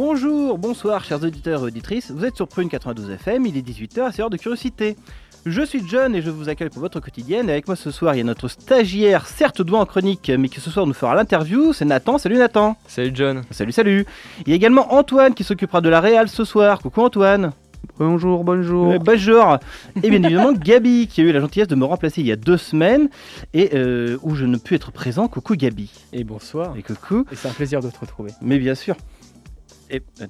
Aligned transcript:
Bonjour, 0.00 0.58
bonsoir 0.58 1.02
chers 1.02 1.24
auditeurs 1.24 1.62
et 1.62 1.64
auditrices, 1.64 2.12
vous 2.12 2.24
êtes 2.24 2.36
sur 2.36 2.46
Prune 2.46 2.68
92 2.68 3.10
FM, 3.10 3.46
il 3.46 3.56
est 3.56 3.68
18h, 3.68 4.12
c'est 4.12 4.18
l'heure 4.18 4.30
de 4.30 4.36
curiosité. 4.36 4.96
Je 5.44 5.60
suis 5.60 5.82
John 5.88 6.14
et 6.14 6.22
je 6.22 6.30
vous 6.30 6.48
accueille 6.48 6.68
pour 6.68 6.82
votre 6.82 7.00
quotidienne. 7.00 7.48
Et 7.48 7.52
avec 7.52 7.66
moi 7.66 7.74
ce 7.74 7.90
soir, 7.90 8.14
il 8.14 8.18
y 8.18 8.20
a 8.20 8.24
notre 8.24 8.46
stagiaire, 8.46 9.26
certes 9.26 9.60
doué 9.60 9.76
en 9.76 9.86
chronique, 9.86 10.30
mais 10.38 10.48
qui 10.48 10.60
ce 10.60 10.70
soir 10.70 10.86
nous 10.86 10.94
fera 10.94 11.16
l'interview. 11.16 11.72
C'est 11.72 11.84
Nathan. 11.84 12.16
Salut 12.18 12.36
Nathan. 12.36 12.76
Salut 12.86 13.10
John. 13.12 13.42
Salut, 13.50 13.72
salut. 13.72 14.06
Il 14.46 14.50
y 14.50 14.52
a 14.52 14.54
également 14.54 14.94
Antoine 14.94 15.34
qui 15.34 15.42
s'occupera 15.42 15.80
de 15.80 15.88
la 15.88 16.00
réal 16.00 16.28
ce 16.28 16.44
soir. 16.44 16.78
Coucou 16.78 17.00
Antoine. 17.00 17.50
Bonjour, 17.98 18.44
bonjour. 18.44 18.92
Euh, 18.92 18.98
bonjour. 19.00 19.58
Et 20.00 20.10
bien 20.10 20.22
évidemment 20.22 20.52
Gabi 20.56 21.08
qui 21.08 21.22
a 21.22 21.24
eu 21.24 21.32
la 21.32 21.40
gentillesse 21.40 21.66
de 21.66 21.74
me 21.74 21.84
remplacer 21.84 22.20
il 22.20 22.28
y 22.28 22.32
a 22.32 22.36
deux 22.36 22.56
semaines 22.56 23.08
et 23.52 23.70
euh, 23.74 24.16
où 24.22 24.36
je 24.36 24.44
ne 24.44 24.58
peux 24.58 24.76
être 24.76 24.92
présent. 24.92 25.26
Coucou 25.26 25.56
Gabi. 25.56 25.90
Et 26.12 26.22
bonsoir. 26.22 26.76
Et 26.76 26.84
coucou. 26.84 27.24
Et 27.32 27.34
c'est 27.34 27.48
un 27.48 27.52
plaisir 27.52 27.80
de 27.80 27.90
te 27.90 27.98
retrouver. 27.98 28.30
Mais 28.40 28.60
bien 28.60 28.76
sûr. 28.76 28.94
Et, 29.90 30.02
euh, 30.20 30.26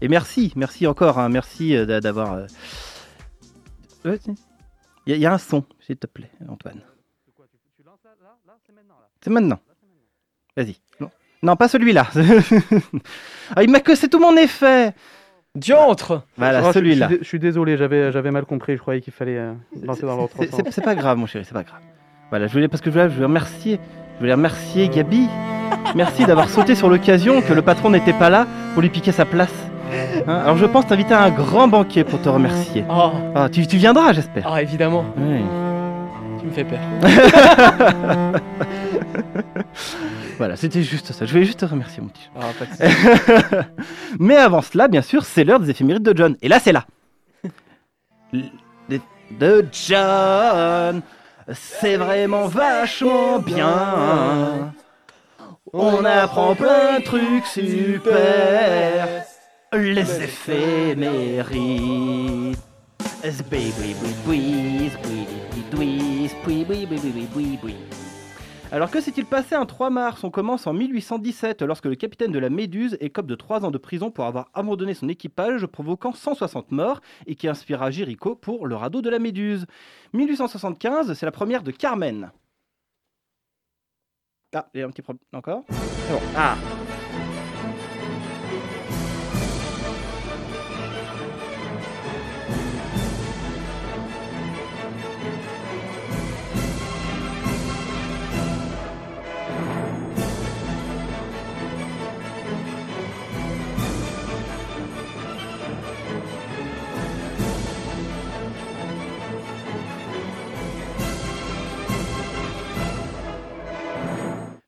et 0.00 0.08
merci, 0.08 0.52
merci 0.56 0.86
encore, 0.86 1.18
hein, 1.18 1.28
merci 1.28 1.74
euh, 1.76 1.84
d'a- 1.86 2.00
d'avoir. 2.00 2.34
euh. 2.34 2.46
Il 4.04 4.10
y, 5.08 5.12
a- 5.12 5.16
il 5.16 5.20
y 5.20 5.26
a 5.26 5.32
un 5.32 5.38
son, 5.38 5.64
s'il 5.80 5.96
te 5.96 6.06
plaît, 6.06 6.30
Antoine. 6.48 6.80
C'est 9.22 9.30
maintenant. 9.30 9.58
Vas-y. 10.56 10.76
Non. 11.00 11.10
Non, 11.42 11.56
pas 11.56 11.68
celui-là. 11.68 12.06
ah, 13.56 13.62
il 13.64 13.70
m'a 13.70 13.80
que 13.80 13.94
c'est 13.96 14.08
tout 14.08 14.20
mon 14.20 14.36
effet. 14.36 14.94
Diantre 15.56 16.22
Voilà, 16.36 16.62
Oh, 16.62 16.68
je- 16.68 16.72
celui-là. 16.74 17.06
Je, 17.08 17.14
suis 17.14 17.16
dé- 17.18 17.24
je 17.24 17.28
suis 17.28 17.38
désolé, 17.40 17.76
j'avais 17.76 18.30
mal 18.30 18.44
compris. 18.44 18.74
Je 18.76 18.80
croyais 18.80 19.00
qu'il 19.00 19.12
fallait 19.12 19.38
euh, 19.38 19.54
lancer 19.82 20.02
dans 20.02 20.16
l'autre 20.16 20.34
C'est- 20.38 20.50
sens. 20.50 20.60
C'est 20.64 20.70
c'est 20.70 20.82
pas 20.82 20.94
grave, 20.94 21.18
mon 21.18 21.26
chéri, 21.26 21.44
c'est 21.44 21.54
pas 21.54 21.64
grave. 21.64 21.80
Voilà, 22.30 22.46
je 22.46 22.52
voulais 22.52 22.68
parce 22.68 22.80
que 22.82 22.90
je 22.90 22.92
voulais, 22.98 23.08
je 23.08 23.14
voulais 23.14 23.26
remercier, 23.26 23.80
je 24.14 24.18
voulais 24.20 24.34
remercier 24.34 24.88
Gabi. 24.88 25.26
Merci 25.94 26.24
d'avoir 26.24 26.48
sauté 26.48 26.74
sur 26.74 26.88
l'occasion 26.88 27.40
que 27.42 27.52
le 27.52 27.62
patron 27.62 27.90
n'était 27.90 28.12
pas 28.12 28.28
là 28.30 28.46
pour 28.74 28.82
lui 28.82 28.90
piquer 28.90 29.12
sa 29.12 29.24
place. 29.24 29.52
Hein, 30.26 30.40
alors 30.44 30.56
je 30.56 30.66
pense 30.66 30.86
t'inviter 30.86 31.14
à 31.14 31.22
un 31.22 31.30
grand 31.30 31.68
banquet 31.68 32.04
pour 32.04 32.20
te 32.20 32.28
remercier. 32.28 32.84
Ah, 32.90 33.12
Ah, 33.34 33.48
tu, 33.48 33.66
tu 33.66 33.76
viendras, 33.76 34.12
j'espère. 34.12 34.46
ah, 34.52 34.60
évidemment, 34.60 35.04
Oui. 35.16 35.40
tu 36.40 36.46
me 36.46 36.50
fais 36.50 36.64
peur. 36.64 36.80
Voilà, 40.38 40.56
c'était 40.56 40.82
juste 40.82 41.12
ça. 41.12 41.24
Je 41.24 41.32
voulais 41.32 41.44
juste 41.46 41.60
te 41.60 41.64
remercier, 41.64 42.02
mon 42.02 42.08
petit. 42.08 42.28
Ah, 42.38 42.44
pas 42.58 42.66
de 42.66 42.70
soucis. 42.90 43.66
Mais 44.18 44.36
avant 44.36 44.60
cela, 44.60 44.86
bien 44.86 45.00
sûr, 45.00 45.24
c'est 45.24 45.44
l'heure 45.44 45.60
des 45.60 45.70
éphémérides 45.70 46.02
de 46.02 46.14
John. 46.14 46.36
Et 46.42 46.48
là, 46.48 46.58
c'est 46.60 46.72
là. 46.72 46.84
De 49.30 49.64
John, 49.72 51.00
c'est 51.52 51.96
vraiment 51.96 52.46
vachement 52.48 53.38
bien. 53.38 54.72
On 55.72 56.04
apprend 56.04 56.54
plein 56.54 57.00
de 57.00 57.04
trucs 57.04 57.46
super. 57.46 59.24
Les 59.72 60.22
éphémérides. 60.22 61.46
Alors 68.70 68.90
que 68.92 69.00
s'est-il 69.00 69.26
passé 69.26 69.56
un 69.56 69.66
3 69.66 69.90
mars 69.90 70.22
On 70.22 70.30
commence 70.30 70.68
en 70.68 70.72
1817 70.72 71.62
lorsque 71.62 71.86
le 71.86 71.96
capitaine 71.96 72.30
de 72.30 72.38
la 72.38 72.50
Méduse 72.50 72.96
écope 73.00 73.26
de 73.26 73.34
3 73.34 73.64
ans 73.64 73.72
de 73.72 73.78
prison 73.78 74.12
pour 74.12 74.24
avoir 74.24 74.48
abandonné 74.54 74.94
son 74.94 75.08
équipage 75.08 75.66
provoquant 75.66 76.12
160 76.12 76.70
morts 76.70 77.00
et 77.26 77.34
qui 77.34 77.48
inspira 77.48 77.90
Jéricho 77.90 78.36
pour 78.36 78.68
le 78.68 78.76
radeau 78.76 79.02
de 79.02 79.10
la 79.10 79.18
Méduse. 79.18 79.66
1875, 80.12 81.14
c'est 81.14 81.26
la 81.26 81.32
première 81.32 81.64
de 81.64 81.72
Carmen. 81.72 82.30
Ah, 84.54 84.66
il 84.74 84.80
y 84.80 84.82
a 84.82 84.86
un 84.86 84.90
petit 84.90 85.02
problème 85.02 85.20
encore 85.34 85.64
C'est 85.68 86.12
bon. 86.12 86.20
Ah« 86.36 86.56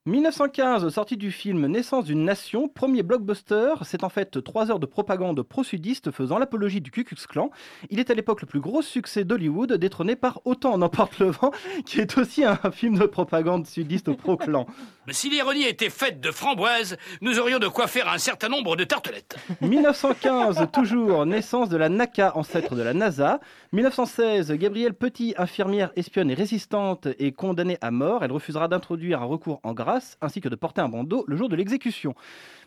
1915, 0.08 0.88
sortie 0.88 1.18
du 1.18 1.30
film 1.30 1.66
Naissance 1.66 2.06
d'une 2.06 2.24
nation, 2.24 2.66
premier 2.66 3.02
blockbuster, 3.02 3.74
c'est 3.82 4.04
en 4.04 4.08
fait 4.08 4.42
3 4.42 4.70
heures 4.70 4.78
de 4.78 4.86
propagande 4.86 5.42
pro-sudiste 5.42 6.10
faisant 6.12 6.38
l'apologie 6.38 6.80
du 6.80 6.90
Ku 6.90 7.04
Klux 7.04 7.26
Klan. 7.28 7.50
Il 7.90 8.00
est 8.00 8.08
à 8.08 8.14
l'époque 8.14 8.40
le 8.40 8.46
plus 8.46 8.60
gros 8.60 8.80
succès 8.80 9.24
d'Hollywood, 9.24 9.74
détrôné 9.74 10.16
par 10.16 10.40
Autant 10.46 10.72
en 10.72 10.80
emporte 10.80 11.18
le 11.18 11.26
vent, 11.26 11.50
qui 11.84 12.00
est 12.00 12.16
aussi 12.16 12.42
un 12.42 12.56
film 12.72 12.98
de 12.98 13.04
propagande 13.04 13.66
sudiste 13.66 14.10
pro-clan. 14.10 14.66
Si 15.10 15.30
l'ironie 15.30 15.64
était 15.64 15.88
faite 15.88 16.20
de 16.20 16.30
framboises, 16.30 16.98
nous 17.22 17.38
aurions 17.38 17.58
de 17.58 17.66
quoi 17.66 17.86
faire 17.86 18.08
un 18.08 18.18
certain 18.18 18.50
nombre 18.50 18.76
de 18.76 18.84
tartelettes. 18.84 19.36
1915, 19.62 20.66
toujours, 20.70 21.24
naissance 21.24 21.70
de 21.70 21.78
la 21.78 21.88
NACA, 21.88 22.36
ancêtre 22.36 22.74
de 22.74 22.82
la 22.82 22.92
NASA. 22.92 23.40
1916, 23.72 24.52
Gabrielle 24.52 24.92
Petit, 24.92 25.34
infirmière, 25.38 25.92
espionne 25.96 26.30
et 26.30 26.34
résistante, 26.34 27.06
est 27.18 27.32
condamnée 27.32 27.78
à 27.80 27.90
mort. 27.90 28.22
Elle 28.22 28.32
refusera 28.32 28.68
d'introduire 28.68 29.22
un 29.22 29.24
recours 29.24 29.60
en 29.62 29.72
grâce, 29.72 29.97
ainsi 30.20 30.40
que 30.40 30.48
de 30.48 30.56
porter 30.56 30.80
un 30.80 30.88
bandeau 30.88 31.24
le 31.26 31.36
jour 31.36 31.48
de 31.48 31.56
l'exécution. 31.56 32.14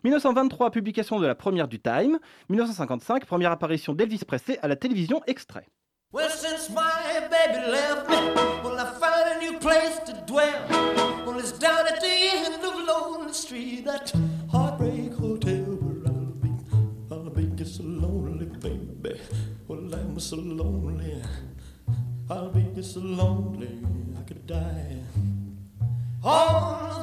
1923, 0.03 0.71
publication 0.71 1.19
de 1.19 1.27
la 1.27 1.35
première 1.35 1.67
du 1.67 1.79
Time. 1.79 2.19
1955, 2.49 3.25
première 3.25 3.51
apparition 3.51 3.93
d'Elvis 3.93 4.25
Presley 4.25 4.59
à 4.61 4.67
la 4.67 4.75
télévision 4.75 5.21
extrait. 5.27 5.67
Well, 6.13 6.29
since 6.29 6.69
my 6.69 7.21
baby 7.29 7.71
left 7.71 8.09
me, 8.09 8.17
well, 8.63 8.77
I 8.77 8.99
found 8.99 9.27
a 9.33 9.39
new 9.39 9.57
place 9.59 9.97
to 10.05 10.13
dwell. 10.27 10.67
Well, 11.25 11.39
it's 11.39 11.53
down 11.53 11.87
at 11.87 12.01
the 12.01 12.07
end 12.07 12.63
of 12.63 12.73
Lonely 12.85 13.31
Street, 13.31 13.85
that 13.85 14.11
heartbreak 14.51 15.13
hotel 15.13 15.77
where 15.79 16.05
I'll 16.07 16.33
be. 16.41 16.49
I'll 17.09 17.29
be 17.29 17.45
just 17.55 17.77
so 17.77 17.83
lonely, 17.83 18.47
baby. 18.47 19.21
Well, 19.69 19.93
I'm 19.93 20.19
so 20.19 20.35
lonely. 20.35 21.21
I'll 22.29 22.49
be 22.49 22.65
just 22.75 22.95
so 22.95 22.99
lonely, 22.99 23.79
I 24.19 24.23
could 24.23 24.45
die. 24.45 24.97
Although 26.23 27.00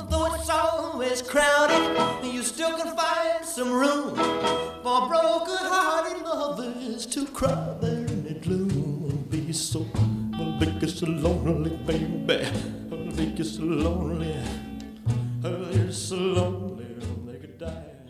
it's 1.00 1.22
crowded, 1.22 2.24
you 2.24 2.42
still 2.42 2.76
can 2.76 2.96
find 2.96 3.44
some 3.44 3.72
room 3.72 4.14
for 4.82 5.08
broken-hearted 5.08 6.22
lovers 6.24 7.06
to 7.06 7.26
cry 7.26 7.97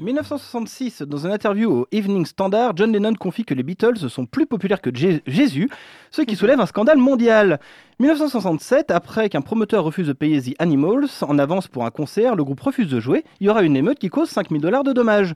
1966, 0.09 1.03
dans 1.03 1.27
une 1.27 1.33
interview 1.33 1.71
au 1.71 1.87
Evening 1.93 2.25
Standard, 2.25 2.73
John 2.77 2.91
Lennon 2.91 3.13
confie 3.15 3.45
que 3.45 3.53
les 3.53 3.63
Beatles 3.63 4.09
sont 4.09 4.25
plus 4.25 4.47
populaires 4.47 4.81
que 4.81 4.89
Jé- 4.89 5.21
Jésus, 5.27 5.69
ce 6.11 6.23
qui 6.23 6.35
soulève 6.35 6.59
un 6.61 6.65
scandale 6.67 6.97
mondial. 6.97 7.61
1967, 8.01 8.91
après 8.91 9.29
qu'un 9.29 9.43
promoteur 9.43 9.85
refuse 9.85 10.07
de 10.07 10.15
payer 10.15 10.41
The 10.41 10.55
Animals 10.61 11.09
en 11.21 11.39
avance 11.39 11.69
pour 11.69 11.85
un 11.85 11.91
concert, 11.91 12.37
le 12.37 12.45
groupe 12.45 12.61
refuse 12.61 12.89
de 12.89 13.01
jouer, 13.01 13.23
il 13.41 13.49
y 13.49 13.51
aura 13.51 13.63
une 13.63 13.77
émeute 13.77 13.99
qui 13.99 14.09
cause 14.09 14.31
5000 14.31 14.63
dollars 14.63 14.83
de 14.83 14.95
dommages. 14.95 15.35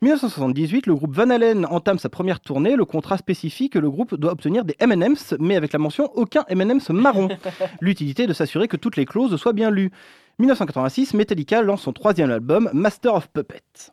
1978, 0.00 0.86
le 0.86 0.94
groupe 0.94 1.14
Van 1.14 1.28
Halen 1.28 1.66
entame 1.66 1.98
sa 1.98 2.08
première 2.08 2.40
tournée. 2.40 2.76
Le 2.76 2.86
contrat 2.86 3.18
spécifie 3.18 3.68
que 3.68 3.78
le 3.78 3.90
groupe 3.90 4.14
doit 4.14 4.32
obtenir 4.32 4.64
des 4.64 4.74
M&M's, 4.80 5.34
mais 5.38 5.56
avec 5.56 5.72
la 5.74 5.78
mention 5.78 6.10
aucun 6.14 6.44
M&M's 6.48 6.88
marron. 6.88 7.28
L'utilité 7.82 8.26
de 8.26 8.32
s'assurer 8.32 8.68
que 8.68 8.76
toutes 8.78 8.96
les 8.96 9.04
clauses 9.04 9.36
soient 9.36 9.52
bien 9.52 9.70
lues. 9.70 9.90
1986, 10.38 11.12
Metallica 11.14 11.60
lance 11.62 11.82
son 11.82 11.92
troisième 11.92 12.30
album, 12.30 12.70
Master 12.72 13.14
of 13.14 13.28
Puppets. 13.28 13.92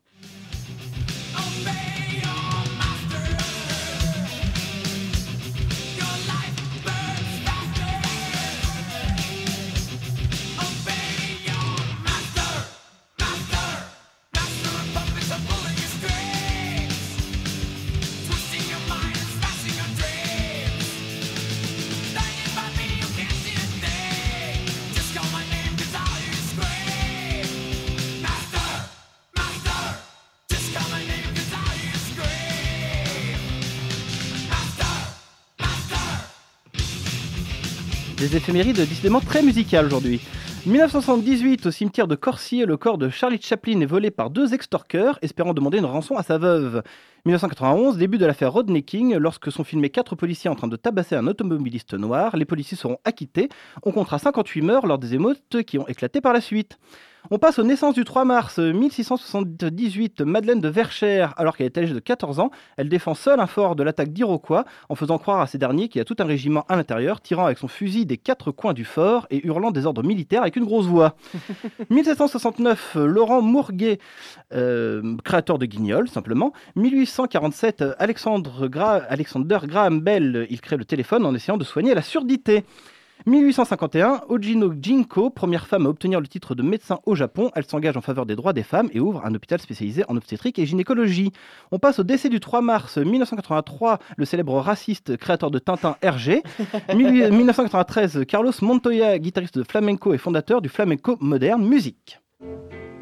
Des 38.22 38.36
éphémérides 38.36 38.76
décidément 38.76 39.20
très 39.20 39.42
musicales 39.42 39.88
aujourd'hui. 39.88 40.22
1978, 40.68 41.66
au 41.66 41.72
cimetière 41.72 42.08
de 42.08 42.14
Corsier, 42.14 42.68
le 42.68 42.78
corps 42.78 43.00
de 43.00 43.10
Charlie 43.10 43.42
Chaplin 43.42 43.82
est 43.82 43.88
volé 43.88 44.12
par 44.12 44.30
deux 44.30 44.54
extorqueurs 44.54 45.18
espérant 45.24 45.56
demander 45.56 45.80
une 45.80 45.86
rançon 45.86 46.18
à 46.18 46.22
sa 46.22 46.38
veuve. 46.38 46.84
1991, 47.26 47.98
début 47.98 48.20
de 48.20 48.28
l'affaire 48.28 48.54
Rodney 48.54 48.84
King, 48.84 49.16
lorsque 49.16 49.52
sont 49.52 49.64
filmés 49.64 49.90
quatre 49.90 50.14
policiers 50.16 50.52
en 50.52 50.56
train 50.56 50.68
de 50.68 50.76
tabasser 50.76 51.16
un 51.16 51.26
automobiliste 51.26 51.96
noir. 51.96 52.38
Les 52.38 52.46
policiers 52.46 52.78
seront 52.78 53.00
acquittés. 53.06 53.50
On 53.82 53.92
comptera 53.92 54.20
58 54.20 54.62
morts 54.62 54.86
lors 54.86 55.00
des 55.00 55.16
émeutes 55.16 55.64
qui 55.66 55.80
ont 55.80 55.88
éclaté 55.88 56.22
par 56.22 56.34
la 56.34 56.42
suite. 56.42 56.78
On 57.30 57.38
passe 57.38 57.60
aux 57.60 57.64
naissances 57.64 57.94
du 57.94 58.04
3 58.04 58.26
mars 58.26 58.58
1678. 58.60 60.22
Madeleine 60.22 60.60
de 60.60 60.68
Verchères, 60.68 61.34
alors 61.38 61.56
qu'elle 61.56 61.68
est 61.68 61.78
âgée 61.78 61.94
de 61.94 62.00
14 62.00 62.40
ans, 62.40 62.50
elle 62.78 62.90
défend 62.90 63.14
seule 63.14 63.40
un 63.40 63.48
fort 63.48 63.76
de 63.76 63.84
l'attaque 63.84 64.12
d'Iroquois 64.12 64.66
en 64.90 64.96
faisant 64.96 65.18
croire 65.18 65.40
à 65.40 65.48
ces 65.48 65.58
derniers 65.58 65.88
qu'il 65.88 66.00
y 66.00 66.02
a 66.02 66.06
tout 66.06 66.16
un 66.20 66.26
régiment 66.26 66.66
à 66.68 66.76
l'intérieur, 66.76 67.22
tirant 67.22 67.46
avec 67.46 67.58
son 67.60 67.68
fusil 67.68 68.06
des 68.06 68.18
quatre 68.18 68.52
coins 68.52 68.74
du 68.74 68.86
fort 68.86 69.28
et 69.30 69.46
hurlant 69.46 69.72
des 69.72 69.86
ordres 69.86 70.04
militaires 70.04 70.42
avec 70.42 70.56
une 70.56 70.66
grosse 70.66 70.88
voix. 70.88 71.16
1769, 71.90 72.96
Laurent 72.96 73.42
Mourguet, 73.42 74.00
euh, 74.54 75.16
créateur 75.24 75.58
de 75.60 75.66
Guignol, 75.68 76.10
simplement. 76.10 76.52
1847, 76.76 77.84
Alexandre 78.00 78.68
Gra- 78.68 79.06
Alexander 79.08 79.60
Graham 79.64 80.02
Bell, 80.02 80.48
il 80.50 80.60
crée 80.60 80.76
le 80.78 80.86
téléphone 80.86 81.26
en 81.26 81.36
essayant 81.36 81.58
de 81.58 81.64
soigner 81.64 81.94
la 81.94 82.02
surdité. 82.02 82.66
1851, 83.26 84.22
Ojino 84.30 84.74
Jinko, 84.80 85.30
première 85.30 85.68
femme 85.68 85.86
à 85.86 85.90
obtenir 85.90 86.20
le 86.20 86.28
titre 86.28 86.56
de 86.56 86.64
médecin 86.64 87.00
au 87.06 87.16
Japon, 87.16 87.52
elle 87.56 87.66
s'engage 87.66 87.96
en 87.96 88.02
faveur 88.02 88.26
des 88.26 88.36
droits 88.36 88.54
des 88.54 88.64
femmes 88.64 88.90
et 88.94 89.00
ouvre 89.00 89.24
un 89.26 89.34
hôpital 89.36 89.60
spécialisé 89.60 90.04
en 90.08 90.18
obstétrique 90.18 90.58
et 90.58 90.66
gynécologie. 90.66 91.32
On 91.72 91.80
passe 91.80 92.00
au 92.00 92.04
décès 92.04 92.30
du 92.30 92.40
3 92.40 92.62
mars 92.62 92.98
1983, 92.98 94.00
le 94.18 94.26
célèbre 94.26 94.56
raciste 94.60 95.18
créateur 95.18 95.52
de 95.52 95.60
Tintin 95.60 95.98
Hergé. 96.02 96.42
1993, 96.96 98.26
Carlos 98.28 98.54
Montoya, 98.62 99.20
guitariste 99.20 99.58
de 99.58 99.64
flamenco 99.64 100.14
et 100.14 100.18
fondateur 100.18 100.62
du 100.62 100.70
flamenco 100.70 101.18
moderne 101.20 101.64
musique.« 101.64 102.20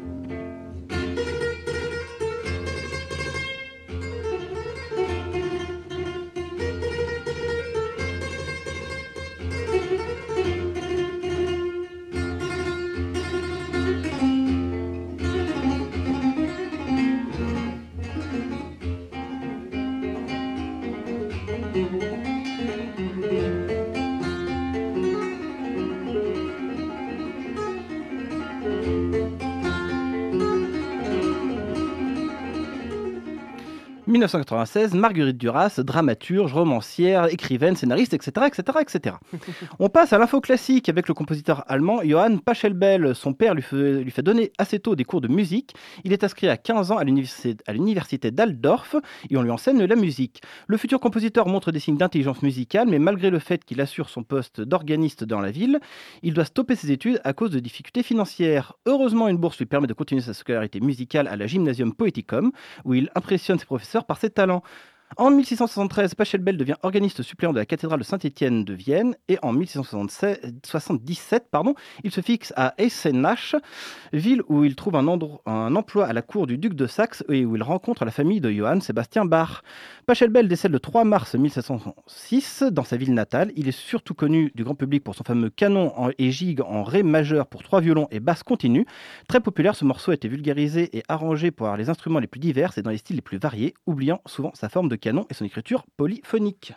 1996, 34.10 34.94
Marguerite 34.94 35.38
Duras, 35.38 35.78
dramaturge, 35.78 36.52
romancière, 36.52 37.26
écrivaine, 37.26 37.76
scénariste, 37.76 38.14
etc., 38.14 38.46
etc., 38.46 38.78
etc. 38.80 39.16
On 39.78 39.88
passe 39.88 40.12
à 40.12 40.18
l'info 40.18 40.40
classique 40.40 40.88
avec 40.88 41.08
le 41.08 41.14
compositeur 41.14 41.64
allemand 41.68 42.00
Johann 42.04 42.40
Pachelbel. 42.40 43.14
Son 43.14 43.32
père 43.32 43.54
lui 43.54 43.62
fait, 43.62 44.02
lui 44.02 44.10
fait 44.10 44.22
donner 44.22 44.52
assez 44.58 44.80
tôt 44.80 44.96
des 44.96 45.04
cours 45.04 45.20
de 45.20 45.28
musique. 45.28 45.74
Il 46.04 46.12
est 46.12 46.24
inscrit 46.24 46.48
à 46.48 46.56
15 46.56 46.90
ans 46.92 46.98
à 46.98 47.04
l'université 47.04 48.30
d'Aldorf 48.30 48.96
et 49.28 49.36
on 49.36 49.42
lui 49.42 49.50
enseigne 49.50 49.84
la 49.84 49.96
musique. 49.96 50.42
Le 50.66 50.76
futur 50.76 51.00
compositeur 51.00 51.46
montre 51.46 51.72
des 51.72 51.80
signes 51.80 51.96
d'intelligence 51.96 52.42
musicale, 52.42 52.88
mais 52.88 52.98
malgré 52.98 53.30
le 53.30 53.38
fait 53.38 53.64
qu'il 53.64 53.80
assure 53.80 54.08
son 54.08 54.22
poste 54.22 54.60
d'organiste 54.60 55.24
dans 55.24 55.40
la 55.40 55.50
ville, 55.50 55.80
il 56.22 56.34
doit 56.34 56.44
stopper 56.44 56.74
ses 56.74 56.90
études 56.90 57.20
à 57.24 57.32
cause 57.32 57.50
de 57.50 57.60
difficultés 57.60 58.02
financières. 58.02 58.74
Heureusement, 58.86 59.28
une 59.28 59.36
bourse 59.36 59.58
lui 59.58 59.66
permet 59.66 59.86
de 59.86 59.94
continuer 59.94 60.22
sa 60.22 60.34
scolarité 60.34 60.80
musicale 60.80 61.28
à 61.28 61.36
la 61.36 61.46
Gymnasium 61.46 61.94
Poeticum, 61.94 62.52
où 62.84 62.94
il 62.94 63.10
impressionne 63.14 63.58
ses 63.58 63.66
professeurs 63.66 63.99
par 64.06 64.18
ses 64.18 64.30
talents. 64.30 64.62
En 65.16 65.30
1673, 65.32 66.14
Pachelbel 66.14 66.56
devient 66.56 66.76
organiste 66.84 67.22
suppléant 67.22 67.52
de 67.52 67.58
la 67.58 67.66
cathédrale 67.66 67.98
de 67.98 68.04
Saint-Étienne 68.04 68.64
de 68.64 68.74
Vienne 68.74 69.16
et 69.26 69.38
en 69.42 69.52
1677, 69.52 71.48
pardon, 71.50 71.74
il 72.04 72.12
se 72.12 72.20
fixe 72.20 72.52
à 72.56 72.74
Eisenach, 72.78 73.56
ville 74.12 74.42
où 74.48 74.62
il 74.62 74.76
trouve 74.76 74.94
un, 74.94 75.08
emploi 75.08 76.06
à 76.06 76.12
la 76.12 76.22
cour 76.22 76.46
du 76.46 76.58
duc 76.58 76.74
de 76.74 76.86
Saxe 76.86 77.24
et 77.28 77.44
où 77.44 77.56
il 77.56 77.62
rencontre 77.64 78.04
la 78.04 78.12
famille 78.12 78.40
de 78.40 78.52
Johann 78.52 78.80
Sébastien 78.80 79.24
Bach. 79.24 79.62
Pachelbel 80.06 80.46
décède 80.46 80.70
le 80.70 80.78
3 80.78 81.02
mars 81.02 81.34
1706 81.34 82.62
dans 82.70 82.84
sa 82.84 82.96
ville 82.96 83.12
natale. 83.12 83.50
Il 83.56 83.66
est 83.66 83.76
surtout 83.76 84.14
connu 84.14 84.52
du 84.54 84.62
grand 84.62 84.76
public 84.76 85.02
pour 85.02 85.16
son 85.16 85.24
fameux 85.24 85.50
canon 85.50 85.92
et 86.18 86.30
gigue 86.30 86.60
en 86.60 86.84
ré 86.84 87.02
majeur 87.02 87.48
pour 87.48 87.64
trois 87.64 87.80
violons 87.80 88.06
et 88.12 88.20
basse 88.20 88.44
continue. 88.44 88.86
Très 89.26 89.40
populaire, 89.40 89.74
ce 89.74 89.84
morceau 89.84 90.12
a 90.12 90.14
été 90.14 90.28
vulgarisé 90.28 90.96
et 90.96 91.02
arrangé 91.08 91.50
pour 91.50 91.66
avoir 91.66 91.78
les 91.78 91.90
instruments 91.90 92.20
les 92.20 92.28
plus 92.28 92.40
divers 92.40 92.78
et 92.78 92.82
dans 92.82 92.90
les 92.90 92.98
styles 92.98 93.16
les 93.16 93.22
plus 93.22 93.38
variés, 93.38 93.74
oubliant 93.86 94.20
souvent 94.24 94.52
sa 94.54 94.68
forme 94.68 94.88
de 94.88 94.99
canon 95.00 95.26
et 95.30 95.34
son 95.34 95.44
écriture 95.44 95.84
polyphonique. 95.96 96.74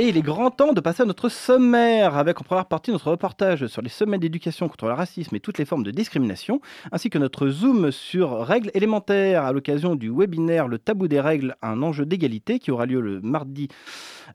Et 0.00 0.08
il 0.08 0.16
est 0.16 0.22
grand 0.22 0.50
temps 0.50 0.72
de 0.72 0.80
passer 0.80 1.02
à 1.02 1.04
notre 1.04 1.28
sommaire, 1.28 2.16
avec 2.16 2.40
en 2.40 2.42
première 2.42 2.64
partie 2.64 2.90
notre 2.90 3.10
reportage 3.10 3.66
sur 3.66 3.82
les 3.82 3.90
semaines 3.90 4.20
d'éducation 4.20 4.66
contre 4.66 4.86
le 4.86 4.94
racisme 4.94 5.36
et 5.36 5.40
toutes 5.40 5.58
les 5.58 5.66
formes 5.66 5.82
de 5.82 5.90
discrimination, 5.90 6.62
ainsi 6.90 7.10
que 7.10 7.18
notre 7.18 7.50
zoom 7.50 7.90
sur 7.90 8.40
règles 8.40 8.70
élémentaires 8.72 9.44
à 9.44 9.52
l'occasion 9.52 9.96
du 9.96 10.08
webinaire 10.10 10.68
Le 10.68 10.78
tabou 10.78 11.06
des 11.06 11.20
règles, 11.20 11.54
un 11.60 11.82
enjeu 11.82 12.06
d'égalité 12.06 12.58
qui 12.60 12.70
aura 12.70 12.86
lieu 12.86 13.02
le 13.02 13.20
mardi 13.20 13.68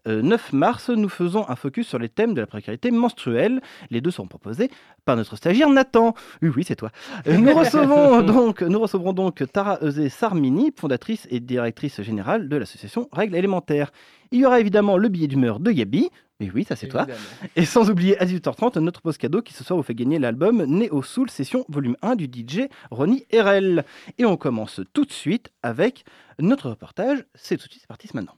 euh, 0.08 0.22
9 0.22 0.54
mars. 0.54 0.90
Nous 0.90 1.10
faisons 1.10 1.50
un 1.50 1.56
focus 1.56 1.88
sur 1.88 1.98
les 1.98 2.10
thèmes 2.10 2.36
de 2.36 2.42
la 2.42 2.48
précarité 2.48 2.92
menstruelle. 2.92 3.60
Les 3.90 4.02
deux 4.02 4.12
seront 4.12 4.28
proposés 4.28 4.70
par 5.04 5.16
notre 5.16 5.36
stagiaire 5.36 5.70
Nathan. 5.70 6.14
Oui, 6.44 6.50
oui, 6.56 6.64
c'est 6.64 6.76
toi. 6.76 6.92
Euh, 7.28 7.38
Nous 7.38 7.54
recevons 7.58 8.22
donc, 8.22 8.62
nous 8.62 8.80
recevrons 8.80 9.14
donc 9.14 9.44
Tara 9.52 9.80
Eusé 9.82 10.10
Sarmini, 10.10 10.72
fondatrice 10.76 11.28
et 11.32 11.40
directrice 11.40 12.02
générale 12.02 12.50
de 12.50 12.56
l'association 12.56 13.10
Règles 13.12 13.36
élémentaires. 13.36 13.92
Il 14.32 14.40
y 14.40 14.46
aura 14.46 14.60
évidemment 14.60 14.98
le 14.98 15.08
billet 15.08 15.28
d'humeur 15.28 15.55
de 15.60 15.72
Gabi. 15.72 16.10
Et 16.40 16.52
oui, 16.52 16.66
ça 16.66 16.76
c'est 16.76 16.88
toi. 16.88 17.08
Et 17.56 17.66
sans 17.66 17.90
oublier 17.90 18.18
à 18.20 18.26
18h30 18.26 18.80
notre 18.80 19.02
post 19.02 19.18
cadeau 19.18 19.42
qui 19.42 19.54
ce 19.54 19.64
soir 19.64 19.78
vous 19.78 19.84
fait 19.84 19.96
gagner 19.96 20.20
l'album 20.20 20.64
Néo 20.66 21.02
Soul 21.02 21.30
Session 21.30 21.66
volume 21.70 21.96
1 22.02 22.16
du 22.16 22.26
DJ 22.26 22.68
Ronnie 22.92 23.26
RL. 23.34 23.86
Et 24.18 24.26
on 24.26 24.36
commence 24.36 24.82
tout 24.94 25.06
de 25.06 25.12
suite 25.12 25.52
avec 25.64 26.04
notre 26.40 26.70
reportage. 26.70 27.26
C'est 27.36 27.58
tout 27.58 27.68
de 27.68 27.72
suite, 27.72 27.82
c'est 27.82 27.88
parti, 27.88 28.08
c'est 28.08 28.16
maintenant. 28.16 28.36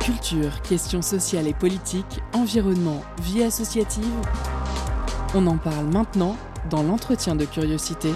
Culture, 0.00 0.62
questions 0.62 1.02
sociales 1.02 1.46
et 1.46 1.54
politiques, 1.54 2.18
environnement, 2.32 3.02
vie 3.20 3.44
associative. 3.44 4.04
On 5.34 5.46
en 5.46 5.58
parle 5.58 5.86
maintenant 5.86 6.36
dans 6.70 6.82
l'entretien 6.82 7.36
de 7.36 7.44
curiosité. 7.44 8.10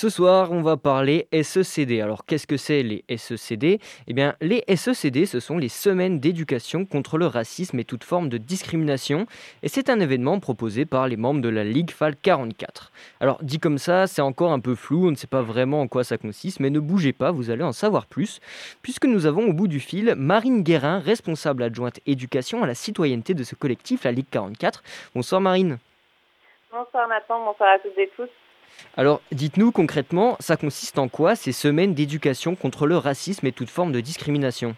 Ce 0.00 0.10
soir, 0.10 0.52
on 0.52 0.62
va 0.62 0.76
parler 0.76 1.26
SECD. 1.32 2.00
Alors, 2.00 2.24
qu'est-ce 2.24 2.46
que 2.46 2.56
c'est 2.56 2.84
les 2.84 3.04
SECD 3.16 3.80
Eh 4.06 4.12
bien, 4.12 4.36
les 4.40 4.62
SECD, 4.68 5.26
ce 5.26 5.40
sont 5.40 5.58
les 5.58 5.68
semaines 5.68 6.20
d'éducation 6.20 6.86
contre 6.86 7.18
le 7.18 7.26
racisme 7.26 7.80
et 7.80 7.84
toute 7.84 8.04
forme 8.04 8.28
de 8.28 8.38
discrimination. 8.38 9.26
Et 9.64 9.68
c'est 9.68 9.90
un 9.90 9.98
événement 9.98 10.38
proposé 10.38 10.86
par 10.86 11.08
les 11.08 11.16
membres 11.16 11.40
de 11.40 11.48
la 11.48 11.64
Ligue 11.64 11.90
FAL 11.90 12.14
44. 12.14 12.92
Alors, 13.18 13.42
dit 13.42 13.58
comme 13.58 13.78
ça, 13.78 14.06
c'est 14.06 14.22
encore 14.22 14.52
un 14.52 14.60
peu 14.60 14.76
flou, 14.76 15.08
on 15.08 15.10
ne 15.10 15.16
sait 15.16 15.26
pas 15.26 15.42
vraiment 15.42 15.80
en 15.80 15.88
quoi 15.88 16.04
ça 16.04 16.16
consiste, 16.16 16.60
mais 16.60 16.70
ne 16.70 16.78
bougez 16.78 17.12
pas, 17.12 17.32
vous 17.32 17.50
allez 17.50 17.64
en 17.64 17.72
savoir 17.72 18.06
plus, 18.06 18.38
puisque 18.82 19.06
nous 19.06 19.26
avons 19.26 19.48
au 19.48 19.52
bout 19.52 19.66
du 19.66 19.80
fil 19.80 20.14
Marine 20.16 20.62
Guérin, 20.62 21.00
responsable 21.00 21.64
adjointe 21.64 21.98
éducation 22.06 22.62
à 22.62 22.68
la 22.68 22.76
citoyenneté 22.76 23.34
de 23.34 23.42
ce 23.42 23.56
collectif, 23.56 24.04
la 24.04 24.12
Ligue 24.12 24.30
44. 24.30 24.80
Bonsoir 25.16 25.40
Marine. 25.40 25.78
Bonsoir 26.70 27.08
Nathan, 27.08 27.44
bonsoir 27.44 27.70
à 27.70 27.78
toutes 27.80 27.98
et 27.98 28.08
tous. 28.14 28.28
Alors, 28.96 29.20
dites-nous 29.32 29.72
concrètement, 29.72 30.36
ça 30.40 30.56
consiste 30.56 30.98
en 30.98 31.08
quoi 31.08 31.36
ces 31.36 31.52
semaines 31.52 31.94
d'éducation 31.94 32.54
contre 32.56 32.86
le 32.86 32.96
racisme 32.96 33.46
et 33.46 33.52
toute 33.52 33.70
forme 33.70 33.92
de 33.92 34.00
discrimination? 34.00 34.74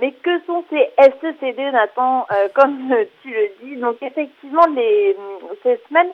Mais 0.00 0.12
que 0.12 0.44
sont 0.46 0.64
ces 0.68 0.90
SECD, 0.98 1.72
Nathan, 1.72 2.26
euh, 2.30 2.48
comme 2.54 2.94
tu 3.22 3.30
le 3.30 3.50
dis? 3.62 3.76
Donc 3.76 3.96
effectivement, 4.02 4.66
les, 4.74 5.16
ces 5.62 5.80
semaines, 5.88 6.10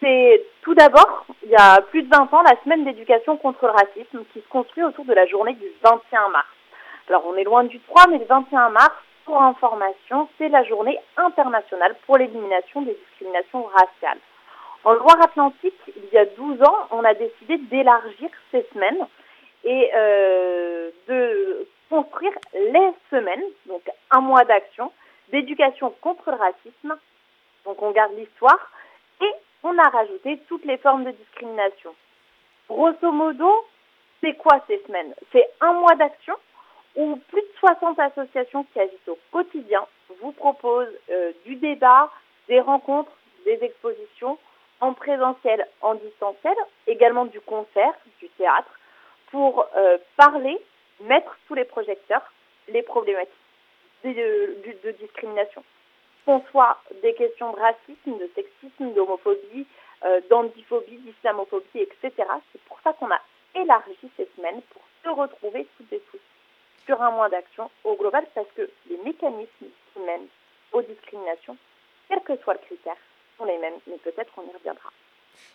c'est 0.00 0.44
tout 0.62 0.74
d'abord, 0.74 1.24
il 1.44 1.50
y 1.50 1.56
a 1.56 1.80
plus 1.80 2.02
de 2.02 2.08
20 2.08 2.32
ans, 2.32 2.42
la 2.42 2.60
semaine 2.64 2.84
d'éducation 2.84 3.36
contre 3.36 3.66
le 3.66 3.72
racisme 3.72 4.24
qui 4.32 4.40
se 4.40 4.48
construit 4.48 4.82
autour 4.82 5.04
de 5.04 5.14
la 5.14 5.26
journée 5.26 5.54
du 5.54 5.66
21 5.82 6.28
mars. 6.28 6.46
Alors 7.08 7.24
on 7.26 7.36
est 7.36 7.44
loin 7.44 7.64
du 7.64 7.78
3, 7.80 8.08
mais 8.10 8.18
le 8.18 8.26
21 8.26 8.70
mars, 8.70 8.92
pour 9.24 9.40
information, 9.40 10.28
c'est 10.38 10.48
la 10.48 10.64
journée 10.64 10.98
internationale 11.16 11.94
pour 12.06 12.18
l'élimination 12.18 12.82
des 12.82 12.94
discriminations 12.94 13.64
raciales. 13.64 14.18
En 14.84 14.94
Loire-Atlantique, 14.94 15.78
il 15.96 16.12
y 16.12 16.18
a 16.18 16.24
12 16.24 16.60
ans, 16.62 16.88
on 16.90 17.04
a 17.04 17.14
décidé 17.14 17.56
d'élargir 17.58 18.30
ces 18.50 18.66
semaines 18.72 19.06
et 19.64 19.90
euh, 19.94 20.90
de 21.06 21.68
construire 21.88 22.32
les 22.52 22.90
semaines, 23.10 23.44
donc 23.66 23.82
un 24.10 24.20
mois 24.20 24.44
d'action, 24.44 24.90
d'éducation 25.30 25.94
contre 26.00 26.32
le 26.32 26.36
racisme. 26.36 26.98
Donc 27.64 27.80
on 27.80 27.92
garde 27.92 28.12
l'histoire 28.16 28.72
et 29.20 29.30
on 29.62 29.78
a 29.78 29.88
rajouté 29.88 30.40
toutes 30.48 30.64
les 30.64 30.78
formes 30.78 31.04
de 31.04 31.12
discrimination. 31.12 31.94
Grosso 32.68 33.12
modo, 33.12 33.64
c'est 34.20 34.34
quoi 34.34 34.64
ces 34.66 34.82
semaines? 34.86 35.14
C'est 35.30 35.48
un 35.60 35.74
mois 35.74 35.94
d'action 35.94 36.34
où 36.96 37.16
plus 37.28 37.42
de 37.42 37.52
60 37.60 38.00
associations 38.00 38.64
qui 38.72 38.80
agissent 38.80 39.08
au 39.08 39.18
quotidien 39.30 39.86
vous 40.20 40.32
proposent 40.32 40.98
euh, 41.10 41.30
du 41.46 41.54
débat, 41.54 42.10
des 42.48 42.60
rencontres, 42.60 43.12
des 43.44 43.58
expositions 43.62 44.38
en 44.82 44.94
présentiel, 44.94 45.64
en 45.80 45.94
distanciel, 45.94 46.56
également 46.88 47.24
du 47.24 47.40
concert, 47.40 47.94
du 48.18 48.28
théâtre, 48.30 48.78
pour 49.30 49.64
euh, 49.76 49.96
parler, 50.16 50.58
mettre 51.00 51.36
sous 51.46 51.54
les 51.54 51.64
projecteurs 51.64 52.32
les 52.68 52.82
problématiques 52.82 53.32
de, 54.04 54.90
discrimination. 55.00 55.62
Qu'on 56.26 56.42
soit 56.50 56.78
des 57.00 57.14
questions 57.14 57.52
de 57.52 57.58
racisme, 57.60 58.18
de 58.18 58.28
sexisme, 58.34 58.92
d'homophobie, 58.92 59.66
euh, 60.04 60.20
d'islamophobie, 60.26 61.80
etc. 61.80 62.10
C'est 62.52 62.62
pour 62.62 62.80
ça 62.82 62.92
qu'on 62.92 63.10
a 63.10 63.20
élargi 63.54 64.10
ces 64.16 64.28
semaines 64.36 64.62
pour 64.70 64.82
se 65.04 65.08
retrouver 65.08 65.66
toutes 65.76 65.92
et 65.92 66.02
tous 66.10 66.20
sur 66.86 67.00
un 67.00 67.12
mois 67.12 67.28
d'action 67.28 67.70
au 67.84 67.94
global 67.94 68.26
parce 68.34 68.50
que 68.56 68.68
les 68.90 68.96
mécanismes 69.04 69.66
qui 69.92 70.00
mènent 70.00 70.28
aux 70.72 70.82
discriminations, 70.82 71.56
quel 72.08 72.20
que 72.22 72.36
soit 72.38 72.54
le 72.54 72.60
critère, 72.60 72.96
sont 73.42 73.46
les 73.46 73.58
mêmes, 73.58 73.74
mais 73.86 73.96
peut-être 73.98 74.32
on 74.36 74.42
y 74.42 74.54
reviendra. 74.56 74.90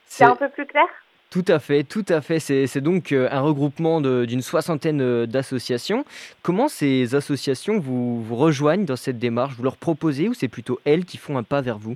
C'est 0.05 0.23
un 0.23 0.35
peu 0.35 0.49
plus 0.49 0.65
clair? 0.65 0.87
Tout 1.29 1.43
à 1.47 1.59
fait, 1.59 1.83
tout 1.83 2.05
à 2.07 2.21
fait. 2.21 2.39
C'est 2.39 2.81
donc 2.81 3.11
euh, 3.11 3.27
un 3.31 3.41
regroupement 3.41 3.99
d'une 3.99 4.41
soixantaine 4.41 5.01
euh, 5.01 5.25
d'associations. 5.25 6.05
Comment 6.41 6.69
ces 6.69 7.15
associations 7.15 7.79
vous, 7.79 8.21
vous 8.23 8.35
rejoignent 8.35 8.85
dans 8.85 8.95
cette 8.95 9.19
démarche? 9.19 9.55
Vous 9.57 9.63
leur 9.63 9.75
proposez 9.75 10.29
ou 10.29 10.33
c'est 10.33 10.47
plutôt 10.47 10.79
elles 10.85 11.03
qui 11.03 11.17
font 11.17 11.37
un 11.37 11.43
pas 11.43 11.61
vers 11.61 11.77
vous? 11.77 11.95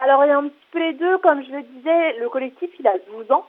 Alors 0.00 0.24
il 0.24 0.28
y 0.28 0.32
a 0.32 0.38
un 0.38 0.48
petit 0.48 0.66
peu 0.72 0.80
les 0.80 0.94
deux. 0.94 1.18
Comme 1.18 1.44
je 1.44 1.52
le 1.52 1.62
disais, 1.62 2.18
le 2.18 2.28
collectif 2.28 2.70
il 2.80 2.86
a 2.88 2.94
12 3.12 3.30
ans. 3.30 3.46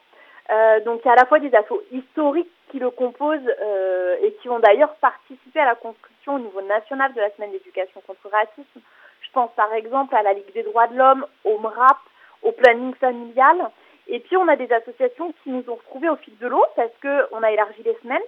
Euh, 0.52 0.80
donc 0.82 1.02
il 1.04 1.08
y 1.08 1.10
a 1.10 1.14
à 1.14 1.18
la 1.18 1.26
fois 1.26 1.40
des 1.40 1.54
assos 1.56 1.82
historiques 1.92 2.52
qui 2.70 2.80
le 2.80 2.92
composent 2.92 3.40
euh, 3.62 4.16
et 4.22 4.34
qui 4.42 4.50
ont 4.50 4.60
d'ailleurs 4.60 4.94
participé 4.96 5.60
à 5.60 5.66
la 5.66 5.76
construction 5.76 6.36
au 6.36 6.40
niveau 6.40 6.62
national 6.62 7.14
de 7.14 7.20
la 7.22 7.32
semaine 7.32 7.52
d'éducation 7.52 8.02
contre 8.06 8.20
le 8.26 8.32
racisme. 8.32 8.82
Je 9.32 9.40
pense 9.40 9.52
par 9.56 9.74
exemple 9.74 10.14
à 10.14 10.24
la 10.24 10.34
Ligue 10.34 10.54
des 10.54 10.64
droits 10.64 10.88
de 10.88 10.98
l'homme, 10.98 11.26
au 11.46 11.58
MRAP, 11.58 11.98
au 12.44 12.52
planning 12.52 12.94
familial. 12.96 13.70
Et 14.10 14.20
puis 14.20 14.36
on 14.36 14.48
a 14.50 14.58
des 14.58 14.70
associations 14.74 15.34
qui 15.42 15.52
nous 15.52 15.64
ont 15.70 15.76
retrouvés 15.76 16.10
au 16.10 16.18
fil 16.18 16.38
de 16.38 16.48
l'eau 16.48 16.66
parce 16.76 16.92
qu'on 17.02 17.42
a 17.42 17.52
élargi 17.52 17.82
les 17.84 17.96
semaines. 18.04 18.22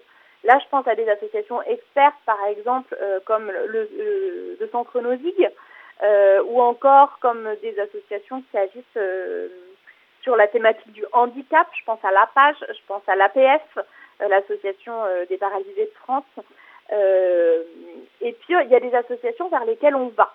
Là, 0.46 0.58
je 0.64 0.70
pense 0.70 0.88
à 0.88 0.96
des 0.96 1.10
associations 1.10 1.62
expertes, 1.64 2.16
par 2.26 2.38
exemple, 2.46 2.96
euh, 3.02 3.20
comme 3.26 3.52
le, 3.52 3.68
le, 3.68 4.58
le 4.60 4.70
Centre 4.70 5.02
Nozig, 5.02 5.50
euh, 6.04 6.42
ou 6.48 6.62
encore 6.62 7.20
comme 7.20 7.50
des 7.62 7.78
associations 7.80 8.42
qui 8.50 8.58
agissent 8.58 8.84
euh, 8.98 9.50
sur 10.22 10.38
la 10.38 10.48
thématique 10.48 10.94
du 10.94 11.06
handicap. 11.12 11.68
Je 11.78 11.84
pense 11.86 12.00
à 12.04 12.12
l'APAGE, 12.12 12.64
je 12.70 12.80
pense 12.88 13.04
à 13.08 13.16
l'APF, 13.16 13.62
euh, 14.22 14.28
l'Association 14.30 14.94
euh, 15.04 15.26
des 15.26 15.38
paralysés 15.38 15.86
de 15.86 16.00
France. 16.02 16.24
Euh, 16.94 17.64
et 18.22 18.32
puis, 18.34 18.54
il 18.64 18.70
y 18.70 18.76
a 18.76 18.80
des 18.80 18.96
associations 18.96 19.50
vers 19.50 19.66
lesquelles 19.66 19.96
on 19.96 20.08
va. 20.10 20.34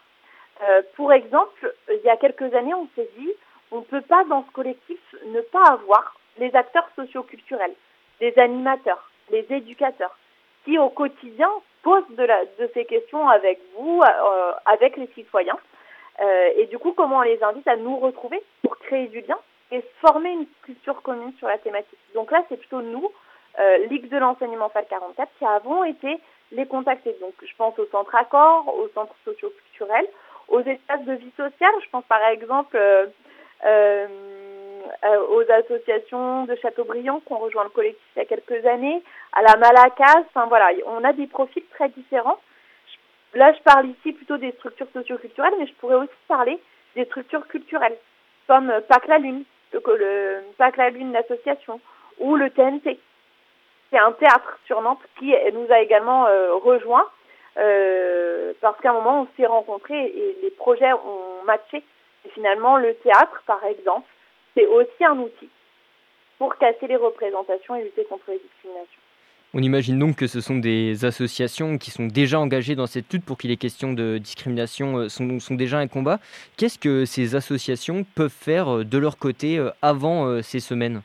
Pour 0.96 1.12
exemple, 1.12 1.74
il 1.88 2.00
y 2.04 2.10
a 2.10 2.16
quelques 2.16 2.52
années, 2.54 2.74
on 2.74 2.88
s'est 2.96 3.08
dit, 3.16 3.32
on 3.70 3.78
ne 3.78 3.84
peut 3.84 4.00
pas 4.00 4.24
dans 4.24 4.44
ce 4.44 4.52
collectif 4.52 4.98
ne 5.26 5.40
pas 5.40 5.62
avoir 5.64 6.16
les 6.38 6.54
acteurs 6.54 6.88
socioculturels, 6.96 7.74
les 8.20 8.36
animateurs, 8.38 9.10
les 9.30 9.46
éducateurs, 9.50 10.16
qui 10.64 10.78
au 10.78 10.88
quotidien 10.88 11.50
posent 11.82 12.08
de, 12.10 12.24
la, 12.24 12.44
de 12.44 12.70
ces 12.74 12.84
questions 12.84 13.28
avec 13.28 13.60
vous, 13.76 14.02
euh, 14.02 14.52
avec 14.66 14.96
les 14.96 15.08
citoyens. 15.08 15.58
Euh, 16.20 16.50
et 16.56 16.66
du 16.66 16.78
coup, 16.78 16.92
comment 16.92 17.18
on 17.18 17.22
les 17.22 17.42
invite 17.42 17.68
à 17.68 17.76
nous 17.76 17.98
retrouver 17.98 18.42
pour 18.62 18.76
créer 18.78 19.06
du 19.08 19.20
lien 19.20 19.38
et 19.70 19.82
former 20.00 20.30
une 20.30 20.46
culture 20.62 21.02
commune 21.02 21.32
sur 21.38 21.46
la 21.46 21.58
thématique. 21.58 21.98
Donc 22.14 22.30
là, 22.30 22.42
c'est 22.48 22.56
plutôt 22.56 22.80
nous, 22.80 23.10
euh, 23.58 23.86
Ligue 23.86 24.08
de 24.08 24.16
l'enseignement 24.16 24.68
FAL 24.70 24.86
44, 24.88 25.30
qui 25.38 25.44
avons 25.44 25.84
été 25.84 26.18
les 26.52 26.66
contacter. 26.66 27.14
Donc 27.20 27.34
je 27.42 27.54
pense 27.56 27.78
au 27.78 27.86
centre 27.86 28.14
accord, 28.14 28.74
au 28.78 28.88
centre 28.94 29.14
socioculturel, 29.24 30.06
aux 30.48 30.60
espaces 30.60 31.04
de 31.04 31.14
vie 31.14 31.32
sociale. 31.36 31.72
Je 31.82 31.90
pense 31.90 32.04
par 32.04 32.24
exemple 32.26 32.76
euh, 32.76 33.06
euh, 33.64 34.06
aux 35.30 35.50
associations 35.50 36.44
de 36.44 36.56
Châteaubriand 36.56 37.20
qui 37.20 37.32
ont 37.32 37.38
rejoint 37.38 37.64
le 37.64 37.70
collectif 37.70 38.02
il 38.16 38.20
y 38.20 38.22
a 38.22 38.24
quelques 38.24 38.64
années, 38.66 39.02
à 39.32 39.42
la 39.42 39.56
Malacas. 39.56 40.24
Enfin 40.28 40.46
voilà, 40.46 40.70
on 40.86 41.04
a 41.04 41.12
des 41.12 41.26
profils 41.26 41.66
très 41.74 41.88
différents. 41.90 42.38
Là, 43.34 43.52
je 43.52 43.62
parle 43.62 43.88
ici 43.88 44.12
plutôt 44.12 44.38
des 44.38 44.52
structures 44.52 44.88
socioculturelles, 44.92 45.54
mais 45.58 45.66
je 45.66 45.74
pourrais 45.74 45.96
aussi 45.96 46.10
parler 46.26 46.58
des 46.96 47.04
structures 47.04 47.46
culturelles, 47.46 47.96
comme 48.46 48.72
Pâques 48.88 49.06
la 49.06 49.18
Lune, 49.18 49.44
le, 49.72 49.82
le 49.86 50.42
la 50.58 50.90
Lune, 50.90 51.12
l'association, 51.12 51.80
ou 52.18 52.36
le 52.36 52.48
TNT. 52.50 52.98
C'est 53.90 53.98
un 53.98 54.12
théâtre 54.12 54.58
sur 54.66 54.80
Nantes 54.80 55.02
qui 55.18 55.34
nous 55.52 55.66
a 55.70 55.80
également 55.80 56.26
euh, 56.26 56.54
rejoint 56.54 57.06
euh, 57.58 58.52
parce 58.60 58.80
qu'à 58.80 58.90
un 58.90 58.94
moment 58.94 59.22
on 59.22 59.28
s'est 59.36 59.46
rencontrés 59.46 60.06
et 60.06 60.38
les 60.42 60.50
projets 60.50 60.92
ont 60.92 61.44
matché. 61.44 61.82
Et 62.24 62.30
finalement, 62.30 62.76
le 62.76 62.94
théâtre, 62.96 63.42
par 63.46 63.62
exemple, 63.64 64.06
c'est 64.54 64.66
aussi 64.66 65.04
un 65.04 65.18
outil 65.18 65.48
pour 66.38 66.56
casser 66.56 66.86
les 66.86 66.96
représentations 66.96 67.76
et 67.76 67.84
lutter 67.84 68.04
contre 68.04 68.24
les 68.28 68.38
discriminations. 68.38 69.00
On 69.54 69.62
imagine 69.62 69.98
donc 69.98 70.16
que 70.16 70.26
ce 70.26 70.40
sont 70.40 70.56
des 70.56 71.04
associations 71.04 71.78
qui 71.78 71.90
sont 71.90 72.06
déjà 72.06 72.38
engagées 72.38 72.74
dans 72.74 72.86
cette 72.86 73.10
lutte 73.12 73.24
pour 73.24 73.38
qu'il 73.38 73.50
y 73.50 73.54
ait 73.54 73.56
question 73.56 73.92
de 73.92 74.18
discrimination, 74.18 74.98
euh, 74.98 75.08
sont, 75.08 75.40
sont 75.40 75.54
déjà 75.54 75.78
un 75.78 75.88
combat. 75.88 76.18
Qu'est-ce 76.56 76.78
que 76.78 77.04
ces 77.04 77.34
associations 77.34 78.04
peuvent 78.14 78.28
faire 78.28 78.84
de 78.84 78.98
leur 78.98 79.16
côté 79.16 79.58
avant 79.80 80.42
ces 80.42 80.60
semaines? 80.60 81.02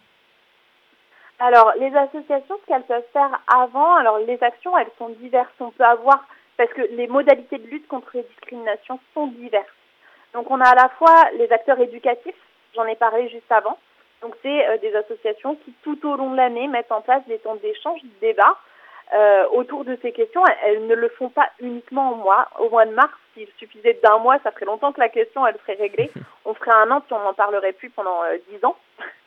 Alors, 1.39 1.73
les 1.77 1.93
associations, 1.93 2.55
ce 2.61 2.67
qu'elles 2.67 2.83
peuvent 2.83 3.03
faire 3.11 3.41
avant, 3.47 3.95
alors 3.95 4.17
les 4.19 4.41
actions, 4.41 4.77
elles 4.77 4.91
sont 4.97 5.09
diverses. 5.09 5.51
On 5.59 5.71
peut 5.71 5.83
avoir, 5.83 6.25
parce 6.63 6.75
que 6.75 6.95
les 6.95 7.07
modalités 7.07 7.57
de 7.57 7.67
lutte 7.67 7.89
contre 7.89 8.11
les 8.13 8.23
discriminations 8.23 8.97
sont 9.13 9.27
diverses. 9.27 9.67
Donc, 10.33 10.49
on 10.49 10.61
a 10.61 10.69
à 10.69 10.75
la 10.75 10.87
fois 10.97 11.29
les 11.37 11.51
acteurs 11.51 11.77
éducatifs, 11.81 12.37
j'en 12.73 12.85
ai 12.85 12.95
parlé 12.95 13.27
juste 13.27 13.51
avant. 13.51 13.77
Donc, 14.21 14.33
c'est 14.41 14.69
euh, 14.69 14.77
des 14.77 14.95
associations 14.95 15.55
qui, 15.55 15.73
tout 15.83 15.99
au 16.07 16.15
long 16.15 16.31
de 16.31 16.37
l'année, 16.37 16.69
mettent 16.69 16.93
en 16.93 17.01
place 17.01 17.21
des 17.27 17.37
temps 17.39 17.55
d'échange, 17.55 18.01
de 18.01 18.09
débat 18.21 18.57
euh, 19.13 19.45
autour 19.51 19.83
de 19.83 19.97
ces 20.01 20.13
questions. 20.13 20.41
Elles, 20.65 20.87
ne 20.87 20.95
le 20.95 21.09
font 21.09 21.27
pas 21.27 21.49
uniquement 21.59 22.13
au 22.13 22.15
mois, 22.15 22.47
au 22.59 22.69
mois 22.69 22.85
de 22.85 22.93
mars. 22.93 23.11
S'il 23.33 23.49
suffisait 23.57 23.99
d'un 24.01 24.19
mois, 24.19 24.39
ça 24.41 24.51
ferait 24.51 24.65
longtemps 24.65 24.93
que 24.93 25.01
la 25.01 25.09
question, 25.09 25.45
elle 25.45 25.57
serait 25.65 25.77
réglée. 25.77 26.11
On 26.45 26.53
ferait 26.53 26.75
un 26.75 26.91
an, 26.91 27.01
puis 27.01 27.13
on 27.13 27.19
n'en 27.19 27.33
parlerait 27.33 27.73
plus 27.73 27.89
pendant 27.89 28.23
euh, 28.23 28.37
dix 28.49 28.63
ans. 28.63 28.77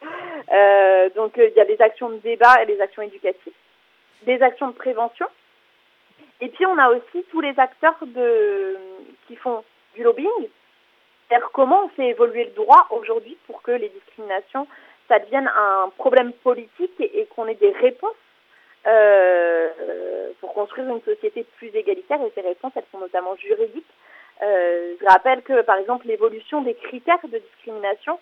Donc 1.16 1.32
il 1.36 1.52
y 1.54 1.60
a 1.60 1.64
des 1.64 1.80
actions 1.80 2.08
de 2.08 2.16
débat 2.16 2.62
et 2.62 2.66
des 2.66 2.80
actions 2.80 3.02
éducatives, 3.02 3.52
des 4.22 4.40
actions 4.42 4.68
de 4.68 4.74
prévention. 4.74 5.26
Et 6.40 6.48
puis 6.48 6.66
on 6.66 6.78
a 6.78 6.90
aussi 6.90 7.24
tous 7.30 7.40
les 7.40 7.58
acteurs 7.58 7.96
de, 8.02 8.76
qui 9.26 9.36
font 9.36 9.64
du 9.94 10.02
lobbying, 10.02 10.48
c'est-à-dire 11.28 11.50
comment 11.52 11.84
on 11.84 11.88
fait 11.90 12.08
évoluer 12.08 12.44
le 12.44 12.50
droit 12.50 12.86
aujourd'hui 12.90 13.36
pour 13.46 13.62
que 13.62 13.70
les 13.70 13.88
discriminations, 13.88 14.66
ça 15.08 15.18
devienne 15.18 15.50
un 15.56 15.90
problème 15.96 16.32
politique 16.32 16.92
et, 17.00 17.26
qu'on 17.34 17.46
ait 17.46 17.54
des 17.54 17.70
réponses 17.70 18.10
euh, 18.86 20.30
pour 20.40 20.52
construire 20.54 20.88
une 20.88 21.02
société 21.02 21.44
plus 21.56 21.68
égalitaire. 21.74 22.20
Et 22.22 22.32
ces 22.34 22.42
réponses, 22.42 22.72
elles 22.76 22.84
sont 22.92 22.98
notamment 22.98 23.34
juridiques. 23.36 23.86
Euh, 24.42 24.94
je 25.00 25.06
rappelle 25.06 25.42
que, 25.42 25.62
par 25.62 25.78
exemple, 25.78 26.06
l'évolution 26.06 26.62
des 26.62 26.74
critères 26.74 27.26
de 27.26 27.38
discrimination, 27.38 28.18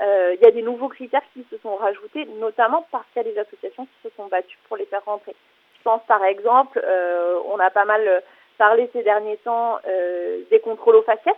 euh, 0.00 0.34
il 0.34 0.44
y 0.44 0.46
a 0.46 0.50
des 0.50 0.62
nouveaux 0.62 0.88
critères 0.88 1.22
qui 1.34 1.44
se 1.50 1.58
sont 1.58 1.76
rajoutés, 1.76 2.24
notamment 2.40 2.86
parce 2.90 3.04
qu'il 3.12 3.22
y 3.22 3.28
a 3.28 3.32
des 3.32 3.38
associations 3.38 3.86
qui 3.86 4.08
se 4.08 4.14
sont 4.16 4.26
battues 4.26 4.58
pour 4.68 4.76
les 4.76 4.86
faire 4.86 5.04
rentrer. 5.04 5.34
Je 5.78 5.82
pense 5.84 6.02
par 6.06 6.24
exemple, 6.24 6.80
euh, 6.84 7.38
on 7.46 7.58
a 7.58 7.70
pas 7.70 7.84
mal 7.84 8.22
parlé 8.58 8.90
ces 8.92 9.02
derniers 9.02 9.36
temps 9.38 9.78
euh, 9.86 10.42
des 10.50 10.60
contrôles 10.60 10.96
aux 10.96 11.02
faciès. 11.02 11.36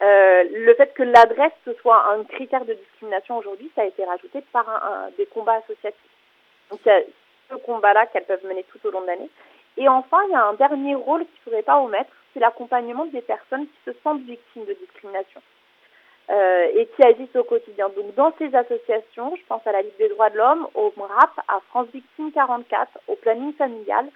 Euh, 0.00 0.44
le 0.52 0.74
fait 0.74 0.94
que 0.94 1.02
l'adresse 1.02 1.52
soit 1.80 2.12
un 2.12 2.22
critère 2.24 2.64
de 2.64 2.74
discrimination 2.74 3.36
aujourd'hui, 3.36 3.70
ça 3.74 3.82
a 3.82 3.86
été 3.86 4.04
rajouté 4.04 4.42
par 4.52 4.68
un, 4.68 5.06
un, 5.06 5.10
des 5.18 5.26
combats 5.26 5.60
associatifs. 5.64 6.00
Donc 6.70 6.80
il 6.84 6.88
y 6.88 6.92
a 6.92 7.00
ce 7.50 7.56
combat-là 7.56 8.06
qu'elles 8.06 8.24
peuvent 8.24 8.46
mener 8.46 8.64
tout 8.64 8.78
au 8.86 8.90
long 8.92 9.00
de 9.00 9.06
l'année. 9.06 9.30
Et 9.76 9.88
enfin, 9.88 10.18
il 10.28 10.32
y 10.32 10.36
a 10.36 10.44
un 10.44 10.54
dernier 10.54 10.94
rôle 10.94 11.20
qu'il 11.20 11.38
ne 11.38 11.44
faudrait 11.44 11.62
pas 11.62 11.78
omettre, 11.78 12.10
c'est 12.32 12.40
l'accompagnement 12.40 13.06
des 13.06 13.22
personnes 13.22 13.66
qui 13.66 13.90
se 13.90 13.92
sentent 14.04 14.22
victimes 14.22 14.66
de 14.66 14.74
discrimination 14.74 15.40
euh, 16.30 16.66
et 16.74 16.86
qui 16.86 17.02
agissent 17.02 17.36
au 17.36 17.44
quotidien. 17.44 17.88
Donc 17.96 18.14
dans 18.14 18.32
ces 18.38 18.54
associations, 18.54 19.34
je 19.36 19.42
pense 19.46 19.66
à 19.66 19.72
la 19.72 19.82
Ligue 19.82 19.96
des 19.98 20.08
droits 20.10 20.30
de 20.30 20.36
l'homme, 20.36 20.68
au 20.74 20.92
MRAP, 20.96 21.40
à 21.48 21.60
France 21.68 21.88
Victime 21.92 22.32
44, 22.32 22.98
au 23.08 23.16
planning 23.16 23.54
familial, 23.54 24.06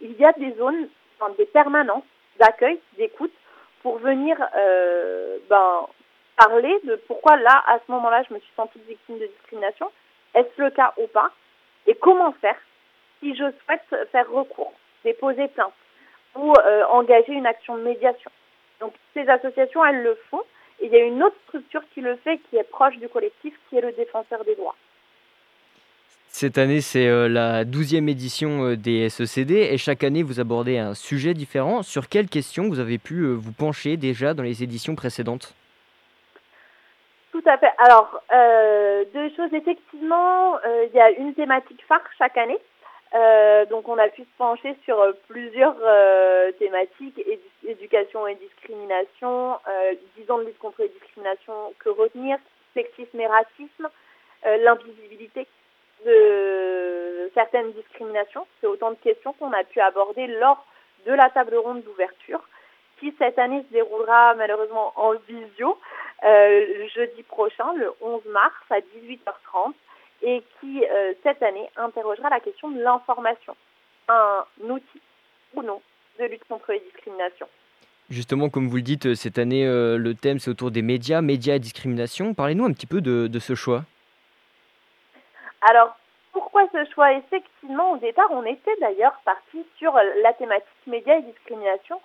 il 0.00 0.12
y 0.18 0.24
a 0.24 0.32
des 0.32 0.52
zones, 0.54 0.88
enfin, 1.18 1.32
des 1.38 1.46
permanences 1.46 2.04
d'accueil, 2.38 2.80
d'écoute, 2.96 3.32
pour 3.82 3.98
venir 3.98 4.36
euh, 4.56 5.38
ben, 5.48 5.86
parler 6.36 6.76
de 6.84 6.96
pourquoi 7.06 7.36
là, 7.36 7.62
à 7.66 7.78
ce 7.78 7.92
moment-là, 7.92 8.22
je 8.28 8.34
me 8.34 8.40
suis 8.40 8.52
sentie 8.56 8.80
victime 8.88 9.18
de 9.18 9.26
discrimination. 9.26 9.90
Est-ce 10.34 10.62
le 10.62 10.70
cas 10.70 10.92
ou 10.96 11.06
pas? 11.06 11.30
Et 11.86 11.94
comment 11.94 12.32
faire 12.32 12.56
si 13.20 13.34
je 13.34 13.44
souhaite 13.64 14.08
faire 14.10 14.30
recours, 14.30 14.72
déposer 15.04 15.48
plainte 15.48 15.72
ou 16.34 16.52
euh, 16.52 16.84
engager 16.86 17.32
une 17.32 17.46
action 17.46 17.76
de 17.76 17.82
médiation? 17.82 18.30
Donc 18.80 18.94
ces 19.14 19.28
associations, 19.28 19.84
elles 19.84 20.02
le 20.02 20.18
font. 20.30 20.42
Et 20.80 20.86
il 20.86 20.92
y 20.92 20.96
a 20.96 21.04
une 21.04 21.22
autre 21.22 21.36
structure 21.48 21.82
qui 21.92 22.00
le 22.00 22.16
fait, 22.16 22.38
qui 22.48 22.56
est 22.56 22.64
proche 22.64 22.96
du 22.98 23.08
collectif, 23.08 23.54
qui 23.68 23.76
est 23.76 23.80
le 23.80 23.92
défenseur 23.92 24.44
des 24.44 24.54
droits. 24.54 24.76
Cette 26.28 26.58
année, 26.58 26.80
c'est 26.80 27.08
euh, 27.08 27.28
la 27.28 27.64
12e 27.64 28.08
édition 28.08 28.64
euh, 28.64 28.76
des 28.76 29.08
SECD 29.08 29.50
et 29.50 29.78
chaque 29.78 30.04
année, 30.04 30.22
vous 30.22 30.38
abordez 30.38 30.78
un 30.78 30.94
sujet 30.94 31.34
différent. 31.34 31.82
Sur 31.82 32.08
quelles 32.08 32.28
questions 32.28 32.68
vous 32.68 32.78
avez 32.78 32.98
pu 32.98 33.22
euh, 33.22 33.32
vous 33.32 33.52
pencher 33.52 33.96
déjà 33.96 34.32
dans 34.32 34.44
les 34.44 34.62
éditions 34.62 34.94
précédentes? 34.94 35.54
Tout 37.32 37.42
à 37.46 37.58
fait. 37.58 37.70
Alors, 37.78 38.20
euh, 38.32 39.04
deux 39.14 39.30
choses. 39.36 39.52
Effectivement, 39.52 40.56
euh, 40.56 40.86
il 40.86 40.96
y 40.96 41.00
a 41.00 41.10
une 41.10 41.32
thématique 41.34 41.82
phare 41.86 42.02
chaque 42.18 42.36
année. 42.36 42.58
Euh, 43.14 43.64
donc, 43.66 43.88
on 43.88 43.98
a 43.98 44.08
pu 44.08 44.22
se 44.22 44.36
pencher 44.38 44.76
sur 44.84 45.00
euh, 45.00 45.12
plusieurs 45.28 45.74
euh, 45.82 46.52
thématiques 46.52 47.18
édu- 47.18 47.68
éducation 47.68 48.26
et 48.26 48.36
discrimination, 48.36 49.58
euh, 49.68 49.94
10 50.16 50.30
ans 50.30 50.38
de 50.38 50.44
lutte 50.44 50.58
contre 50.58 50.82
les 50.82 50.88
discriminations, 50.90 51.74
que 51.80 51.88
retenir, 51.88 52.38
sexisme 52.74 53.18
et 53.20 53.26
racisme, 53.26 53.88
l'invisibilité 54.44 55.46
de 56.06 57.30
certaines 57.34 57.72
discriminations. 57.72 58.46
C'est 58.60 58.66
autant 58.66 58.90
de 58.90 58.96
questions 58.96 59.34
qu'on 59.34 59.52
a 59.52 59.64
pu 59.64 59.80
aborder 59.80 60.28
lors 60.28 60.64
de 61.04 61.12
la 61.12 61.28
table 61.30 61.56
ronde 61.56 61.82
d'ouverture, 61.82 62.40
qui 62.98 63.12
cette 63.18 63.38
année 63.38 63.62
se 63.68 63.72
déroulera 63.72 64.34
malheureusement 64.34 64.92
en 64.96 65.12
visio 65.28 65.78
jeudi 66.22 67.22
prochain, 67.24 67.72
le 67.74 67.92
11 68.00 68.24
mars 68.26 68.54
à 68.70 68.78
18h30, 68.80 69.74
et 70.22 70.42
qui 70.60 70.84
euh, 70.84 71.14
cette 71.22 71.42
année 71.42 71.68
interrogera 71.76 72.28
la 72.30 72.40
question 72.40 72.70
de 72.70 72.80
l'information, 72.80 73.56
un 74.08 74.44
outil 74.60 75.00
ou 75.54 75.62
non 75.62 75.80
de 76.18 76.24
lutte 76.24 76.44
contre 76.48 76.72
les 76.72 76.80
discriminations. 76.80 77.48
Justement, 78.10 78.50
comme 78.50 78.68
vous 78.68 78.76
le 78.76 78.82
dites, 78.82 79.06
euh, 79.06 79.14
cette 79.14 79.38
année, 79.38 79.66
euh, 79.66 79.96
le 79.96 80.14
thème, 80.14 80.40
c'est 80.40 80.50
autour 80.50 80.70
des 80.70 80.82
médias, 80.82 81.20
médias 81.22 81.54
et 81.54 81.58
discrimination. 81.60 82.34
Parlez-nous 82.34 82.64
un 82.64 82.72
petit 82.72 82.86
peu 82.86 83.00
de, 83.00 83.28
de 83.28 83.38
ce 83.38 83.54
choix. 83.54 83.84
Alors, 85.70 85.96
pourquoi 86.32 86.66
ce 86.72 86.84
choix? 86.92 87.12
Effectivement, 87.12 87.92
au 87.92 87.98
départ, 87.98 88.28
on 88.30 88.44
était 88.44 88.76
d'ailleurs 88.80 89.20
parti 89.24 89.64
sur 89.78 89.94
la 90.22 90.32
thématique 90.32 90.66
médias 90.86 91.18
et 91.18 91.22
discrimination, 91.22 92.00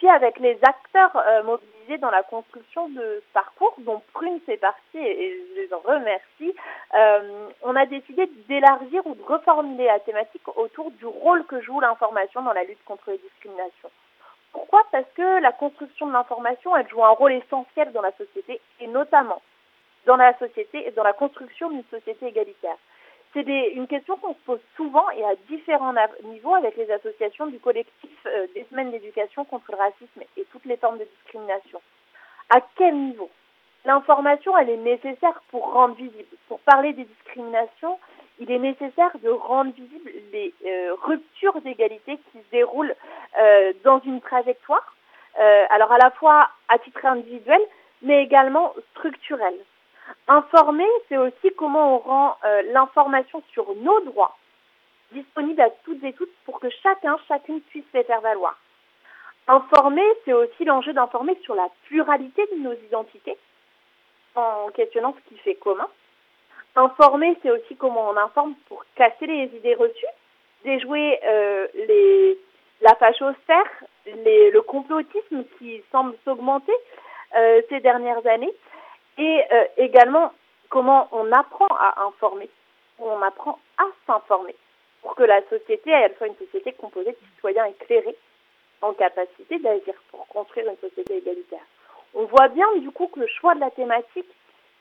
puis 0.00 0.08
avec 0.08 0.38
les 0.38 0.58
acteurs 0.62 1.14
euh, 1.14 1.42
mobilisés 1.42 1.98
dans 1.98 2.10
la 2.10 2.22
construction 2.22 2.88
de 2.88 3.22
ce 3.22 3.32
parcours, 3.34 3.74
dont 3.80 4.02
Prune 4.14 4.40
fait 4.46 4.56
partie 4.56 4.96
et 4.96 5.44
je 5.54 5.60
les 5.60 5.74
en 5.74 5.80
remercie, 5.80 6.54
euh, 6.94 7.48
on 7.62 7.76
a 7.76 7.84
décidé 7.84 8.26
d'élargir 8.48 9.06
ou 9.06 9.14
de 9.14 9.22
reformuler 9.22 9.84
la 9.84 10.00
thématique 10.00 10.48
autour 10.56 10.90
du 10.92 11.04
rôle 11.04 11.44
que 11.44 11.60
joue 11.60 11.80
l'information 11.80 12.40
dans 12.40 12.54
la 12.54 12.64
lutte 12.64 12.82
contre 12.86 13.10
les 13.10 13.18
discriminations. 13.18 13.90
Pourquoi? 14.52 14.84
Parce 14.90 15.04
que 15.14 15.42
la 15.42 15.52
construction 15.52 16.06
de 16.06 16.14
l'information, 16.14 16.74
elle 16.74 16.88
joue 16.88 17.04
un 17.04 17.10
rôle 17.10 17.34
essentiel 17.34 17.92
dans 17.92 18.02
la 18.02 18.12
société 18.12 18.58
et 18.80 18.86
notamment 18.86 19.42
dans 20.06 20.16
la 20.16 20.32
société 20.38 20.88
et 20.88 20.92
dans 20.92 21.04
la 21.04 21.12
construction 21.12 21.68
d'une 21.68 21.84
société 21.90 22.26
égalitaire. 22.26 22.78
C'est 23.32 23.46
une 23.46 23.86
question 23.86 24.16
qu'on 24.16 24.34
se 24.34 24.40
pose 24.44 24.60
souvent 24.76 25.08
et 25.10 25.24
à 25.24 25.36
différents 25.48 25.94
niveaux 26.24 26.54
avec 26.54 26.76
les 26.76 26.90
associations 26.90 27.46
du 27.46 27.60
collectif 27.60 28.10
euh, 28.26 28.48
des 28.54 28.66
semaines 28.70 28.90
d'éducation 28.90 29.44
contre 29.44 29.70
le 29.70 29.76
racisme 29.76 30.22
et 30.36 30.44
toutes 30.50 30.64
les 30.64 30.76
formes 30.76 30.98
de 30.98 31.04
discrimination. 31.04 31.80
À 32.48 32.60
quel 32.74 32.96
niveau? 32.96 33.30
L'information, 33.84 34.58
elle 34.58 34.70
est 34.70 34.76
nécessaire 34.76 35.40
pour 35.50 35.72
rendre 35.72 35.94
visible. 35.94 36.36
Pour 36.48 36.58
parler 36.60 36.92
des 36.92 37.04
discriminations, 37.04 38.00
il 38.40 38.50
est 38.50 38.58
nécessaire 38.58 39.12
de 39.22 39.30
rendre 39.30 39.72
visibles 39.74 40.10
les 40.32 40.52
euh, 40.66 40.94
ruptures 41.00 41.60
d'égalité 41.60 42.18
qui 42.32 42.38
se 42.38 42.50
déroulent 42.50 42.96
euh, 43.40 43.72
dans 43.84 44.00
une 44.00 44.20
trajectoire, 44.20 44.96
alors 45.70 45.92
à 45.92 45.98
la 45.98 46.10
fois 46.10 46.50
à 46.68 46.78
titre 46.78 47.06
individuel, 47.06 47.60
mais 48.02 48.22
également 48.22 48.74
structurel. 48.90 49.54
Informer, 50.28 50.88
c'est 51.08 51.16
aussi 51.16 51.50
comment 51.56 51.96
on 51.96 51.98
rend 51.98 52.36
euh, 52.44 52.62
l'information 52.72 53.42
sur 53.52 53.74
nos 53.76 54.00
droits 54.00 54.36
disponible 55.12 55.60
à 55.60 55.70
toutes 55.84 56.02
et 56.04 56.12
tous 56.12 56.28
pour 56.44 56.60
que 56.60 56.68
chacun, 56.82 57.16
chacune 57.26 57.60
puisse 57.62 57.84
les 57.94 58.04
faire 58.04 58.20
valoir. 58.20 58.56
Informer, 59.48 60.06
c'est 60.24 60.32
aussi 60.32 60.64
l'enjeu 60.64 60.92
d'informer 60.92 61.36
sur 61.42 61.54
la 61.54 61.68
pluralité 61.84 62.46
de 62.52 62.58
nos 62.58 62.72
identités 62.72 63.36
en 64.36 64.68
questionnant 64.68 65.14
ce 65.18 65.28
qui 65.28 65.40
fait 65.40 65.56
commun. 65.56 65.88
Informer, 66.76 67.36
c'est 67.42 67.50
aussi 67.50 67.74
comment 67.76 68.10
on 68.10 68.16
informe 68.16 68.54
pour 68.68 68.84
casser 68.94 69.26
les 69.26 69.50
idées 69.56 69.74
reçues, 69.74 70.06
déjouer 70.64 71.18
euh, 71.24 71.66
les, 71.74 72.38
la 72.80 72.94
fachosphère, 72.94 73.66
les, 74.06 74.50
le 74.52 74.62
complotisme 74.62 75.44
qui 75.58 75.82
semble 75.90 76.14
s'augmenter 76.24 76.72
euh, 77.34 77.60
ces 77.68 77.80
dernières 77.80 78.24
années, 78.26 78.52
et 79.18 79.42
euh, 79.52 79.64
également 79.76 80.32
comment 80.68 81.08
on 81.12 81.30
apprend 81.32 81.68
à 81.68 82.04
informer, 82.06 82.48
on 82.98 83.20
apprend 83.22 83.58
à 83.78 83.84
s'informer, 84.06 84.54
pour 85.02 85.14
que 85.14 85.22
la 85.22 85.42
société, 85.48 85.90
elle 85.90 86.14
soit 86.16 86.28
une 86.28 86.36
société 86.36 86.72
composée 86.72 87.12
de 87.12 87.26
citoyens 87.34 87.66
éclairés, 87.66 88.16
en 88.82 88.92
capacité 88.94 89.58
d'agir 89.58 89.94
pour 90.10 90.26
construire 90.28 90.68
une 90.68 90.88
société 90.88 91.18
égalitaire. 91.18 91.64
On 92.14 92.24
voit 92.24 92.48
bien 92.48 92.66
du 92.78 92.90
coup 92.90 93.08
que 93.08 93.20
le 93.20 93.26
choix 93.26 93.54
de 93.54 93.60
la 93.60 93.70
thématique, 93.70 94.28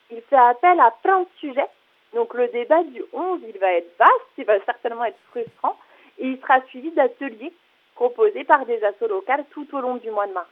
il 0.10 0.22
fait 0.22 0.36
appel 0.38 0.80
à 0.80 0.92
plein 1.04 1.22
de 1.22 1.28
sujets. 1.38 1.70
Donc 2.14 2.34
le 2.34 2.48
débat 2.48 2.84
du 2.84 3.04
11, 3.14 3.42
il 3.48 3.58
va 3.60 3.74
être 3.74 3.98
vaste, 4.00 4.32
il 4.38 4.46
va 4.46 4.60
certainement 4.66 5.06
être 5.06 5.20
frustrant, 5.30 5.78
et 6.18 6.28
il 6.28 6.40
sera 6.40 6.62
suivi 6.68 6.92
d'ateliers 6.92 7.54
proposés 7.96 8.46
par 8.46 8.66
des 8.66 8.84
assos 8.84 9.08
locales 9.08 9.46
tout 9.52 9.68
au 9.76 9.82
long 9.82 9.96
du 9.96 10.10
mois 10.10 10.28
de 10.28 10.34
mars. 10.34 10.50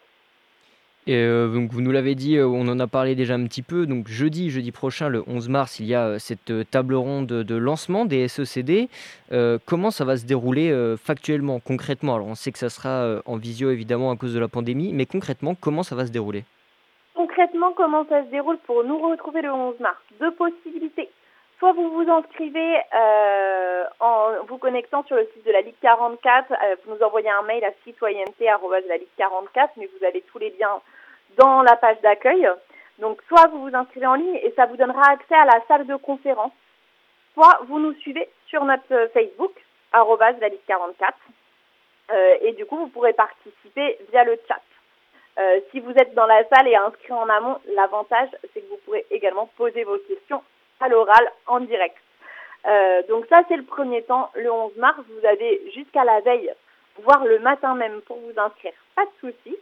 Et 1.08 1.15
euh, 1.15 1.48
donc 1.48 1.72
vous 1.72 1.80
nous 1.80 1.91
l'avez 1.91 2.15
dit, 2.15 2.36
euh, 2.36 2.46
on 2.46 2.67
en 2.67 2.82
a 2.82 2.88
parlé 2.88 3.15
déjà 3.15 3.36
un 3.36 3.46
petit 3.46 3.62
peu. 3.62 3.86
Donc 3.86 4.10
jeudi, 4.10 4.50
jeudi 4.50 4.74
prochain, 4.74 5.08
le 5.08 5.24
11 5.26 5.48
mars, 5.48 5.80
il 5.80 5.86
y 5.86 5.96
a 5.96 6.06
euh, 6.06 6.20
cette 6.20 6.70
table 6.70 6.96
ronde 6.96 7.28
de 7.28 7.56
lancement 7.56 8.04
des 8.04 8.28
SECD. 8.28 8.89
Comment 9.65 9.89
ça 9.89 10.04
va 10.04 10.17
se 10.17 10.26
dérouler 10.26 10.96
factuellement, 11.02 11.60
concrètement? 11.60 12.15
Alors 12.15 12.28
on 12.28 12.36
sait 12.36 12.52
que 12.52 12.60
ça 12.60 12.70
sera 12.70 13.22
en 13.26 13.38
visio 13.38 13.72
évidemment 13.72 14.12
à 14.12 14.17
cause 14.17 14.34
de 14.34 14.39
la 14.39 14.48
pandémie, 14.48 14.91
mais 14.93 15.06
concrètement, 15.06 15.56
comment 15.56 15.84
ça 15.84 15.96
va 15.96 16.06
se 16.06 16.12
dérouler? 16.12 16.43
Concrètement, 17.13 17.72
comment 17.76 18.06
ça 18.08 18.24
se 18.26 18.30
déroule 18.30 18.58
pour 18.65 18.84
nous 18.84 19.00
retrouver 19.00 19.41
le 19.41 19.52
11 19.52 19.80
mars? 19.80 19.98
Deux 20.20 20.32
possibilités. 20.32 21.10
Soit 21.60 21.74
vous 21.74 21.89
vous 21.89 22.08
inscrivez 22.10 22.80
euh, 22.93 23.84
en 24.00 24.43
vous 24.48 24.60
connectant 24.60 25.04
sur 25.06 25.15
le 25.15 25.28
site 25.34 25.43
de 25.43 25.52
la 25.52 25.62
Ligue 25.62 25.80
44, 25.82 26.52
euh, 26.52 26.76
vous 26.86 26.93
nous 26.93 27.02
envoyez 27.02 27.32
un 27.32 27.41
mail 27.41 27.65
à 27.65 27.72
citoyenneté.la-ligue44, 27.84 29.70
mais 29.78 29.89
vous 29.98 30.06
avez 30.06 30.22
tous 30.22 30.38
les 30.38 30.52
liens 30.52 30.80
dans 31.36 31.63
la 31.63 31.76
page 31.76 32.00
d'accueil. 32.02 32.48
Donc 33.00 33.20
soit 33.28 33.48
vous 33.48 33.62
vous 33.62 33.76
inscrivez 33.76 34.06
en 34.06 34.13
ligne 34.13 34.36
et 34.36 34.54
ça 34.56 34.67
vous 34.67 34.78
donnera 34.78 35.10
accès 35.10 35.34
à 35.34 35.46
la 35.46 35.60
salle 35.67 35.88
de 35.88 35.96
conférence, 35.96 36.52
soit 37.34 37.60
vous 37.67 37.80
nous 37.80 37.93
suivez 37.96 38.30
sur 38.46 38.63
notre 38.63 39.10
Facebook, 39.13 39.54
arrobase 39.93 40.36
la 40.39 40.50
Ligue 40.50 40.65
44, 40.67 41.17
euh, 42.12 42.36
et 42.41 42.52
du 42.54 42.67
coup 42.67 42.78
vous 42.78 42.89
pourrez 42.89 43.13
participer 43.13 43.98
via 44.12 44.24
le 44.24 44.39
chat. 44.48 44.62
Euh, 45.39 45.60
si 45.72 45.80
vous 45.80 45.91
êtes 45.91 46.13
dans 46.13 46.28
la 46.28 46.48
salle 46.50 46.67
et 46.67 46.76
inscrit 46.76 47.13
en 47.13 47.30
amont, 47.30 47.58
l'avantage, 47.76 48.30
c'est 48.54 48.62
que 48.62 48.70
vous 48.70 48.80
pourrez 48.86 49.08
également 49.10 49.50
poser 49.58 49.84
vos 49.84 49.98
questions 50.08 50.43
à 50.80 50.88
l'oral 50.90 51.32
en 51.48 51.60
direct. 51.60 51.98
Euh, 52.66 53.02
donc 53.08 53.26
ça, 53.28 53.42
c'est 53.48 53.58
le 53.58 53.63
premier 53.63 54.04
temps. 54.04 54.30
Le 54.36 54.52
11 54.52 54.76
mars, 54.78 55.00
vous 55.10 55.26
avez 55.26 55.72
jusqu'à 55.74 56.04
la 56.04 56.20
veille, 56.22 56.52
voire 57.04 57.24
le 57.26 57.40
matin 57.40 57.76
même 57.76 58.02
pour 58.02 58.18
vous 58.18 58.40
inscrire. 58.40 58.74
Pas 58.96 59.06
de 59.06 59.32
souci. 59.32 59.58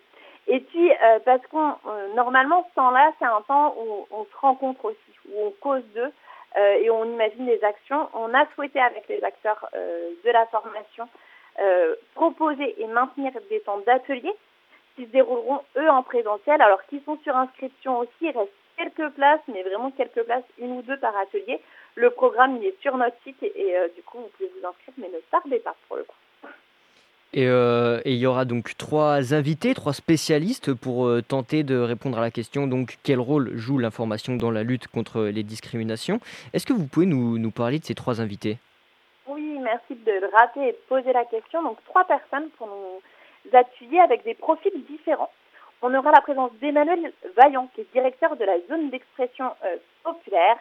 Et 0.47 0.60
puis, 0.60 0.91
euh, 0.91 1.19
parce 1.25 1.45
qu'on 1.47 1.75
euh, 1.88 2.13
normalement, 2.15 2.65
ce 2.69 2.75
temps-là, 2.75 3.12
c'est 3.19 3.25
un 3.25 3.41
temps 3.41 3.75
où 3.78 4.08
on 4.12 4.25
se 4.25 4.38
rencontre 4.38 4.86
aussi, 4.86 5.19
où 5.30 5.47
on 5.47 5.51
cause 5.60 5.84
d'eux 5.95 6.12
euh, 6.58 6.78
et 6.82 6.89
on 6.89 7.06
imagine 7.06 7.45
des 7.45 7.63
actions. 7.63 8.10
On 8.13 8.34
a 8.34 8.45
souhaité, 8.54 8.80
avec 8.80 9.08
les 9.10 9.23
acteurs 9.23 9.67
euh, 9.73 10.12
de 10.23 10.32
la 10.32 10.45
formation, 10.47 11.08
euh, 11.60 11.95
proposer 12.13 12.82
et 12.82 12.88
maintenir 12.88 13.32
des 13.49 13.60
temps 13.62 13.80
d'ateliers 13.86 14.36
qui 14.95 15.06
se 15.06 15.10
dérouleront 15.10 15.62
eux 15.78 15.89
en 15.89 16.04
présentiel, 16.04 16.62
alors 16.62 16.84
qu'ils 16.86 17.04
sont 17.04 17.17
sur 17.23 17.36
inscription 17.36 17.99
aussi. 17.99 18.12
Il 18.21 18.38
reste 18.38 18.51
quelques 18.77 19.13
places, 19.13 19.41
mais 19.47 19.63
vraiment 19.63 19.91
quelques 19.91 20.23
places, 20.23 20.43
une 20.59 20.71
ou 20.77 20.81
deux 20.81 20.97
par 20.97 21.15
atelier. 21.17 21.59
Le 21.95 22.09
programme 22.09 22.57
il 22.57 22.67
est 22.67 22.81
sur 22.81 22.97
notre 22.97 23.15
site 23.23 23.41
et, 23.41 23.53
et, 23.55 23.77
euh, 23.77 23.88
du 23.95 24.01
coup 24.03 24.17
vous 24.19 24.29
pouvez 24.38 24.49
vous 24.49 24.67
inscrire, 24.67 24.93
mais 24.97 25.07
ne 25.07 25.19
tardez 25.31 25.59
pas 25.59 25.75
pour 25.88 25.97
le 25.97 26.03
coup. 26.03 26.15
Et 27.33 27.47
euh, 27.47 27.99
et 28.05 28.13
il 28.13 28.17
y 28.17 28.27
aura 28.27 28.45
donc 28.45 28.77
trois 28.77 29.33
invités, 29.33 29.73
trois 29.73 29.93
spécialistes 29.93 30.73
pour 30.73 31.05
euh, 31.05 31.21
tenter 31.21 31.63
de 31.63 31.77
répondre 31.77 32.17
à 32.17 32.21
la 32.21 32.31
question 32.31 32.67
donc 32.67 32.97
quel 33.03 33.19
rôle 33.19 33.55
joue 33.55 33.77
l'information 33.77 34.35
dans 34.35 34.51
la 34.51 34.63
lutte 34.63 34.88
contre 34.88 35.23
les 35.23 35.43
discriminations? 35.43 36.19
Est-ce 36.53 36.65
que 36.65 36.73
vous 36.73 36.88
pouvez 36.88 37.05
nous, 37.05 37.38
nous 37.38 37.51
parler 37.51 37.79
de 37.79 37.85
ces 37.85 37.95
trois 37.95 38.21
invités? 38.21 38.57
Oui, 39.27 39.57
merci 39.61 39.95
de 39.95 40.11
le 40.11 40.27
rater 40.27 40.69
et 40.69 40.71
de 40.71 40.77
poser 40.88 41.11
la 41.11 41.25
question. 41.25 41.63
Donc, 41.63 41.77
trois 41.85 42.05
personnes 42.05 42.49
pour 42.57 42.67
nous 42.67 43.57
appuyer 43.57 43.99
avec 43.99 44.23
des 44.23 44.35
profils 44.35 44.71
différents. 44.88 45.31
On 45.87 45.93
aura 45.93 46.09
la 46.09 46.21
présence 46.21 46.51
d'Emmanuel 46.53 47.13
Vaillant, 47.37 47.69
qui 47.75 47.81
est 47.81 47.93
directeur 47.93 48.35
de 48.37 48.43
la 48.43 48.59
zone 48.67 48.89
d'expression 48.89 49.51
euh, 49.63 49.75
populaire 50.01 50.57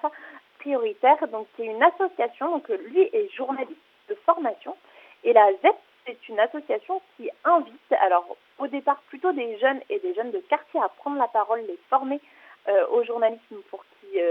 prioritaire, 0.58 1.16
donc 1.28 1.46
qui 1.56 1.62
est 1.62 1.72
une 1.72 1.82
association. 1.82 2.50
Donc, 2.50 2.68
euh, 2.68 2.76
lui 2.76 3.08
est 3.10 3.34
journaliste 3.34 3.80
de 4.10 4.14
formation. 4.26 4.76
Et 5.22 5.32
la 5.32 5.50
Z, 5.62 5.72
c'est 6.04 6.28
une 6.28 6.38
association 6.38 7.00
qui 7.16 7.30
invite, 7.42 7.92
alors 8.02 8.36
au 8.58 8.66
départ 8.66 9.00
plutôt 9.08 9.32
des 9.32 9.58
jeunes 9.60 9.80
et 9.88 9.98
des 10.00 10.12
jeunes 10.12 10.30
de 10.30 10.40
quartier 10.40 10.78
à 10.78 10.90
prendre 10.90 11.16
la 11.16 11.28
parole, 11.28 11.60
les 11.60 11.78
former 11.88 12.20
euh, 12.68 12.86
au 12.88 13.02
journalisme 13.04 13.56
pour 13.70 13.82
qu'ils 13.86 14.22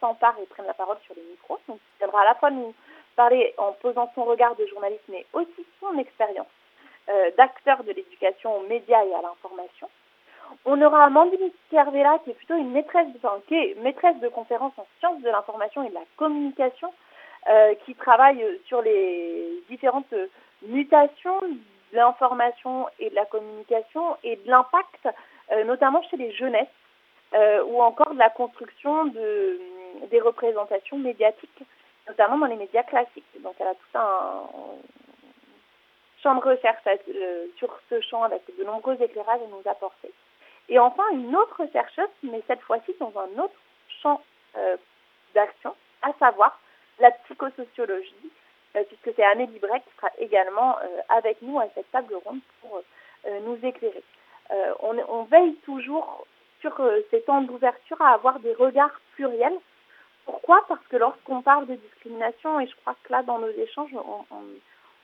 s'emparent 0.00 0.40
et 0.42 0.46
prennent 0.46 0.66
la 0.66 0.74
parole 0.74 0.98
sur 1.04 1.14
les 1.14 1.22
micros. 1.22 1.60
Donc, 1.68 1.78
il 1.78 1.98
viendra 1.98 2.22
à 2.22 2.24
la 2.24 2.34
fois 2.34 2.50
nous 2.50 2.74
parler 3.14 3.54
en 3.58 3.70
posant 3.74 4.10
son 4.16 4.24
regard 4.24 4.56
de 4.56 4.66
journaliste, 4.66 5.04
mais 5.08 5.24
aussi 5.34 5.64
son 5.78 5.96
expérience 5.98 6.48
d'acteur 7.38 7.84
de 7.84 7.92
l'éducation 7.92 8.56
aux 8.56 8.66
médias 8.66 9.04
et 9.04 9.14
à 9.14 9.22
l'information. 9.22 9.88
On 10.64 10.80
aura 10.82 11.04
Amandine 11.04 11.50
Cervella, 11.70 12.18
qui 12.24 12.30
est 12.30 12.34
plutôt 12.34 12.56
une 12.56 12.72
maîtresse, 12.72 13.06
de 13.12 14.28
conférences 14.28 14.72
en 14.76 14.86
sciences 14.98 15.22
de 15.22 15.28
l'information 15.28 15.82
et 15.84 15.90
de 15.90 15.94
la 15.94 16.04
communication, 16.16 16.92
euh, 17.48 17.74
qui 17.84 17.94
travaille 17.94 18.42
euh, 18.42 18.58
sur 18.66 18.82
les 18.82 19.62
différentes 19.70 20.12
euh, 20.12 20.26
mutations 20.62 21.40
de 21.42 21.96
l'information 21.96 22.88
et 22.98 23.10
de 23.10 23.14
la 23.14 23.24
communication 23.26 24.16
et 24.24 24.36
de 24.36 24.50
l'impact, 24.50 25.08
notamment 25.64 26.02
chez 26.10 26.16
les 26.16 26.32
jeunesses, 26.32 26.66
ou 27.32 27.80
encore 27.80 28.12
de 28.12 28.18
la 28.18 28.30
construction 28.30 29.04
de, 29.04 29.60
des 30.10 30.20
représentations 30.20 30.98
médiatiques, 30.98 31.62
notamment 32.08 32.38
dans 32.38 32.46
les 32.46 32.56
médias 32.56 32.82
classiques. 32.82 33.24
Donc 33.40 33.54
elle 33.60 33.68
a 33.68 33.74
tout 33.74 33.98
un 33.98 34.42
champ 36.20 36.34
de 36.34 36.40
recherche 36.40 36.82
sur 37.56 37.78
ce 37.88 38.00
champ 38.00 38.24
avec 38.24 38.42
de 38.58 38.64
nombreux 38.64 39.00
éclairages 39.00 39.40
à 39.42 39.46
nous 39.46 39.70
apporter. 39.70 40.12
Et 40.68 40.78
enfin, 40.78 41.04
une 41.12 41.36
autre 41.36 41.62
chercheuse, 41.72 42.08
mais 42.22 42.42
cette 42.46 42.60
fois-ci 42.62 42.94
dans 42.98 43.12
un 43.18 43.42
autre 43.42 43.54
champ 44.02 44.20
euh, 44.56 44.76
d'action, 45.34 45.74
à 46.02 46.12
savoir 46.18 46.58
la 46.98 47.10
psychosociologie, 47.12 48.30
euh, 48.74 48.82
puisque 48.84 49.14
c'est 49.14 49.24
Amélie 49.24 49.58
Breck 49.58 49.84
qui 49.84 49.96
sera 49.96 50.10
également 50.18 50.76
euh, 50.78 51.00
avec 51.08 51.40
nous 51.42 51.58
à 51.60 51.66
cette 51.74 51.90
table 51.92 52.14
ronde 52.24 52.40
pour 52.60 52.80
euh, 53.26 53.40
nous 53.40 53.58
éclairer. 53.62 54.02
Euh, 54.50 54.74
on, 54.80 54.96
on 55.08 55.22
veille 55.24 55.54
toujours 55.64 56.26
sur 56.60 56.78
euh, 56.80 57.00
ces 57.10 57.22
temps 57.22 57.42
d'ouverture 57.42 58.00
à 58.00 58.14
avoir 58.14 58.40
des 58.40 58.54
regards 58.54 59.00
pluriels. 59.14 59.58
Pourquoi? 60.24 60.64
Parce 60.66 60.84
que 60.88 60.96
lorsqu'on 60.96 61.42
parle 61.42 61.66
de 61.66 61.76
discrimination, 61.76 62.58
et 62.58 62.66
je 62.66 62.74
crois 62.76 62.96
que 63.04 63.12
là, 63.12 63.22
dans 63.22 63.38
nos 63.38 63.50
échanges, 63.50 63.94
on, 63.94 64.24
on, 64.34 64.42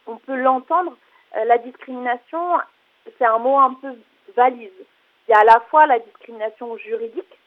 on 0.08 0.16
peut 0.16 0.34
l'entendre, 0.36 0.96
la 1.34 1.58
discrimination, 1.58 2.58
c'est 3.16 3.24
un 3.24 3.38
mot 3.38 3.56
un 3.56 3.74
peu 3.74 3.94
valise. 4.36 4.70
Y 5.32 5.34
a 5.34 5.38
à 5.38 5.44
la 5.44 5.60
fois 5.70 5.86
la 5.86 5.98
discrimination 5.98 6.76
juridique, 6.76 7.38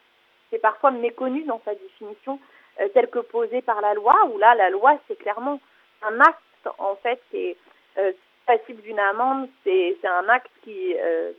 c'est 0.49 0.57
parfois 0.57 0.89
méconnu 0.89 1.43
dans 1.43 1.61
sa 1.63 1.75
définition 1.75 2.39
euh, 2.79 2.87
telle 2.95 3.11
que 3.11 3.19
posée 3.19 3.61
par 3.61 3.79
la 3.79 3.93
loi, 3.93 4.15
où 4.33 4.39
là, 4.39 4.55
la 4.55 4.71
loi, 4.71 4.97
c'est 5.07 5.19
clairement 5.19 5.59
un 6.01 6.19
acte, 6.19 6.67
en 6.79 6.95
fait, 6.95 7.21
qui 7.29 7.37
est 7.37 7.57
euh, 7.99 8.11
passible 8.47 8.81
d'une 8.81 8.97
amende, 8.97 9.49
c'est 9.63 9.97
un 10.03 10.27
acte 10.29 10.49
qui 10.63 10.95
euh, 10.99 11.33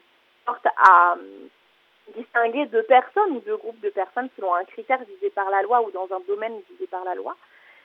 porte 0.44 0.64
à 0.66 1.14
euh, 1.14 1.48
distinguer 2.16 2.66
deux 2.66 2.84
personnes 2.84 3.32
ou 3.32 3.40
deux 3.40 3.56
groupes 3.56 3.80
de 3.80 3.90
personnes 3.90 4.28
selon 4.36 4.54
un 4.54 4.64
critère 4.66 5.00
visé 5.02 5.30
par 5.30 5.50
la 5.50 5.62
loi 5.62 5.82
ou 5.82 5.90
dans 5.90 6.06
un 6.14 6.20
domaine 6.28 6.60
visé 6.70 6.86
par 6.86 7.02
la 7.04 7.16
loi. 7.16 7.34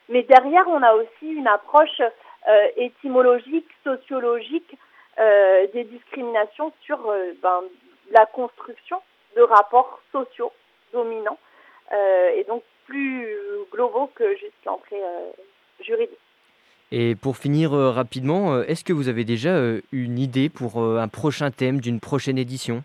Mais 0.08 0.22
derrière, 0.22 0.68
on 0.68 0.82
a 0.84 0.94
aussi 0.94 1.32
une 1.32 1.48
approche 1.48 2.00
étymologique, 2.76 3.68
sociologique 3.84 4.76
des 5.16 5.84
discriminations 5.84 6.72
sur 6.84 6.98
ben, 7.40 7.62
la 8.12 8.26
construction 8.26 8.98
de 9.36 9.42
rapports 9.42 10.00
sociaux 10.12 10.52
dominants 10.92 11.38
euh, 11.92 12.30
et 12.36 12.44
donc 12.44 12.62
plus 12.86 13.26
globaux 13.72 14.10
que 14.14 14.36
juste 14.36 14.52
l'entrée 14.66 15.02
euh, 15.02 15.30
juridique. 15.80 16.18
Et 16.90 17.14
pour 17.14 17.36
finir 17.38 17.72
euh, 17.72 17.90
rapidement, 17.90 18.60
est-ce 18.62 18.84
que 18.84 18.92
vous 18.92 19.08
avez 19.08 19.24
déjà 19.24 19.56
une 19.92 20.18
idée 20.18 20.48
pour 20.50 20.78
un 20.78 21.08
prochain 21.08 21.50
thème 21.50 21.80
d'une 21.80 22.00
prochaine 22.00 22.36
édition? 22.38 22.82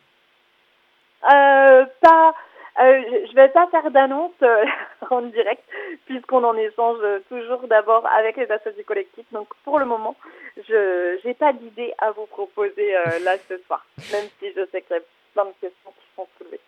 Pas, 2.01 2.33
euh, 2.81 3.01
je- 3.29 3.35
vais 3.35 3.49
pas 3.49 3.67
faire 3.67 3.89
d'annonce 3.91 4.31
euh, 4.43 4.65
en 5.11 5.21
direct 5.21 5.63
puisqu'on 6.05 6.43
en 6.43 6.55
échange 6.55 6.99
toujours 7.29 7.67
d'abord 7.67 8.05
avec 8.07 8.37
les 8.37 8.49
associés 8.51 8.83
collectifs. 8.83 9.25
Donc 9.31 9.47
pour 9.63 9.79
le 9.79 9.85
moment, 9.85 10.15
je 10.67 11.17
j'ai 11.23 11.33
pas 11.33 11.53
d'idée 11.53 11.93
à 11.97 12.11
vous 12.11 12.25
proposer 12.27 12.95
euh, 12.95 13.19
là 13.23 13.35
ce 13.49 13.57
soir, 13.65 13.85
même 14.11 14.25
si 14.39 14.51
je 14.55 14.65
sais 14.71 14.83
a 14.91 14.99
plein 15.37 15.45
de 15.45 15.51
questions 15.61 15.91
qui 15.91 16.15
sont 16.15 16.27
soulevées. 16.37 16.59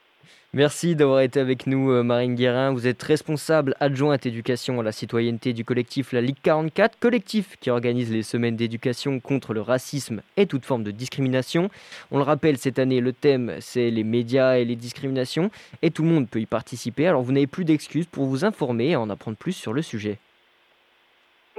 Merci 0.53 0.95
d'avoir 0.95 1.21
été 1.21 1.39
avec 1.39 1.65
nous, 1.65 1.91
euh, 1.91 2.03
Marine 2.03 2.35
Guérin. 2.35 2.71
Vous 2.71 2.85
êtes 2.85 3.01
responsable 3.01 3.75
adjointe 3.79 4.27
éducation 4.27 4.79
à 4.79 4.83
la 4.83 4.91
citoyenneté 4.91 5.53
du 5.53 5.65
collectif 5.65 6.11
La 6.11 6.21
Ligue 6.21 6.37
44, 6.43 6.99
collectif 6.99 7.57
qui 7.59 7.71
organise 7.71 8.11
les 8.11 8.21
semaines 8.21 8.55
d'éducation 8.55 9.19
contre 9.19 9.53
le 9.53 9.61
racisme 9.61 10.21
et 10.37 10.45
toute 10.45 10.65
forme 10.65 10.83
de 10.83 10.91
discrimination. 10.91 11.69
On 12.11 12.17
le 12.17 12.23
rappelle, 12.23 12.57
cette 12.57 12.77
année, 12.77 12.99
le 12.99 13.13
thème, 13.13 13.55
c'est 13.59 13.89
les 13.89 14.03
médias 14.03 14.57
et 14.57 14.65
les 14.65 14.75
discriminations, 14.75 15.49
et 15.81 15.89
tout 15.89 16.03
le 16.03 16.09
monde 16.09 16.29
peut 16.29 16.41
y 16.41 16.45
participer. 16.45 17.07
Alors 17.07 17.23
vous 17.23 17.31
n'avez 17.31 17.47
plus 17.47 17.65
d'excuses 17.65 18.05
pour 18.05 18.25
vous 18.25 18.45
informer 18.45 18.91
et 18.91 18.95
en 18.95 19.09
apprendre 19.09 19.37
plus 19.37 19.53
sur 19.53 19.73
le 19.73 19.81
sujet. 19.81 20.19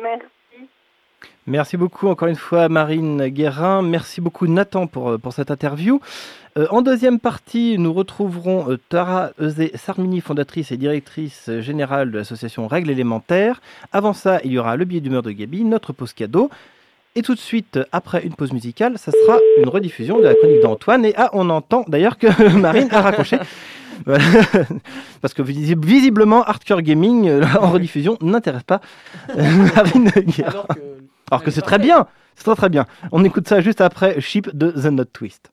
Merci. 0.01 0.27
Merci 1.47 1.77
beaucoup 1.77 2.09
encore 2.09 2.29
une 2.29 2.37
fois 2.37 2.69
Marine 2.69 3.27
Guérin. 3.29 3.83
Merci 3.83 4.21
beaucoup 4.21 4.47
Nathan 4.47 4.87
pour, 4.87 5.11
euh, 5.11 5.19
pour 5.19 5.33
cette 5.33 5.51
interview. 5.51 6.01
Euh, 6.59 6.67
en 6.71 6.83
deuxième 6.83 7.19
partie, 7.19 7.77
nous 7.79 7.93
retrouverons 7.93 8.71
euh, 8.71 8.79
Tara 8.89 9.31
Euzé 9.41 9.73
Sarmini, 9.75 10.21
fondatrice 10.21 10.71
et 10.71 10.77
directrice 10.77 11.51
générale 11.61 12.11
de 12.13 12.19
l'association 12.19 12.67
Règles 12.69 12.91
élémentaires. 12.91 13.61
Avant 13.93 14.13
ça, 14.13 14.41
il 14.45 14.53
y 14.53 14.59
aura 14.59 14.77
le 14.77 14.85
billet 14.85 15.01
d'humeur 15.01 15.23
de 15.23 15.33
Gabi, 15.33 15.65
notre 15.65 15.93
pause 15.93 16.13
cadeau. 16.13 16.51
Et 17.17 17.23
tout 17.23 17.35
de 17.35 17.41
suite, 17.41 17.81
après 17.91 18.23
une 18.25 18.35
pause 18.35 18.53
musicale, 18.53 18.97
ça 18.97 19.11
sera 19.11 19.39
une 19.61 19.69
rediffusion 19.69 20.19
de 20.19 20.25
la 20.25 20.35
chronique 20.35 20.61
d'Antoine. 20.63 21.05
Et 21.05 21.15
ah, 21.17 21.31
on 21.33 21.51
entend 21.51 21.85
d'ailleurs 21.89 22.19
que 22.19 22.29
Marine 22.57 22.89
a 22.93 23.01
raccroché. 23.01 23.39
Parce 25.21 25.35
que 25.35 25.43
visi- 25.43 25.75
visiblement, 25.77 26.43
Hardcore 26.45 26.83
Gaming 26.83 27.43
en 27.61 27.71
rediffusion 27.71 28.17
n'intéresse 28.21 28.63
pas 28.63 28.81
Marine 29.37 30.11
Guérin. 30.27 30.65
Alors 31.31 31.43
que 31.43 31.51
c'est 31.51 31.63
très 31.63 31.79
bien, 31.79 32.07
c'est 32.35 32.45
très 32.45 32.57
très 32.57 32.69
bien. 32.69 32.87
On 33.13 33.25
écoute 33.25 33.49
ça 33.49 33.61
juste 33.61 33.81
après 33.81 34.21
Ship 34.21 34.55
de 34.55 34.71
The 34.71 34.87
Note 34.87 35.13
Twist. 35.13 35.53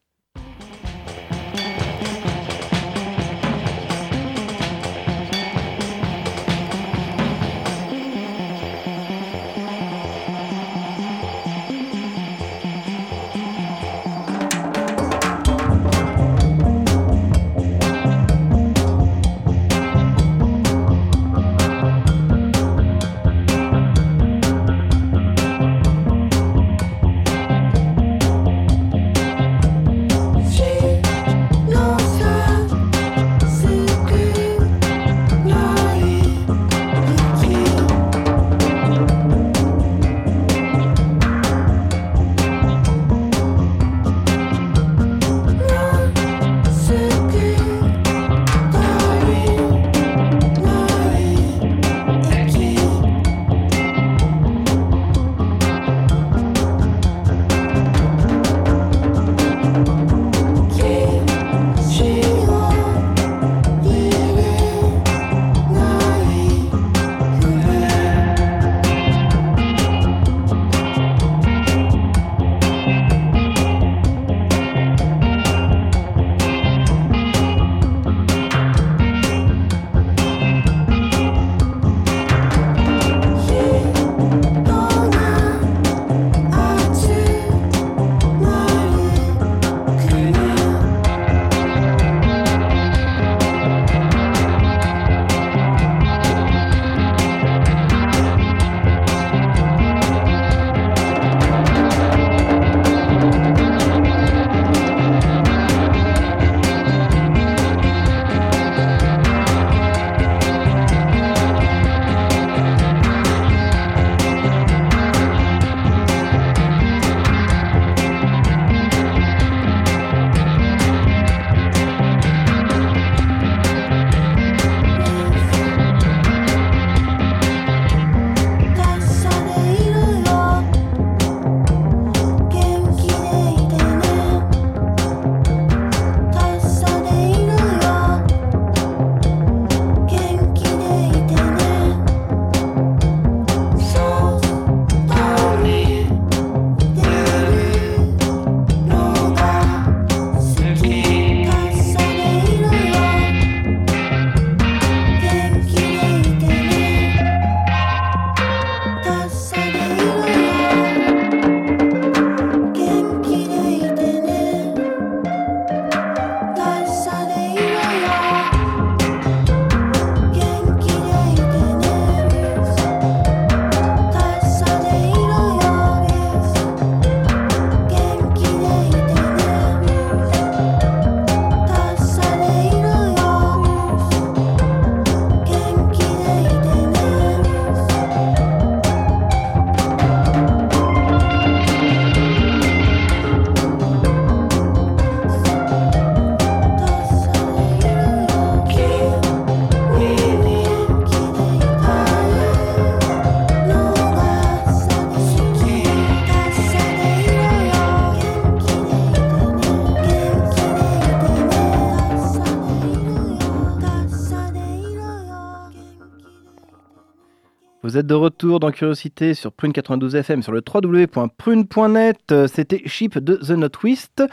Vous 217.87 217.95
êtes 217.95 218.05
de 218.05 218.15
retour 218.15 218.59
dans 218.59 218.69
Curiosité 218.69 219.33
sur 219.33 219.53
Prune 219.53 219.71
92 219.71 220.13
FM 220.13 220.43
sur 220.43 220.51
le 220.51 220.61
www.prune.net. 220.61 222.17
Euh, 222.33 222.45
C'était 222.53 222.81
Chip 222.85 223.17
de 223.17 223.35
The 223.37 223.51
Not 223.51 223.69
Twist. 223.69 224.23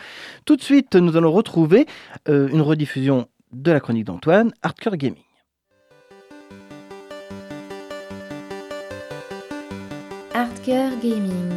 Tout 0.45 0.57
de 0.57 0.61
suite, 0.61 0.97
nous 0.97 1.17
allons 1.17 1.31
retrouver 1.31 1.87
euh, 2.29 2.49
une 2.49 2.61
rediffusion 2.61 3.29
de 3.53 3.71
la 3.71 3.79
chronique 3.79 4.07
d'Antoine, 4.07 4.53
Hardcore 4.65 4.97
Gaming. 4.97 5.23
Hardcore 10.35 10.99
Gaming, 11.01 11.53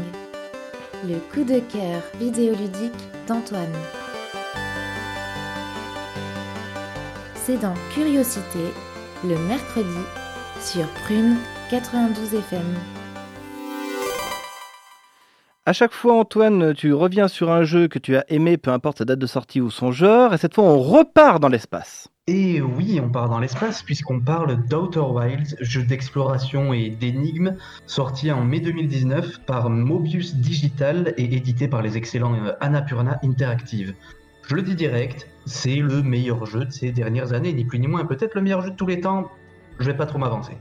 le 1.03 1.17
coup 1.33 1.43
de 1.43 1.61
cœur 1.61 2.03
vidéoludique 2.19 2.93
d'Antoine. 3.27 3.73
C'est 7.33 7.59
dans 7.59 7.73
Curiosité, 7.91 8.71
le 9.23 9.35
mercredi, 9.47 9.97
sur 10.61 10.85
Prune 11.03 11.37
92 11.69 12.33
FM. 12.33 12.61
À 15.65 15.73
chaque 15.73 15.91
fois, 15.91 16.17
Antoine, 16.17 16.73
tu 16.73 16.93
reviens 16.93 17.27
sur 17.27 17.51
un 17.51 17.63
jeu 17.63 17.89
que 17.89 17.99
tu 17.99 18.15
as 18.15 18.23
aimé, 18.31 18.55
peu 18.55 18.71
importe 18.71 18.99
sa 18.99 19.05
date 19.05 19.19
de 19.19 19.27
sortie 19.27 19.59
ou 19.59 19.69
son 19.69 19.91
genre, 19.91 20.33
et 20.33 20.37
cette 20.37 20.55
fois, 20.55 20.63
on 20.63 20.79
repart 20.79 21.41
dans 21.41 21.49
l'espace. 21.49 22.07
Et 22.27 22.61
oui, 22.61 23.01
on 23.03 23.09
part 23.09 23.27
dans 23.27 23.39
l'espace 23.39 23.83
puisqu'on 23.83 24.21
parle 24.21 24.65
d'Outer 24.67 25.01
Wilds, 25.01 25.57
jeu 25.59 25.83
d'exploration 25.83 26.71
et 26.71 26.89
d'énigmes, 26.89 27.57
sorti 27.85 28.31
en 28.31 28.45
mai 28.45 28.61
2019 28.61 29.41
par 29.45 29.69
Mobius 29.69 30.35
Digital 30.35 31.13
et 31.17 31.35
édité 31.35 31.67
par 31.67 31.81
les 31.81 31.97
excellents 31.97 32.35
euh, 32.35 32.53
Annapurna 32.61 33.19
Interactive. 33.25 33.93
Je 34.47 34.55
le 34.55 34.61
dis 34.61 34.75
direct, 34.75 35.27
c'est 35.45 35.75
le 35.75 36.01
meilleur 36.01 36.45
jeu 36.45 36.63
de 36.63 36.71
ces 36.71 36.93
dernières 36.93 37.33
années, 37.33 37.51
ni 37.51 37.65
plus 37.65 37.79
ni 37.79 37.87
moins, 37.87 38.05
peut-être 38.05 38.35
le 38.35 38.41
meilleur 38.41 38.61
jeu 38.61 38.71
de 38.71 38.75
tous 38.77 38.87
les 38.87 39.01
temps, 39.01 39.29
je 39.79 39.85
vais 39.85 39.97
pas 39.97 40.05
trop 40.05 40.17
m'avancer. 40.19 40.57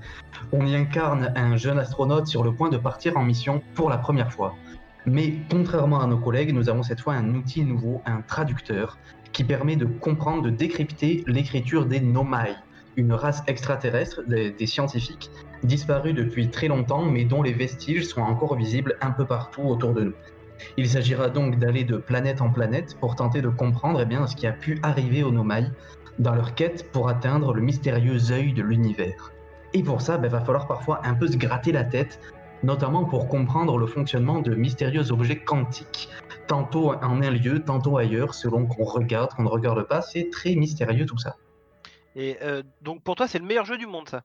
On 0.53 0.67
y 0.67 0.75
incarne 0.75 1.33
un 1.37 1.57
jeune 1.57 1.79
astronaute 1.79 2.27
sur 2.27 2.43
le 2.43 2.53
point 2.53 2.69
de 2.69 2.77
partir 2.77 3.17
en 3.17 3.23
mission 3.23 3.63
pour 3.75 3.91
la 3.91 3.99
première 3.99 4.33
fois. 4.33 4.55
Mais 5.07 5.35
contrairement 5.51 6.01
à 6.01 6.07
nos 6.07 6.19
collègues, 6.19 6.53
nous 6.53 6.69
avons 6.69 6.83
cette 6.83 7.01
fois 7.01 7.15
un 7.15 7.35
outil 7.35 7.65
nouveau, 7.65 8.03
un 8.07 8.23
traducteur, 8.23 8.99
qui 9.33 9.45
permet 9.45 9.77
de 9.77 9.85
comprendre, 9.85 10.43
de 10.43 10.51
décrypter 10.51 11.23
l'écriture 11.27 11.87
des 11.87 12.01
Nomai, 12.01 12.55
une 12.97 13.13
race 13.13 13.43
extraterrestre 13.47 14.23
des, 14.27 14.51
des 14.51 14.67
scientifiques 14.67 15.31
disparue 15.63 16.13
depuis 16.13 16.51
très 16.51 16.69
longtemps, 16.69 17.05
mais 17.05 17.25
dont 17.25 17.43
les 17.43 17.53
vestiges 17.53 18.07
sont 18.07 18.23
encore 18.23 18.57
visibles 18.57 18.97
un 19.01 19.11
peu 19.11 19.27
partout 19.27 19.63
autour 19.63 19.95
de 19.95 20.05
nous. 20.05 20.15
Il 20.77 20.89
s'agira 20.89 21.29
donc 21.29 21.59
d'aller 21.59 21.85
de 21.85 21.99
planète 21.99 22.41
en 22.41 22.51
planète 22.51 22.97
pour 22.99 23.15
tenter 23.15 23.43
de 23.43 23.49
comprendre 23.49 24.01
eh 24.01 24.07
bien, 24.07 24.27
ce 24.27 24.35
qui 24.35 24.47
a 24.47 24.53
pu 24.53 24.79
arriver 24.83 25.23
aux 25.23 25.31
Nomai 25.31 25.67
dans 26.19 26.35
leur 26.35 26.55
quête 26.55 26.91
pour 26.93 27.09
atteindre 27.09 27.55
le 27.55 27.63
mystérieux 27.63 28.33
œil 28.33 28.53
de 28.53 28.63
l'univers. 28.63 29.33
Et 29.75 29.83
pour 29.83 30.01
ça, 30.01 30.19
il 30.23 30.29
va 30.29 30.41
falloir 30.41 30.67
parfois 30.67 31.01
un 31.05 31.15
peu 31.15 31.27
se 31.27 31.37
gratter 31.37 31.73
la 31.73 31.85
tête, 31.85 32.21
notamment 32.63 33.05
pour 33.05 33.29
comprendre 33.29 33.79
le 33.79 33.87
fonctionnement 33.87 34.41
de 34.41 34.55
mystérieux 34.55 35.13
objets 35.13 35.37
quantiques, 35.37 36.09
tantôt 36.47 36.93
en 36.93 37.23
un 37.23 37.31
lieu, 37.31 37.63
tantôt 37.63 37.99
ailleurs, 37.99 38.35
selon 38.35 38.67
qu'on 38.67 38.85
regarde, 38.85 39.35
qu'on 39.35 39.43
ne 39.43 39.49
regarde 39.49 39.87
pas. 39.87 40.01
C'est 40.01 40.31
très 40.31 40.55
mystérieux 40.55 41.07
tout 41.07 41.19
ça. 41.19 41.37
Et 42.15 42.39
euh, 42.43 42.63
donc 42.81 43.03
pour 43.03 43.17
toi, 43.17 43.29
c'est 43.29 43.39
le 43.39 43.45
meilleur 43.45 43.67
jeu 43.67 43.77
du 43.77 43.87
monde, 43.87 44.09
ça? 44.09 44.23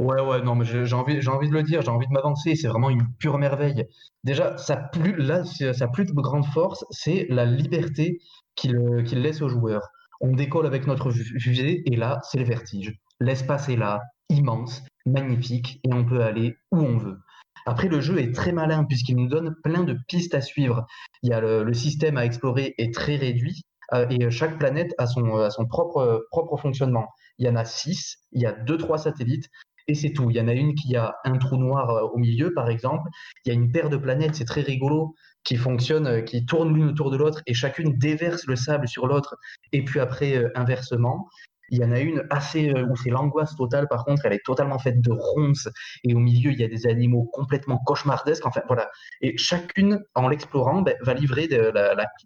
Ouais, 0.00 0.20
ouais, 0.20 0.42
non, 0.42 0.56
mais 0.56 0.64
j'ai 0.64 0.92
envie, 0.94 1.20
j'ai 1.20 1.30
envie 1.30 1.48
de 1.48 1.54
le 1.54 1.62
dire, 1.62 1.82
j'ai 1.82 1.90
envie 1.90 2.08
de 2.08 2.12
m'avancer, 2.12 2.56
c'est 2.56 2.66
vraiment 2.66 2.90
une 2.90 3.06
pure 3.18 3.38
merveille. 3.38 3.86
Déjà, 4.24 4.56
sa 4.56 4.76
plus, 4.76 5.14
là, 5.16 5.44
sa 5.44 5.86
plus 5.86 6.12
grande 6.12 6.46
force, 6.46 6.84
c'est 6.90 7.26
la 7.30 7.44
liberté 7.44 8.18
qu'il 8.56 9.04
qu'il 9.04 9.22
laisse 9.22 9.40
aux 9.40 9.48
joueurs. 9.48 9.88
On 10.20 10.32
décolle 10.32 10.66
avec 10.66 10.86
notre 10.86 11.10
fu- 11.10 11.38
fusée, 11.40 11.82
et 11.86 11.96
là, 11.96 12.20
c'est 12.22 12.38
le 12.38 12.44
vertige. 12.44 12.94
L'espace 13.20 13.68
est 13.68 13.76
là, 13.76 14.00
immense, 14.28 14.82
magnifique, 15.06 15.80
et 15.84 15.92
on 15.92 16.04
peut 16.04 16.22
aller 16.22 16.56
où 16.72 16.78
on 16.78 16.98
veut. 16.98 17.18
Après, 17.66 17.88
le 17.88 18.00
jeu 18.00 18.18
est 18.18 18.34
très 18.34 18.52
malin, 18.52 18.84
puisqu'il 18.84 19.16
nous 19.16 19.28
donne 19.28 19.54
plein 19.62 19.84
de 19.84 19.96
pistes 20.08 20.34
à 20.34 20.40
suivre. 20.40 20.86
Il 21.22 21.30
y 21.30 21.32
a 21.32 21.40
le, 21.40 21.72
système 21.72 22.16
à 22.16 22.24
explorer 22.24 22.74
est 22.78 22.92
très 22.94 23.16
réduit, 23.16 23.62
euh, 23.92 24.06
et 24.10 24.30
chaque 24.30 24.58
planète 24.58 24.94
a 24.98 25.06
son, 25.06 25.50
son 25.50 25.66
propre, 25.66 26.26
propre 26.30 26.56
fonctionnement. 26.56 27.06
Il 27.38 27.46
y 27.46 27.48
en 27.48 27.56
a 27.56 27.64
six, 27.64 28.16
il 28.32 28.42
y 28.42 28.46
a 28.46 28.52
deux, 28.52 28.76
trois 28.76 28.98
satellites, 28.98 29.48
et 29.86 29.94
c'est 29.94 30.12
tout. 30.12 30.30
Il 30.30 30.36
y 30.36 30.40
en 30.40 30.48
a 30.48 30.52
une 30.52 30.74
qui 30.74 30.96
a 30.96 31.14
un 31.24 31.36
trou 31.38 31.56
noir 31.56 31.90
euh, 31.90 32.02
au 32.12 32.18
milieu, 32.18 32.52
par 32.54 32.70
exemple. 32.70 33.08
Il 33.44 33.48
y 33.48 33.52
a 33.52 33.54
une 33.54 33.70
paire 33.70 33.90
de 33.90 33.96
planètes, 33.96 34.34
c'est 34.34 34.44
très 34.44 34.62
rigolo, 34.62 35.14
qui 35.44 35.56
fonctionnent, 35.56 36.06
euh, 36.06 36.20
qui 36.22 36.44
tournent 36.44 36.74
l'une 36.74 36.88
autour 36.88 37.10
de 37.10 37.16
l'autre, 37.16 37.42
et 37.46 37.54
chacune 37.54 37.96
déverse 37.98 38.46
le 38.46 38.56
sable 38.56 38.88
sur 38.88 39.06
l'autre, 39.06 39.36
et 39.72 39.84
puis 39.84 40.00
après, 40.00 40.36
euh, 40.36 40.50
inversement. 40.54 41.28
Il 41.70 41.78
y 41.78 41.84
en 41.84 41.92
a 41.92 42.00
une 42.00 42.26
assez 42.30 42.70
euh, 42.70 42.84
où 42.86 42.96
c'est 42.96 43.10
l'angoisse 43.10 43.56
totale, 43.56 43.88
par 43.88 44.04
contre, 44.04 44.26
elle 44.26 44.34
est 44.34 44.44
totalement 44.44 44.78
faite 44.78 45.00
de 45.00 45.12
ronces, 45.12 45.68
et 46.02 46.14
au 46.14 46.18
milieu, 46.18 46.50
il 46.52 46.60
y 46.60 46.64
a 46.64 46.68
des 46.68 46.86
animaux 46.86 47.24
complètement 47.32 47.78
cauchemardesques. 47.78 48.46
Enfin, 48.46 48.62
voilà. 48.66 48.90
Et 49.22 49.36
chacune, 49.38 50.02
en 50.14 50.28
l'explorant, 50.28 50.82
ben, 50.82 50.94
va 51.00 51.14
livrer 51.14 51.48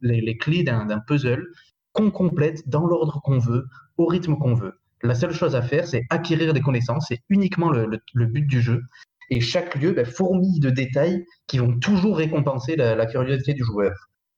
les, 0.02 0.36
clés 0.38 0.64
d'un 0.64 0.98
puzzle 1.06 1.46
qu'on 1.92 2.10
complète 2.10 2.68
dans 2.68 2.86
l'ordre 2.86 3.20
qu'on 3.22 3.38
veut, 3.38 3.66
au 3.96 4.06
rythme 4.06 4.36
qu'on 4.36 4.54
veut. 4.54 4.80
La 5.02 5.14
seule 5.14 5.32
chose 5.32 5.54
à 5.54 5.62
faire, 5.62 5.86
c'est 5.86 6.04
acquérir 6.10 6.52
des 6.52 6.60
connaissances, 6.60 7.06
c'est 7.08 7.20
uniquement 7.28 7.70
le 7.70 8.26
but 8.26 8.46
du 8.46 8.60
jeu. 8.60 8.82
Et 9.30 9.40
chaque 9.40 9.74
lieu 9.74 9.92
ben, 9.92 10.06
fourmille 10.06 10.60
de 10.60 10.70
détails 10.70 11.24
qui 11.46 11.58
vont 11.58 11.78
toujours 11.78 12.16
récompenser 12.16 12.76
la, 12.76 13.06
curiosité 13.06 13.54
du 13.54 13.64
joueur. 13.64 13.92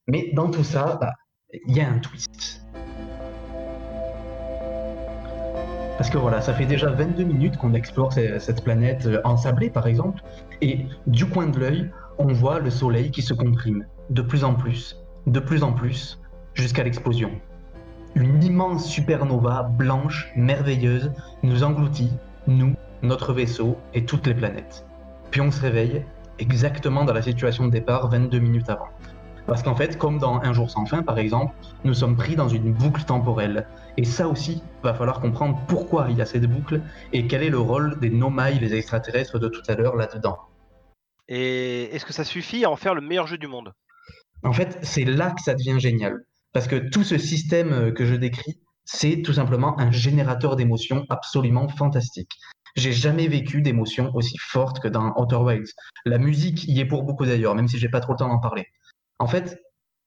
Mais 0.08 0.30
dans 0.34 0.50
tout 0.50 0.64
ça, 0.64 0.98
bah, 1.00 1.12
il 1.66 1.76
y 1.76 1.80
a 1.80 1.88
un 1.88 1.98
twist. 1.98 2.62
Parce 5.96 6.08
que 6.08 6.16
voilà, 6.18 6.40
ça 6.40 6.54
fait 6.54 6.64
déjà 6.64 6.90
22 6.90 7.24
minutes 7.24 7.56
qu'on 7.58 7.74
explore 7.74 8.12
ce- 8.12 8.38
cette 8.38 8.64
planète 8.64 9.06
euh, 9.06 9.20
ensablée, 9.24 9.68
par 9.68 9.86
exemple, 9.86 10.22
et 10.62 10.86
du 11.06 11.26
coin 11.26 11.46
de 11.46 11.58
l'œil, 11.58 11.90
on 12.18 12.32
voit 12.32 12.58
le 12.58 12.70
soleil 12.70 13.10
qui 13.10 13.20
se 13.22 13.34
comprime, 13.34 13.84
de 14.08 14.22
plus 14.22 14.42
en 14.42 14.54
plus, 14.54 14.96
de 15.26 15.40
plus 15.40 15.62
en 15.62 15.72
plus, 15.72 16.18
jusqu'à 16.54 16.84
l'explosion. 16.84 17.30
Une 18.14 18.42
immense 18.42 18.86
supernova 18.88 19.62
blanche, 19.62 20.32
merveilleuse, 20.36 21.12
nous 21.42 21.62
engloutit, 21.62 22.10
nous, 22.46 22.74
notre 23.02 23.32
vaisseau 23.32 23.76
et 23.94 24.04
toutes 24.04 24.26
les 24.26 24.34
planètes. 24.34 24.86
Puis 25.30 25.40
on 25.40 25.50
se 25.50 25.60
réveille 25.60 26.04
exactement 26.38 27.04
dans 27.04 27.12
la 27.12 27.22
situation 27.22 27.66
de 27.66 27.70
départ 27.70 28.08
22 28.08 28.38
minutes 28.38 28.68
avant. 28.68 28.88
Parce 29.46 29.62
qu'en 29.62 29.74
fait, 29.74 29.98
comme 29.98 30.18
dans 30.18 30.40
Un 30.40 30.52
jour 30.52 30.70
sans 30.70 30.86
fin 30.86 31.02
par 31.02 31.18
exemple, 31.18 31.54
nous 31.84 31.94
sommes 31.94 32.16
pris 32.16 32.36
dans 32.36 32.48
une 32.48 32.72
boucle 32.72 33.02
temporelle. 33.04 33.66
Et 33.96 34.04
ça 34.04 34.28
aussi, 34.28 34.62
va 34.82 34.94
falloir 34.94 35.20
comprendre 35.20 35.60
pourquoi 35.66 36.06
il 36.10 36.16
y 36.16 36.22
a 36.22 36.26
cette 36.26 36.46
boucle 36.46 36.80
et 37.12 37.26
quel 37.26 37.42
est 37.42 37.50
le 37.50 37.58
rôle 37.58 37.98
des 38.00 38.10
Nomai, 38.10 38.54
les 38.60 38.74
extraterrestres 38.74 39.38
de 39.38 39.48
tout 39.48 39.62
à 39.68 39.74
l'heure 39.74 39.96
là-dedans. 39.96 40.38
Et 41.28 41.84
est-ce 41.94 42.04
que 42.04 42.12
ça 42.12 42.24
suffit 42.24 42.64
à 42.64 42.70
en 42.70 42.76
faire 42.76 42.94
le 42.94 43.00
meilleur 43.00 43.26
jeu 43.26 43.38
du 43.38 43.46
monde? 43.46 43.72
En 44.42 44.52
fait, 44.52 44.78
c'est 44.82 45.04
là 45.04 45.30
que 45.32 45.42
ça 45.42 45.54
devient 45.54 45.78
génial. 45.78 46.18
Parce 46.52 46.66
que 46.66 46.76
tout 46.76 47.04
ce 47.04 47.18
système 47.18 47.92
que 47.92 48.04
je 48.04 48.14
décris, 48.14 48.60
c'est 48.84 49.22
tout 49.22 49.32
simplement 49.32 49.78
un 49.78 49.90
générateur 49.90 50.56
d'émotions 50.56 51.06
absolument 51.08 51.68
fantastique. 51.68 52.32
J'ai 52.76 52.92
jamais 52.92 53.28
vécu 53.28 53.62
d'émotions 53.62 54.10
aussi 54.14 54.36
fortes 54.38 54.80
que 54.80 54.88
dans 54.88 55.12
Outer 55.16 55.36
Wilds. 55.36 55.72
La 56.04 56.18
musique 56.18 56.64
y 56.68 56.80
est 56.80 56.84
pour 56.84 57.02
beaucoup 57.02 57.26
d'ailleurs, 57.26 57.54
même 57.54 57.68
si 57.68 57.78
j'ai 57.78 57.88
pas 57.88 58.00
trop 58.00 58.12
le 58.12 58.18
temps 58.18 58.28
d'en 58.28 58.38
parler. 58.38 58.66
En 59.18 59.26
fait, 59.26 59.60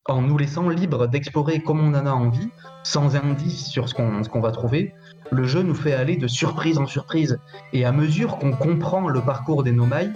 en 0.08 0.22
nous 0.22 0.38
laissant 0.38 0.68
libres 0.70 1.08
d'explorer 1.08 1.62
comme 1.62 1.80
on 1.80 1.94
en 1.94 2.06
a 2.06 2.12
envie, 2.12 2.50
sans 2.84 3.16
indice 3.16 3.68
sur 3.68 3.88
ce 3.88 3.94
qu'on 3.94 4.24
ce 4.24 4.30
qu'on 4.30 4.42
va 4.42 4.52
trouver, 4.52 4.94
le 5.32 5.46
jeu 5.46 5.62
nous 5.62 5.76
fait 5.76 5.94
aller 5.94 6.18
de 6.18 6.28
surprise 6.28 6.78
en 6.78 6.86
surprise. 6.86 7.40
Et 7.72 7.86
à 7.86 7.92
mesure 7.92 8.38
qu'on 8.38 8.52
comprend 8.52 9.08
le 9.08 9.22
parcours 9.22 9.64
des 9.64 9.72
Nomai, 9.72 10.10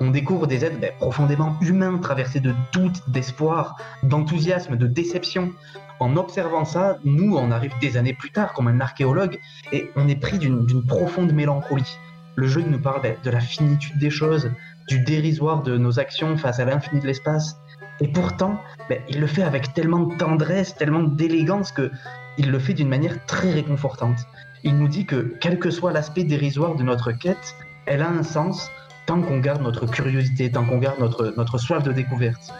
on 0.00 0.10
découvre 0.10 0.46
des 0.46 0.64
êtres 0.64 0.80
ben, 0.80 0.92
profondément 0.98 1.56
humains, 1.60 1.98
traversés 1.98 2.40
de 2.40 2.54
doutes, 2.72 3.08
d'espoir, 3.08 3.76
d'enthousiasme, 4.02 4.76
de 4.76 4.86
déception. 4.86 5.52
En 6.00 6.16
observant 6.16 6.64
ça, 6.64 6.98
nous, 7.04 7.36
on 7.36 7.50
arrive 7.50 7.72
des 7.80 7.96
années 7.96 8.14
plus 8.14 8.30
tard 8.30 8.52
comme 8.52 8.68
un 8.68 8.80
archéologue 8.80 9.38
et 9.72 9.90
on 9.96 10.08
est 10.08 10.20
pris 10.20 10.38
d'une 10.38 10.84
profonde 10.86 11.32
mélancolie. 11.32 11.98
Le 12.36 12.48
jeu 12.48 12.62
nous 12.62 12.80
parle 12.80 13.02
de 13.22 13.30
la 13.30 13.40
finitude 13.40 13.98
des 13.98 14.10
choses, 14.10 14.50
du 14.88 14.98
dérisoire 14.98 15.62
de 15.62 15.78
nos 15.78 16.00
actions 16.00 16.36
face 16.36 16.58
à 16.58 16.64
l'infini 16.64 17.00
de 17.00 17.06
l'espace. 17.06 17.58
Et 18.00 18.08
pourtant, 18.08 18.60
ben, 18.88 19.00
il 19.08 19.20
le 19.20 19.26
fait 19.28 19.44
avec 19.44 19.72
tellement 19.72 20.00
de 20.00 20.16
tendresse, 20.16 20.74
tellement 20.74 21.04
d'élégance 21.04 21.70
que 21.70 21.92
il 22.38 22.50
le 22.50 22.58
fait 22.58 22.74
d'une 22.74 22.88
manière 22.88 23.24
très 23.26 23.52
réconfortante. 23.52 24.18
Il 24.64 24.76
nous 24.76 24.88
dit 24.88 25.06
que 25.06 25.36
quel 25.40 25.60
que 25.60 25.70
soit 25.70 25.92
l'aspect 25.92 26.24
dérisoire 26.24 26.74
de 26.74 26.82
notre 26.82 27.12
quête, 27.12 27.54
elle 27.86 28.02
a 28.02 28.08
un 28.08 28.24
sens 28.24 28.68
tant 29.06 29.20
qu'on 29.20 29.38
garde 29.38 29.62
notre 29.62 29.86
curiosité, 29.86 30.50
tant 30.50 30.64
qu'on 30.64 30.78
garde 30.78 30.98
notre, 30.98 31.34
notre 31.36 31.58
soif 31.58 31.84
de 31.84 31.92
découverte. 31.92 32.52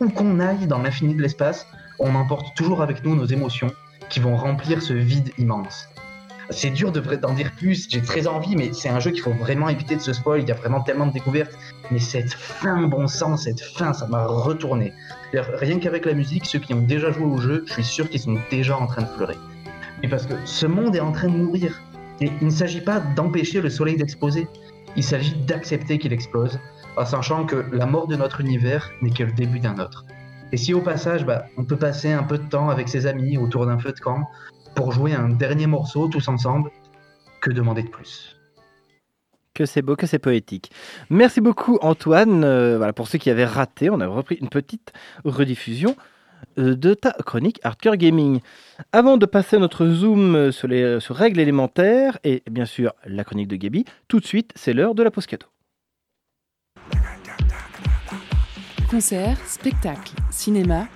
Où 0.00 0.08
qu'on 0.08 0.40
aille 0.40 0.66
dans 0.66 0.78
l'infini 0.78 1.14
de 1.14 1.22
l'espace, 1.22 1.68
on 2.00 2.14
emporte 2.14 2.56
toujours 2.56 2.82
avec 2.82 3.04
nous 3.04 3.14
nos 3.14 3.26
émotions 3.26 3.70
qui 4.08 4.20
vont 4.20 4.36
remplir 4.36 4.82
ce 4.82 4.94
vide 4.94 5.30
immense. 5.38 5.88
C'est 6.48 6.70
dur 6.70 6.90
de 6.90 7.00
d'en 7.14 7.32
dire 7.34 7.52
plus, 7.56 7.86
j'ai 7.88 8.02
très 8.02 8.26
envie, 8.26 8.56
mais 8.56 8.72
c'est 8.72 8.88
un 8.88 8.98
jeu 8.98 9.12
qu'il 9.12 9.22
faut 9.22 9.32
vraiment 9.32 9.68
éviter 9.68 9.94
de 9.94 10.00
se 10.00 10.12
spoil, 10.12 10.40
il 10.40 10.48
y 10.48 10.50
a 10.50 10.54
vraiment 10.54 10.80
tellement 10.80 11.06
de 11.06 11.12
découvertes. 11.12 11.56
Mais 11.92 12.00
cette 12.00 12.32
fin, 12.32 12.88
bon 12.88 13.06
sang, 13.06 13.36
cette 13.36 13.60
fin, 13.60 13.92
ça 13.92 14.08
m'a 14.08 14.26
retourné. 14.26 14.92
Rien 15.32 15.78
qu'avec 15.78 16.06
la 16.06 16.14
musique, 16.14 16.46
ceux 16.46 16.58
qui 16.58 16.74
ont 16.74 16.82
déjà 16.82 17.12
joué 17.12 17.24
au 17.24 17.38
jeu, 17.38 17.62
je 17.66 17.74
suis 17.74 17.84
sûr 17.84 18.08
qu'ils 18.08 18.20
sont 18.20 18.36
déjà 18.50 18.76
en 18.76 18.86
train 18.86 19.02
de 19.02 19.08
pleurer. 19.16 19.36
Mais 20.02 20.08
parce 20.08 20.26
que 20.26 20.34
ce 20.44 20.66
monde 20.66 20.96
est 20.96 21.00
en 21.00 21.12
train 21.12 21.28
de 21.28 21.36
mourir. 21.36 21.80
Et 22.20 22.32
il 22.40 22.46
ne 22.46 22.52
s'agit 22.52 22.80
pas 22.80 22.98
d'empêcher 22.98 23.60
le 23.60 23.70
soleil 23.70 23.96
d'exploser. 23.96 24.48
Il 24.96 25.04
s'agit 25.04 25.36
d'accepter 25.46 25.98
qu'il 25.98 26.12
explose, 26.12 26.58
en 26.96 27.06
sachant 27.06 27.44
que 27.44 27.64
la 27.72 27.86
mort 27.86 28.08
de 28.08 28.16
notre 28.16 28.40
univers 28.40 28.90
n'est 29.02 29.10
que 29.10 29.22
le 29.22 29.32
début 29.32 29.60
d'un 29.60 29.78
autre. 29.78 30.04
Et 30.52 30.56
si 30.56 30.74
au 30.74 30.80
passage, 30.80 31.24
bah, 31.24 31.46
on 31.56 31.64
peut 31.64 31.76
passer 31.76 32.10
un 32.12 32.24
peu 32.24 32.36
de 32.36 32.48
temps 32.48 32.70
avec 32.70 32.88
ses 32.88 33.06
amis 33.06 33.38
autour 33.38 33.66
d'un 33.66 33.78
feu 33.78 33.92
de 33.92 34.00
camp 34.00 34.28
pour 34.74 34.90
jouer 34.90 35.14
un 35.14 35.28
dernier 35.28 35.66
morceau 35.66 36.08
tous 36.08 36.26
ensemble, 36.28 36.70
que 37.40 37.50
demander 37.50 37.82
de 37.82 37.88
plus? 37.88 38.36
Que 39.54 39.64
c'est 39.64 39.82
beau, 39.82 39.94
que 39.94 40.06
c'est 40.06 40.18
poétique. 40.18 40.70
Merci 41.08 41.40
beaucoup 41.40 41.78
Antoine. 41.82 42.44
Euh, 42.44 42.78
voilà, 42.78 42.92
pour 42.92 43.06
ceux 43.08 43.18
qui 43.18 43.30
avaient 43.30 43.44
raté, 43.44 43.90
on 43.90 44.00
a 44.00 44.06
repris 44.06 44.36
une 44.40 44.48
petite 44.48 44.92
rediffusion 45.24 45.96
euh, 46.58 46.74
de 46.74 46.94
ta 46.94 47.12
chronique 47.12 47.60
Hardcore 47.62 47.96
Gaming. 47.96 48.40
Avant 48.92 49.18
de 49.18 49.26
passer 49.26 49.58
notre 49.58 49.86
zoom 49.86 50.34
euh, 50.34 50.50
sur 50.50 50.66
les 50.66 50.98
règles 51.10 51.40
élémentaires 51.40 52.18
et 52.24 52.42
bien 52.50 52.64
sûr 52.64 52.92
la 53.04 53.22
chronique 53.22 53.48
de 53.48 53.56
Gabi, 53.56 53.84
tout 54.08 54.18
de 54.18 54.26
suite 54.26 54.52
c'est 54.56 54.72
l'heure 54.72 54.94
de 54.94 55.02
la 55.02 55.10
pause 55.10 55.26
cadeau. 55.26 55.46
Concert, 58.90 59.38
spectacle, 59.46 60.12
cinéma. 60.32 60.88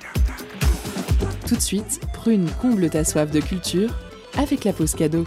Tout 1.46 1.54
de 1.54 1.60
suite, 1.60 2.00
Prune 2.12 2.50
comble 2.60 2.90
ta 2.90 3.04
soif 3.04 3.30
de 3.30 3.38
culture 3.38 3.94
avec 4.36 4.64
la 4.64 4.72
pause 4.72 4.96
cadeau. 4.96 5.22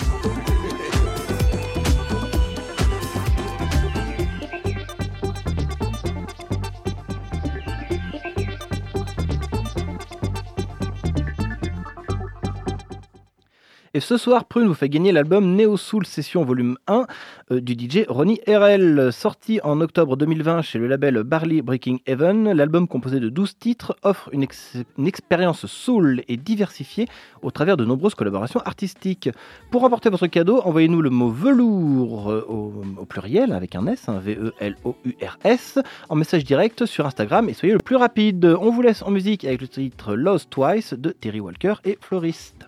Et 13.98 14.00
ce 14.00 14.16
soir, 14.16 14.46
Prune 14.46 14.68
vous 14.68 14.76
fait 14.76 14.90
gagner 14.90 15.12
l'album 15.12 15.56
Neo 15.56 15.76
Soul 15.76 16.06
Session 16.06 16.46
Volume 16.46 16.78
1 16.86 17.08
euh, 17.52 17.60
du 17.60 17.74
DJ 17.74 18.06
Ronnie 18.08 18.40
RL. 18.48 19.12
Sorti 19.12 19.60
en 19.64 19.82
octobre 19.82 20.16
2020 20.18 20.62
chez 20.62 20.78
le 20.78 20.86
label 20.86 21.24
Barley 21.24 21.64
Breaking 21.64 21.98
Heaven, 22.06 22.52
l'album 22.52 22.88
composé 22.88 23.20
de 23.20 23.30
12 23.30 23.58
titres 23.58 23.96
offre 24.04 24.30
une, 24.34 24.44
ex- 24.44 24.78
une 25.00 25.08
expérience 25.08 25.66
soul 25.66 26.22
et 26.28 26.38
diversifiée 26.38 27.08
au 27.42 27.50
travers 27.50 27.76
de 27.76 27.86
nombreuses 27.86 28.14
collaborations 28.14 28.60
artistiques. 28.66 29.32
Pour 29.72 29.82
remporter 29.82 30.12
votre 30.12 30.28
cadeau, 30.28 30.62
envoyez-nous 30.64 31.02
le 31.02 31.10
mot 31.10 31.32
velours 31.32 32.30
euh, 32.32 32.46
au, 32.48 33.06
pluriel 33.06 33.52
avec 33.52 33.74
un 33.74 33.88
S, 33.88 34.08
un 34.10 34.20
V-E-L-O-U-R-S, 34.20 35.80
en 36.10 36.16
message 36.16 36.44
direct 36.44 36.86
sur 36.86 37.08
Instagram 37.08 37.50
et 37.50 37.54
soyez 37.56 37.74
le 37.74 37.80
plus 37.80 37.96
rapide. 37.96 38.46
On 38.62 38.70
vous 38.70 38.84
laisse 38.84 39.02
en 39.02 39.10
musique 39.10 39.44
avec 39.44 39.60
le 39.60 39.68
titre 39.68 40.14
Lost 40.14 40.52
Twice 40.52 40.94
de 40.94 41.10
Terry 41.10 41.40
Walker 41.40 41.74
et 41.84 41.98
Floriste. 42.00 42.68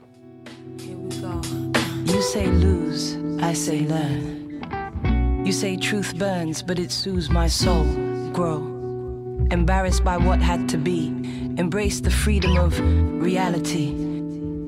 You 2.06 2.22
say 2.22 2.48
lose, 2.48 3.18
I 3.42 3.54
say 3.54 3.82
learn. 3.88 5.46
You 5.46 5.52
say 5.54 5.78
truth 5.78 6.18
burns, 6.18 6.62
but 6.62 6.80
it 6.80 6.92
soothes 6.92 7.30
my 7.30 7.48
soul. 7.48 7.86
Grow. 8.34 8.58
Embarrassed 9.52 10.04
by 10.04 10.18
what 10.18 10.42
had 10.42 10.68
to 10.70 10.78
be. 10.78 11.08
Embrace 11.58 12.02
the 12.02 12.12
freedom 12.12 12.58
of 12.58 12.80
reality. 12.80 13.96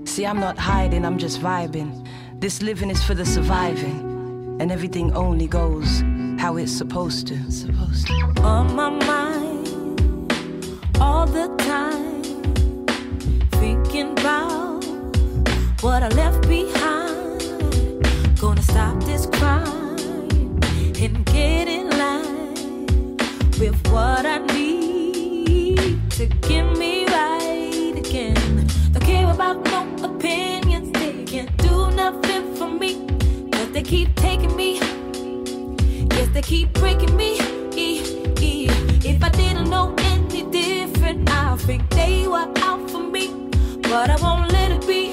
See, 0.06 0.26
I'm 0.26 0.40
not 0.40 0.58
hiding, 0.58 1.06
I'm 1.06 1.18
just 1.18 1.40
vibing. 1.40 2.08
This 2.40 2.62
living 2.62 2.90
is 2.90 3.04
for 3.04 3.14
the 3.14 3.26
surviving. 3.26 4.58
And 4.60 4.72
everything 4.72 5.14
only 5.16 5.48
goes 5.48 6.02
how 6.40 6.58
it's 6.58 6.72
supposed 6.72 7.28
to. 7.28 7.52
Supposed 7.52 8.08
to. 8.08 8.14
on 8.42 8.76
my 8.76 8.90
mind 8.90 9.68
all 11.00 11.28
the 11.28 11.48
time. 11.58 12.24
Thinking 13.52 14.12
about 14.14 14.51
what 15.82 16.04
I 16.04 16.10
left 16.10 16.48
behind. 16.48 17.42
Gonna 18.40 18.62
stop 18.62 19.04
this 19.04 19.26
crime 19.26 20.60
and 21.02 21.26
get 21.26 21.68
in 21.68 21.90
line 21.90 23.18
with 23.60 23.76
what 23.90 24.26
I 24.26 24.38
need 24.54 26.00
to 26.12 26.28
get 26.48 26.78
me 26.78 27.06
right 27.08 27.94
again. 27.98 28.68
Don't 28.92 29.04
care 29.04 29.32
about 29.32 29.66
no 29.66 29.88
opinions, 30.04 30.92
they 30.92 31.24
can't 31.24 31.56
do 31.58 31.90
nothing 31.92 32.56
for 32.56 32.70
me. 32.70 33.08
But 33.50 33.74
they 33.74 33.82
keep 33.82 34.16
taking 34.16 34.56
me, 34.56 34.80
yes, 36.12 36.28
they 36.34 36.44
keep 36.44 36.74
breaking 36.74 37.16
me. 37.16 37.40
If 39.04 39.24
I 39.24 39.30
didn't 39.30 39.70
know 39.70 39.96
any 39.98 40.44
different, 40.44 41.28
I 41.30 41.56
think 41.58 41.90
they 41.90 42.28
were 42.28 42.52
out 42.58 42.90
for 42.92 43.02
me. 43.02 43.50
But 43.82 44.12
I 44.12 44.18
won't 44.22 44.52
let 44.52 44.72
it 44.72 44.88
be. 44.88 45.11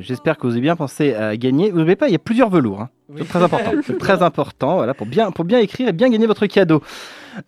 J'espère 0.00 0.36
que 0.38 0.46
vous 0.46 0.52
avez 0.52 0.60
bien 0.60 0.76
pensé 0.76 1.14
à 1.14 1.36
gagner. 1.36 1.70
Vous 1.70 1.78
n'oubliez 1.78 1.96
pas, 1.96 2.08
il 2.08 2.12
y 2.12 2.16
a 2.16 2.18
plusieurs 2.18 2.50
velours. 2.50 2.80
hein. 2.80 2.90
C'est 3.16 3.28
très 3.28 3.42
important. 3.42 3.72
C'est 3.86 3.98
très 3.98 4.22
important 4.22 4.76
voilà, 4.76 4.94
pour, 4.94 5.06
bien, 5.06 5.30
pour 5.30 5.44
bien 5.44 5.58
écrire 5.58 5.88
et 5.88 5.92
bien 5.92 6.10
gagner 6.10 6.26
votre 6.26 6.46
cadeau. 6.46 6.82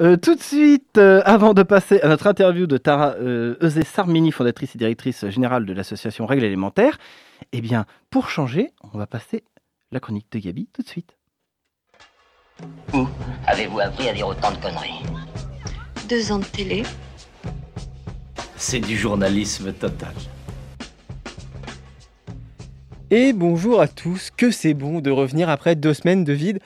Euh, 0.00 0.16
tout 0.16 0.34
de 0.34 0.40
suite, 0.40 0.98
euh, 0.98 1.22
avant 1.24 1.54
de 1.54 1.62
passer 1.62 2.00
à 2.00 2.08
notre 2.08 2.26
interview 2.26 2.66
de 2.66 2.76
Tara 2.76 3.14
euh, 3.20 3.56
Eusé 3.62 3.84
Sarmini, 3.84 4.32
fondatrice 4.32 4.74
et 4.74 4.78
directrice 4.78 5.28
générale 5.28 5.64
de 5.64 5.72
l'association 5.72 6.26
Règles 6.26 6.44
élémentaires, 6.44 6.98
eh 7.52 7.60
bien, 7.60 7.86
pour 8.10 8.28
changer, 8.28 8.72
on 8.92 8.98
va 8.98 9.06
passer 9.06 9.44
la 9.92 10.00
chronique 10.00 10.26
de 10.32 10.38
Gabi 10.38 10.68
tout 10.72 10.82
de 10.82 10.88
suite. 10.88 11.16
Où 12.94 13.06
avez-vous 13.46 13.80
appris 13.80 14.08
à 14.08 14.12
dire 14.12 14.26
autant 14.26 14.50
de 14.50 14.56
conneries? 14.56 15.02
Deux 16.08 16.32
ans 16.32 16.38
de 16.38 16.44
télé. 16.44 16.82
C'est 18.56 18.80
du 18.80 18.96
journalisme 18.96 19.72
total. 19.72 20.14
Et 23.12 23.32
bonjour 23.32 23.80
à 23.80 23.86
tous, 23.86 24.32
que 24.36 24.50
c'est 24.50 24.74
bon 24.74 25.00
de 25.00 25.12
revenir 25.12 25.48
après 25.48 25.76
deux 25.76 25.94
semaines 25.94 26.24
de 26.24 26.32
vide, 26.32 26.58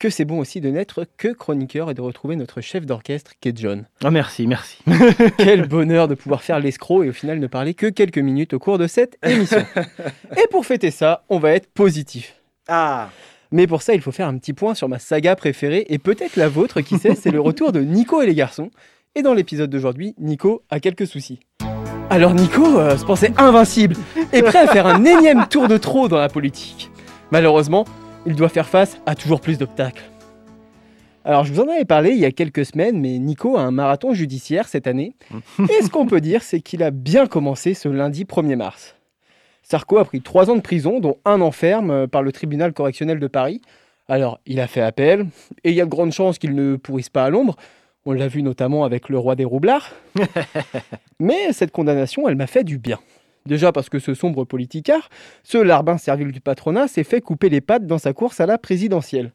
que 0.00 0.10
c'est 0.10 0.24
bon 0.24 0.40
aussi 0.40 0.60
de 0.60 0.68
n'être 0.68 1.06
que 1.16 1.28
chroniqueur 1.28 1.88
et 1.88 1.94
de 1.94 2.00
retrouver 2.00 2.34
notre 2.34 2.60
chef 2.60 2.84
d'orchestre 2.84 3.34
qui 3.40 3.50
est 3.50 3.56
John. 3.56 3.84
Oh 4.04 4.10
merci, 4.10 4.48
merci. 4.48 4.78
Quel 5.38 5.68
bonheur 5.68 6.08
de 6.08 6.16
pouvoir 6.16 6.42
faire 6.42 6.58
l'escroc 6.58 7.04
et 7.04 7.10
au 7.10 7.12
final 7.12 7.38
ne 7.38 7.46
parler 7.46 7.74
que 7.74 7.86
quelques 7.86 8.18
minutes 8.18 8.54
au 8.54 8.58
cours 8.58 8.76
de 8.76 8.88
cette 8.88 9.18
émission. 9.24 9.64
et 10.36 10.48
pour 10.50 10.66
fêter 10.66 10.90
ça, 10.90 11.22
on 11.28 11.38
va 11.38 11.52
être 11.52 11.68
positif. 11.68 12.34
Ah 12.66 13.10
Mais 13.52 13.68
pour 13.68 13.82
ça, 13.82 13.94
il 13.94 14.00
faut 14.00 14.10
faire 14.10 14.26
un 14.26 14.36
petit 14.36 14.52
point 14.52 14.74
sur 14.74 14.88
ma 14.88 14.98
saga 14.98 15.36
préférée 15.36 15.86
et 15.88 15.98
peut-être 15.98 16.34
la 16.34 16.48
vôtre, 16.48 16.80
qui 16.80 16.98
sait, 16.98 17.14
c'est 17.14 17.30
le 17.30 17.40
retour 17.40 17.70
de 17.70 17.80
Nico 17.80 18.20
et 18.20 18.26
les 18.26 18.34
garçons. 18.34 18.72
Et 19.14 19.22
dans 19.22 19.32
l'épisode 19.32 19.70
d'aujourd'hui, 19.70 20.16
Nico 20.18 20.64
a 20.70 20.80
quelques 20.80 21.06
soucis. 21.06 21.38
Alors 22.10 22.34
Nico 22.34 22.78
euh, 22.78 22.96
se 22.96 23.04
pensait 23.04 23.32
invincible 23.38 23.96
et 24.32 24.42
prêt 24.42 24.58
à 24.58 24.66
faire 24.66 24.86
un 24.86 25.04
énième 25.04 25.48
tour 25.48 25.68
de 25.68 25.76
trop 25.78 26.08
dans 26.08 26.18
la 26.18 26.28
politique. 26.28 26.90
Malheureusement, 27.30 27.84
il 28.26 28.36
doit 28.36 28.48
faire 28.48 28.68
face 28.68 29.00
à 29.06 29.14
toujours 29.14 29.40
plus 29.40 29.58
d'obstacles. 29.58 30.04
Alors 31.24 31.44
je 31.44 31.52
vous 31.52 31.60
en 31.60 31.68
avais 31.68 31.86
parlé 31.86 32.10
il 32.10 32.18
y 32.18 32.26
a 32.26 32.30
quelques 32.30 32.66
semaines, 32.66 33.00
mais 33.00 33.18
Nico 33.18 33.56
a 33.56 33.62
un 33.62 33.70
marathon 33.70 34.12
judiciaire 34.12 34.68
cette 34.68 34.86
année. 34.86 35.16
Et 35.58 35.82
ce 35.82 35.88
qu'on 35.88 36.06
peut 36.06 36.20
dire, 36.20 36.42
c'est 36.42 36.60
qu'il 36.60 36.82
a 36.82 36.90
bien 36.90 37.26
commencé 37.26 37.72
ce 37.74 37.88
lundi 37.88 38.24
1er 38.24 38.56
mars. 38.56 38.94
Sarko 39.62 39.96
a 39.96 40.04
pris 40.04 40.20
trois 40.20 40.50
ans 40.50 40.56
de 40.56 40.60
prison, 40.60 41.00
dont 41.00 41.16
un 41.24 41.40
an 41.40 41.50
ferme 41.50 41.90
euh, 41.90 42.06
par 42.06 42.22
le 42.22 42.32
tribunal 42.32 42.74
correctionnel 42.74 43.18
de 43.18 43.26
Paris. 43.26 43.62
Alors, 44.08 44.38
il 44.44 44.60
a 44.60 44.66
fait 44.66 44.82
appel, 44.82 45.26
et 45.64 45.70
il 45.70 45.74
y 45.74 45.80
a 45.80 45.86
de 45.86 45.90
grandes 45.90 46.12
chances 46.12 46.38
qu'il 46.38 46.54
ne 46.54 46.76
pourrisse 46.76 47.08
pas 47.08 47.24
à 47.24 47.30
l'ombre. 47.30 47.56
On 48.06 48.12
l'a 48.12 48.28
vu 48.28 48.42
notamment 48.42 48.84
avec 48.84 49.08
le 49.08 49.18
roi 49.18 49.34
des 49.34 49.44
roublards. 49.44 49.92
Mais 51.20 51.52
cette 51.52 51.70
condamnation, 51.70 52.28
elle 52.28 52.36
m'a 52.36 52.46
fait 52.46 52.64
du 52.64 52.78
bien. 52.78 52.98
Déjà 53.46 53.72
parce 53.72 53.88
que 53.88 53.98
ce 53.98 54.14
sombre 54.14 54.44
politicard, 54.44 55.08
ce 55.42 55.58
larbin 55.58 55.96
servile 55.96 56.30
du 56.32 56.40
patronat, 56.40 56.86
s'est 56.88 57.04
fait 57.04 57.20
couper 57.20 57.48
les 57.48 57.60
pattes 57.60 57.86
dans 57.86 57.98
sa 57.98 58.12
course 58.12 58.40
à 58.40 58.46
la 58.46 58.58
présidentielle. 58.58 59.32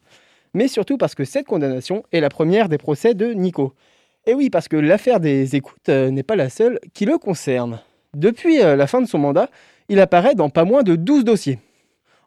Mais 0.54 0.68
surtout 0.68 0.98
parce 0.98 1.16
que 1.16 1.26
cette 1.26 1.48
condamnation 1.48 2.04
est 2.12 2.20
la 2.20 2.30
première 2.30 2.70
des 2.70 2.78
procès 2.78 3.14
de 3.14 3.34
Nico. 3.34 3.74
Et 4.26 4.34
oui, 4.34 4.50
parce 4.50 4.68
que 4.68 4.78
l'affaire 4.78 5.20
des 5.20 5.56
écoutes 5.56 5.90
euh, 5.90 6.12
n'est 6.12 6.24
pas 6.24 6.36
la 6.36 6.50
seule 6.50 6.80
qui 6.94 7.06
le 7.06 7.18
concerne. 7.18 7.80
Depuis 8.16 8.62
euh, 8.62 8.76
la 8.76 8.88
fin 8.88 9.02
de 9.02 9.08
son 9.08 9.18
mandat, 9.18 9.50
il 9.90 10.00
apparaît 10.00 10.36
dans 10.36 10.50
pas 10.50 10.66
moins 10.66 10.84
de 10.84 10.96
12 10.96 11.24
dossiers. 11.24 11.60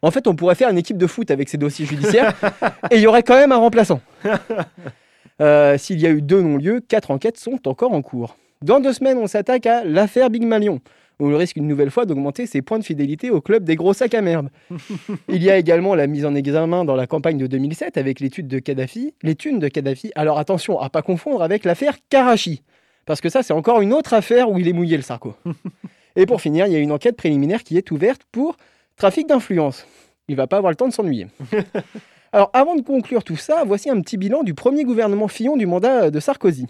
En 0.02 0.10
fait, 0.10 0.26
on 0.26 0.34
pourrait 0.34 0.56
faire 0.56 0.70
une 0.70 0.78
équipe 0.78 0.98
de 0.98 1.06
foot 1.06 1.30
avec 1.30 1.48
ces 1.48 1.58
dossiers 1.58 1.86
judiciaires 1.86 2.34
et 2.90 2.96
il 2.96 3.00
y 3.00 3.06
aurait 3.06 3.22
quand 3.22 3.36
même 3.36 3.52
un 3.52 3.56
remplaçant. 3.56 4.00
Euh, 5.40 5.78
S'il 5.78 6.00
y 6.00 6.06
a 6.06 6.10
eu 6.10 6.22
deux 6.22 6.42
non-lieux, 6.42 6.80
quatre 6.86 7.10
enquêtes 7.10 7.38
sont 7.38 7.66
encore 7.66 7.92
en 7.92 8.02
cours. 8.02 8.36
Dans 8.62 8.80
deux 8.80 8.92
semaines, 8.92 9.18
on 9.18 9.26
s'attaque 9.26 9.66
à 9.66 9.84
l'affaire 9.84 10.30
Big 10.30 10.44
Malion, 10.44 10.80
où 11.18 11.28
il 11.30 11.34
risque 11.34 11.56
une 11.56 11.66
nouvelle 11.66 11.90
fois 11.90 12.06
d'augmenter 12.06 12.46
ses 12.46 12.62
points 12.62 12.78
de 12.78 12.84
fidélité 12.84 13.30
au 13.30 13.40
club 13.40 13.64
des 13.64 13.74
gros 13.74 13.92
sacs 13.92 14.14
à 14.14 14.22
merde. 14.22 14.50
Il 15.28 15.42
y 15.42 15.50
a 15.50 15.56
également 15.56 15.94
la 15.94 16.06
mise 16.06 16.24
en 16.24 16.34
examen 16.34 16.84
dans 16.84 16.94
la 16.94 17.06
campagne 17.06 17.38
de 17.38 17.46
2007 17.46 17.96
avec 17.96 18.20
l'étude 18.20 18.46
de 18.46 18.58
Kadhafi, 18.60 19.14
les 19.22 19.34
thunes 19.34 19.58
de 19.58 19.68
Kadhafi. 19.68 20.12
Alors 20.14 20.38
attention 20.38 20.78
à 20.78 20.90
pas 20.90 21.02
confondre 21.02 21.42
avec 21.42 21.64
l'affaire 21.64 21.96
Karachi. 22.08 22.62
Parce 23.04 23.20
que 23.20 23.28
ça, 23.28 23.42
c'est 23.42 23.52
encore 23.52 23.80
une 23.80 23.92
autre 23.92 24.14
affaire 24.14 24.48
où 24.48 24.58
il 24.58 24.68
est 24.68 24.72
mouillé, 24.72 24.96
le 24.96 25.02
Sarko. 25.02 25.34
Et 26.16 26.26
pour 26.26 26.40
finir, 26.40 26.66
il 26.66 26.72
y 26.72 26.76
a 26.76 26.78
une 26.78 26.92
enquête 26.92 27.16
préliminaire 27.16 27.64
qui 27.64 27.76
est 27.76 27.90
ouverte 27.90 28.22
pour 28.30 28.56
trafic 28.96 29.26
d'influence. 29.26 29.86
Il 30.28 30.36
va 30.36 30.46
pas 30.46 30.58
avoir 30.58 30.70
le 30.70 30.76
temps 30.76 30.86
de 30.86 30.92
s'ennuyer. 30.92 31.26
Alors, 32.34 32.48
avant 32.54 32.76
de 32.76 32.80
conclure 32.80 33.24
tout 33.24 33.36
ça, 33.36 33.62
voici 33.66 33.90
un 33.90 34.00
petit 34.00 34.16
bilan 34.16 34.42
du 34.42 34.54
premier 34.54 34.84
gouvernement 34.84 35.28
Fillon 35.28 35.58
du 35.58 35.66
mandat 35.66 36.10
de 36.10 36.18
Sarkozy. 36.18 36.66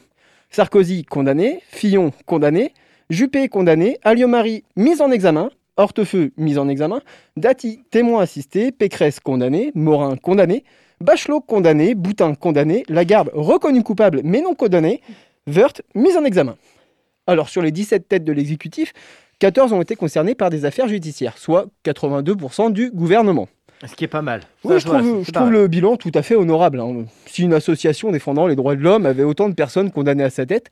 Sarkozy 0.50 1.04
condamné, 1.04 1.62
Fillon 1.68 2.10
condamné, 2.26 2.74
Juppé 3.10 3.48
condamné, 3.48 3.96
Alliot-Marie 4.02 4.64
mise 4.74 5.00
en 5.00 5.12
examen, 5.12 5.50
Hortefeux 5.76 6.32
mise 6.36 6.58
en 6.58 6.68
examen, 6.68 7.00
Dati 7.36 7.84
témoin 7.92 8.22
assisté, 8.22 8.72
Pécresse 8.72 9.20
condamné, 9.20 9.70
Morin 9.76 10.16
condamné, 10.16 10.64
Bachelot 11.00 11.40
condamné, 11.40 11.94
Boutin 11.94 12.34
condamné, 12.34 12.82
Lagarde 12.88 13.30
reconnu 13.32 13.84
coupable 13.84 14.20
mais 14.24 14.40
non 14.40 14.56
condamné, 14.56 15.00
Wörth 15.46 15.82
mise 15.94 16.16
en 16.16 16.24
examen. 16.24 16.56
Alors 17.28 17.48
sur 17.48 17.62
les 17.62 17.70
17 17.70 18.08
têtes 18.08 18.24
de 18.24 18.32
l'exécutif, 18.32 18.92
14 19.38 19.72
ont 19.72 19.80
été 19.80 19.94
concernés 19.94 20.34
par 20.34 20.50
des 20.50 20.64
affaires 20.64 20.88
judiciaires, 20.88 21.38
soit 21.38 21.66
82% 21.84 22.72
du 22.72 22.90
gouvernement. 22.90 23.46
Ce 23.86 23.94
qui 23.94 24.04
est 24.04 24.08
pas 24.08 24.22
mal. 24.22 24.42
Oui, 24.64 24.74
Ça, 24.74 24.78
je 24.78 24.86
voilà, 24.86 25.02
trouve, 25.02 25.24
je 25.26 25.50
le 25.50 25.66
bilan 25.68 25.96
tout 25.96 26.12
à 26.14 26.22
fait 26.22 26.36
honorable. 26.36 26.80
hein. 26.80 27.04
Si 27.26 27.42
une 27.42 27.54
association 27.54 28.10
défendant 28.12 28.46
les 28.46 28.56
droits 28.56 28.76
de 28.76 28.80
l'homme 28.82 29.06
avait 29.06 29.24
autant 29.24 29.48
de 29.48 29.54
personnes 29.54 29.90
condamnées 29.90 30.24
à 30.24 30.30
sa 30.30 30.46
tête, 30.46 30.70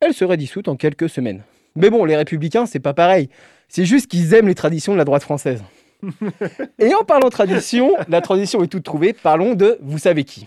elle 0.00 0.14
serait 0.14 0.36
dissoute 0.36 0.68
en 0.68 0.76
quelques 0.76 1.08
semaines. 1.08 1.42
Mais 1.74 1.90
bon, 1.90 2.04
les 2.04 2.16
républicains, 2.16 2.66
c'est 2.66 2.80
pas 2.80 2.94
pareil. 2.94 3.28
C'est 3.68 3.84
juste 3.84 4.08
qu'ils 4.10 4.34
aiment 4.34 4.48
les 4.48 4.54
traditions 4.54 4.92
de 4.92 4.98
la 4.98 5.04
droite 5.04 5.22
française. 5.22 5.62
Et 6.78 6.94
en 6.94 7.04
parlant 7.04 7.30
tradition, 7.30 7.94
la 8.08 8.20
tradition 8.20 8.62
est 8.62 8.66
toute 8.68 8.82
trouvée. 8.84 9.12
Parlons 9.12 9.54
de 9.54 9.78
vous 9.80 9.98
savez 9.98 10.24
qui 10.24 10.46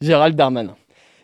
Gérald 0.00 0.34
Darmanin. 0.36 0.76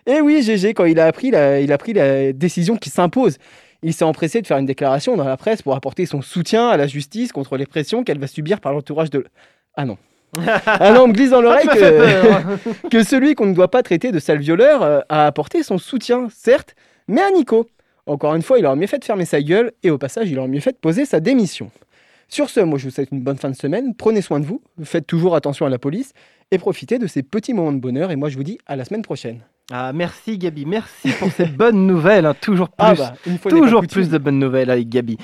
Et 0.06 0.20
oui, 0.20 0.42
GG, 0.42 0.74
quand 0.74 0.84
il 0.84 0.98
a, 1.00 1.06
appris 1.06 1.30
la, 1.30 1.60
il 1.60 1.72
a 1.72 1.78
pris 1.78 1.92
la 1.92 2.32
décision 2.32 2.76
qui 2.76 2.90
s'impose, 2.90 3.38
il 3.82 3.92
s'est 3.94 4.04
empressé 4.04 4.40
de 4.42 4.46
faire 4.46 4.58
une 4.58 4.66
déclaration 4.66 5.16
dans 5.16 5.24
la 5.24 5.36
presse 5.36 5.62
pour 5.62 5.74
apporter 5.74 6.06
son 6.06 6.22
soutien 6.22 6.68
à 6.68 6.76
la 6.76 6.86
justice 6.86 7.32
contre 7.32 7.56
les 7.56 7.66
pressions 7.66 8.04
qu'elle 8.04 8.18
va 8.18 8.26
subir 8.26 8.60
par 8.60 8.72
l'entourage 8.72 9.10
de... 9.10 9.26
Ah 9.74 9.84
non. 9.84 9.96
Ah 10.66 10.92
non, 10.92 11.02
on 11.02 11.08
me 11.08 11.12
glisse 11.12 11.30
dans 11.30 11.40
l'oreille 11.40 11.66
que, 11.66 12.88
que 12.88 13.02
celui 13.02 13.34
qu'on 13.34 13.46
ne 13.46 13.54
doit 13.54 13.70
pas 13.70 13.82
traiter 13.82 14.12
de 14.12 14.18
sale 14.18 14.38
violeur 14.38 14.82
euh, 14.82 15.00
a 15.08 15.26
apporté 15.26 15.62
son 15.62 15.78
soutien, 15.78 16.28
certes, 16.34 16.74
mais 17.08 17.20
à 17.20 17.30
Nico. 17.30 17.68
Encore 18.06 18.34
une 18.34 18.42
fois, 18.42 18.58
il 18.58 18.66
aurait 18.66 18.76
mieux 18.76 18.86
fait 18.86 18.98
de 18.98 19.04
fermer 19.04 19.24
sa 19.24 19.42
gueule 19.42 19.72
et 19.82 19.90
au 19.90 19.98
passage, 19.98 20.30
il 20.30 20.38
aurait 20.38 20.48
mieux 20.48 20.60
fait 20.60 20.72
de 20.72 20.78
poser 20.78 21.04
sa 21.04 21.20
démission. 21.20 21.70
Sur 22.28 22.48
ce, 22.48 22.60
moi 22.60 22.78
je 22.78 22.84
vous 22.84 22.90
souhaite 22.90 23.10
une 23.10 23.22
bonne 23.22 23.38
fin 23.38 23.50
de 23.50 23.56
semaine, 23.56 23.94
prenez 23.94 24.22
soin 24.22 24.38
de 24.38 24.46
vous, 24.46 24.62
faites 24.84 25.06
toujours 25.06 25.34
attention 25.34 25.66
à 25.66 25.68
la 25.68 25.78
police 25.78 26.12
et 26.52 26.58
profitez 26.58 26.98
de 26.98 27.08
ces 27.08 27.24
petits 27.24 27.54
moments 27.54 27.72
de 27.72 27.80
bonheur 27.80 28.12
et 28.12 28.16
moi 28.16 28.28
je 28.28 28.36
vous 28.36 28.44
dis 28.44 28.58
à 28.66 28.76
la 28.76 28.84
semaine 28.84 29.02
prochaine. 29.02 29.40
Ah, 29.72 29.92
merci 29.92 30.36
Gabi, 30.36 30.66
merci 30.66 31.10
pour 31.18 31.30
ces 31.30 31.46
bonnes 31.46 31.86
nouvelles. 31.86 32.26
hein, 32.26 32.34
toujours 32.40 32.68
plus, 32.68 32.76
Ah 32.78 32.94
bah, 32.94 33.12
une 33.26 33.38
fois 33.38 33.52
n'est 33.52 33.60
pas 33.60 33.66
toujours 33.66 33.86
plus 33.86 34.08
de 34.08 34.18
bonnes 34.18 34.38
nouvelles 34.38 34.70
avec 34.70 34.88
Gabi. 34.88 35.16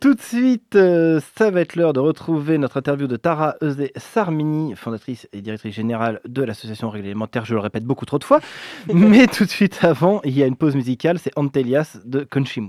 Tout 0.00 0.14
de 0.14 0.20
suite, 0.20 0.76
euh, 0.76 1.20
ça 1.36 1.50
va 1.50 1.62
être 1.62 1.74
l'heure 1.74 1.92
de 1.92 2.00
retrouver 2.00 2.58
notre 2.58 2.76
interview 2.76 3.08
de 3.08 3.16
Tara 3.16 3.56
Eusé 3.60 3.92
Sarmini, 3.96 4.76
fondatrice 4.76 5.28
et 5.32 5.40
directrice 5.40 5.74
générale 5.74 6.20
de 6.28 6.42
l'association 6.42 6.90
réglementaire. 6.90 7.44
Je 7.44 7.54
le 7.54 7.60
répète 7.60 7.84
beaucoup 7.84 8.06
trop 8.06 8.18
de 8.18 8.24
fois. 8.24 8.40
Mais 8.94 9.26
tout 9.26 9.44
de 9.44 9.50
suite 9.50 9.80
avant, 9.82 10.20
il 10.24 10.38
y 10.38 10.42
a 10.42 10.46
une 10.46 10.56
pause 10.56 10.76
musicale, 10.76 11.18
c'est 11.18 11.36
Antelias 11.36 11.98
de 12.04 12.20
Country 12.20 12.62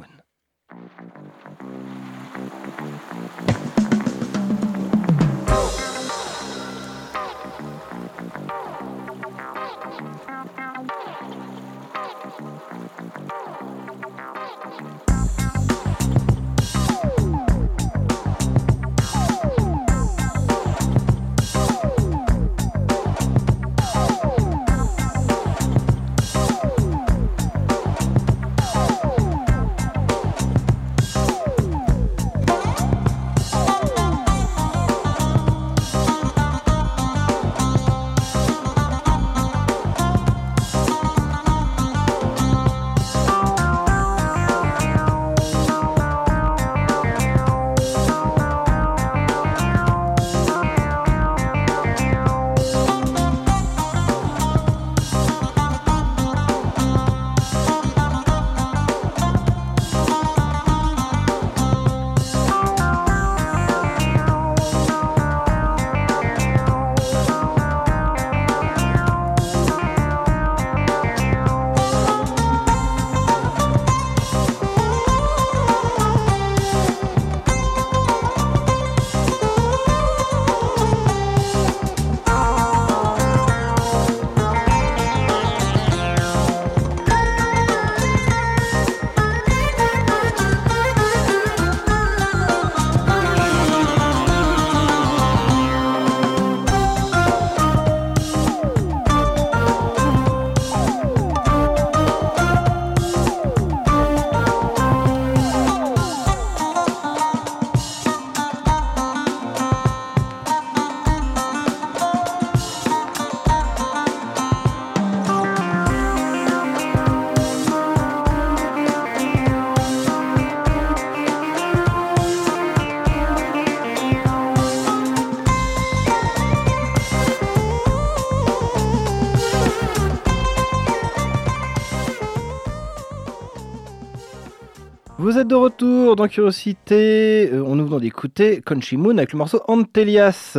de 135.46 135.56
retour 135.56 136.16
dans 136.16 136.28
Curiosité. 136.28 137.50
Euh, 137.52 137.64
on 137.66 137.76
nous 137.76 137.86
venons 137.86 138.00
d'écouter 138.00 138.62
Conchi 138.62 138.98
Moon 138.98 139.18
avec 139.18 139.34
le 139.34 139.38
morceau 139.38 139.62
Antelias. 139.68 140.58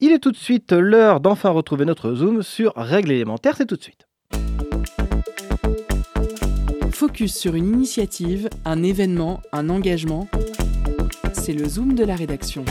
Il 0.00 0.12
est 0.12 0.18
tout 0.18 0.30
de 0.30 0.36
suite 0.36 0.72
l'heure 0.72 1.20
d'enfin 1.20 1.50
retrouver 1.50 1.84
notre 1.84 2.14
Zoom 2.14 2.42
sur 2.42 2.72
règles 2.76 3.12
élémentaires. 3.12 3.56
C'est 3.56 3.66
tout 3.66 3.76
de 3.76 3.82
suite. 3.82 4.06
Focus 6.90 7.34
sur 7.34 7.54
une 7.54 7.66
initiative, 7.66 8.48
un 8.64 8.82
événement, 8.82 9.40
un 9.52 9.68
engagement. 9.68 10.28
C'est 11.32 11.52
le 11.52 11.68
Zoom 11.68 11.94
de 11.94 12.04
la 12.04 12.14
rédaction. 12.14 12.64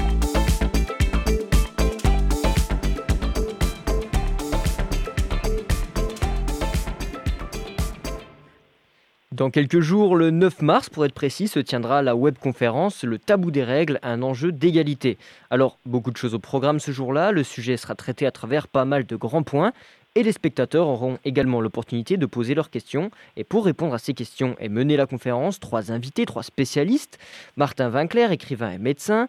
Dans 9.34 9.50
quelques 9.50 9.80
jours, 9.80 10.16
le 10.16 10.30
9 10.30 10.62
mars 10.62 10.92
pour 10.92 11.06
être 11.06 11.14
précis, 11.16 11.48
se 11.48 11.58
tiendra 11.58 12.04
la 12.04 12.16
webconférence 12.16 13.04
Le 13.04 13.18
tabou 13.18 13.50
des 13.50 13.64
règles, 13.64 13.98
un 14.04 14.22
enjeu 14.22 14.52
d'égalité. 14.52 15.18
Alors, 15.50 15.80
beaucoup 15.88 16.12
de 16.12 16.18
choses 16.18 16.36
au 16.36 16.40
programme 16.40 16.80
ce 16.80 16.92
jour-là, 16.92 17.32
le 17.32 17.42
sujet 17.42 17.76
sera 17.76 17.96
traité 17.96 18.28
à 18.28 18.32
travers 18.32 18.68
pas 18.68 18.86
mal 18.86 19.08
de 19.08 19.16
grands 19.16 19.42
points, 19.42 19.74
et 20.14 20.22
les 20.22 20.34
spectateurs 20.34 20.88
auront 20.88 21.18
également 21.26 21.62
l'opportunité 21.62 22.16
de 22.16 22.28
poser 22.28 22.54
leurs 22.54 22.70
questions. 22.70 23.10
Et 23.36 23.44
pour 23.44 23.66
répondre 23.66 23.96
à 23.96 23.98
ces 23.98 24.14
questions 24.14 24.56
et 24.60 24.70
mener 24.70 24.98
la 24.98 25.08
conférence, 25.08 25.60
trois 25.60 25.92
invités, 25.92 26.28
trois 26.28 26.44
spécialistes, 26.44 27.18
Martin 27.58 27.90
Winkler, 27.90 28.28
écrivain 28.32 28.70
et 28.70 28.78
médecin, 28.78 29.26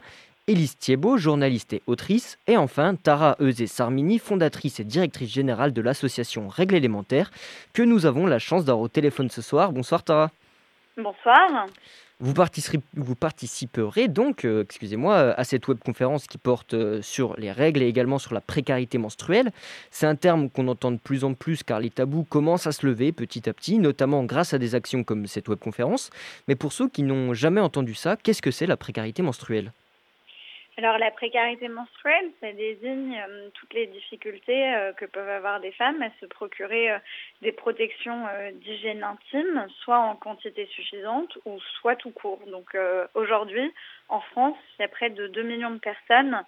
Élise 0.46 0.76
Thiebaud, 0.76 1.16
journaliste 1.16 1.72
et 1.72 1.80
autrice, 1.86 2.36
et 2.46 2.58
enfin 2.58 2.96
Tara 2.96 3.34
Eusé-Sarmini, 3.40 4.18
fondatrice 4.18 4.78
et 4.78 4.84
directrice 4.84 5.32
générale 5.32 5.72
de 5.72 5.80
l'association 5.80 6.48
Règles 6.48 6.74
élémentaires, 6.74 7.30
que 7.72 7.82
nous 7.82 8.04
avons 8.04 8.26
la 8.26 8.38
chance 8.38 8.66
d'avoir 8.66 8.82
au 8.82 8.88
téléphone 8.88 9.30
ce 9.30 9.40
soir. 9.40 9.72
Bonsoir 9.72 10.02
Tara. 10.02 10.30
Bonsoir. 10.98 11.66
Vous 12.20 12.34
participerez, 12.34 12.80
vous 12.94 13.14
participerez 13.14 14.06
donc, 14.06 14.44
euh, 14.44 14.62
excusez-moi, 14.62 15.16
à 15.16 15.44
cette 15.44 15.66
webconférence 15.66 16.26
qui 16.26 16.36
porte 16.36 16.74
euh, 16.74 17.00
sur 17.00 17.34
les 17.38 17.50
règles 17.50 17.82
et 17.82 17.88
également 17.88 18.18
sur 18.18 18.34
la 18.34 18.42
précarité 18.42 18.98
menstruelle. 18.98 19.50
C'est 19.90 20.06
un 20.06 20.14
terme 20.14 20.50
qu'on 20.50 20.68
entend 20.68 20.92
de 20.92 20.98
plus 20.98 21.24
en 21.24 21.32
plus 21.32 21.62
car 21.62 21.80
les 21.80 21.90
tabous 21.90 22.24
commencent 22.24 22.66
à 22.66 22.72
se 22.72 22.86
lever 22.86 23.12
petit 23.12 23.48
à 23.48 23.54
petit, 23.54 23.78
notamment 23.78 24.24
grâce 24.24 24.52
à 24.52 24.58
des 24.58 24.74
actions 24.74 25.04
comme 25.04 25.26
cette 25.26 25.48
webconférence. 25.48 26.10
Mais 26.48 26.54
pour 26.54 26.74
ceux 26.74 26.90
qui 26.90 27.02
n'ont 27.02 27.32
jamais 27.32 27.62
entendu 27.62 27.94
ça, 27.94 28.16
qu'est-ce 28.16 28.42
que 28.42 28.50
c'est 28.50 28.66
la 28.66 28.76
précarité 28.76 29.22
menstruelle? 29.22 29.72
Alors 30.76 30.98
la 30.98 31.12
précarité 31.12 31.68
menstruelle, 31.68 32.32
ça 32.40 32.50
désigne 32.52 33.16
euh, 33.16 33.48
toutes 33.54 33.72
les 33.74 33.86
difficultés 33.86 34.74
euh, 34.74 34.92
que 34.92 35.04
peuvent 35.04 35.28
avoir 35.28 35.60
des 35.60 35.70
femmes 35.70 36.02
à 36.02 36.10
se 36.20 36.26
procurer 36.26 36.90
euh, 36.90 36.98
des 37.42 37.52
protections 37.52 38.26
d'hygiène 38.54 39.04
intime, 39.04 39.68
soit 39.84 39.98
en 39.98 40.16
quantité 40.16 40.66
suffisante 40.66 41.38
ou 41.44 41.60
soit 41.78 41.94
tout 41.94 42.10
court. 42.10 42.40
Donc 42.48 42.76
aujourd'hui, 43.14 43.72
en 44.08 44.20
France, 44.20 44.56
il 44.78 44.82
y 44.82 44.84
a 44.84 44.88
près 44.88 45.10
de 45.10 45.28
2 45.28 45.42
millions 45.42 45.70
de 45.70 45.78
personnes 45.78 46.42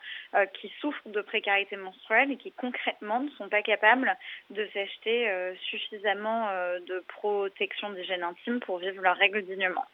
qui 0.55 0.73
souffrent 0.81 1.09
de 1.09 1.21
précarité 1.21 1.77
menstruelle 1.77 2.33
et 2.33 2.37
qui 2.37 2.53
concrètement 2.53 3.21
ne 3.21 3.31
sont 3.31 3.49
pas 3.49 3.63
capables 3.63 4.17
de 4.51 4.67
s'acheter 4.73 5.31
suffisamment 5.71 6.49
de 6.87 7.05
protection 7.09 7.91
d'hygiène 7.91 8.23
intime 8.23 8.61
pour 8.61 8.79
vivre 8.79 9.03
leurs 9.03 9.17
règles 9.17 9.43
dignement. 9.43 9.85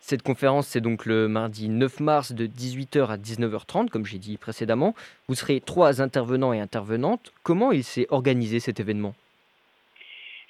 Cette 0.00 0.22
conférence, 0.22 0.66
c'est 0.66 0.80
donc 0.80 1.06
le 1.06 1.28
mardi 1.28 1.68
9 1.68 2.00
mars 2.00 2.32
de 2.32 2.46
18h 2.46 3.06
à 3.06 3.16
19h30, 3.16 3.88
comme 3.88 4.04
j'ai 4.04 4.18
dit 4.18 4.36
précédemment. 4.36 4.94
Vous 5.28 5.34
serez 5.34 5.60
trois 5.60 6.02
intervenants 6.02 6.52
et 6.52 6.60
intervenantes. 6.60 7.32
Comment 7.42 7.72
il 7.72 7.84
s'est 7.84 8.06
organisé 8.10 8.60
cet 8.60 8.80
événement? 8.80 9.14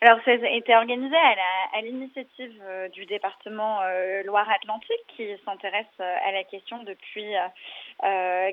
Alors, 0.04 0.18
ça 0.24 0.32
a 0.32 0.34
été 0.34 0.74
organisé 0.74 1.14
à 1.14 1.80
l'initiative 1.80 2.60
euh, 2.64 2.88
du 2.88 3.06
département 3.06 3.82
euh, 3.82 4.24
Loire-Atlantique 4.24 5.06
qui 5.16 5.28
s'intéresse 5.44 5.86
euh, 6.00 6.16
à 6.26 6.32
la 6.32 6.42
question 6.42 6.82
depuis 6.82 7.24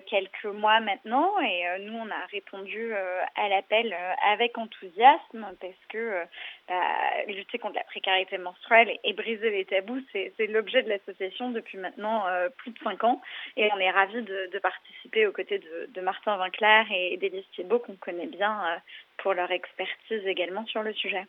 quelques 0.07 0.45
mois 0.45 0.79
maintenant. 0.79 1.31
Et 1.39 1.63
nous, 1.79 1.97
on 1.97 2.07
a 2.11 2.25
répondu 2.31 2.93
à 2.93 3.49
l'appel 3.49 3.95
avec 4.31 4.59
enthousiasme 4.59 5.47
parce 5.59 5.85
que 5.89 6.23
euh, 6.69 7.31
lutter 7.31 7.57
contre 7.57 7.75
la 7.75 7.83
précarité 7.83 8.37
menstruelle 8.37 8.89
et, 8.89 8.99
et 9.03 9.13
briser 9.13 9.49
les 9.49 9.65
tabous, 9.65 10.01
c'est 10.11 10.47
l'objet 10.47 10.83
de 10.83 10.89
l'association 10.89 11.51
depuis 11.51 11.77
maintenant 11.77 12.27
euh, 12.27 12.49
plus 12.57 12.71
de 12.71 12.79
cinq 12.79 13.03
ans. 13.03 13.21
Et 13.57 13.69
on 13.73 13.77
est 13.79 13.91
ravis 13.91 14.21
de, 14.21 14.49
de 14.51 14.59
participer 14.59 15.27
aux 15.27 15.31
côtés 15.31 15.59
de, 15.59 15.89
de 15.93 16.01
Martin 16.01 16.37
Vinclair 16.37 16.85
et 16.91 17.17
d'Élise 17.17 17.45
Thiebaud 17.55 17.79
qu'on 17.79 17.95
connaît 17.95 18.27
bien 18.27 18.51
euh, 18.51 18.77
pour 19.17 19.33
leur 19.33 19.51
expertise 19.51 20.25
également 20.25 20.65
sur 20.65 20.83
le 20.83 20.93
sujet. 20.93 21.25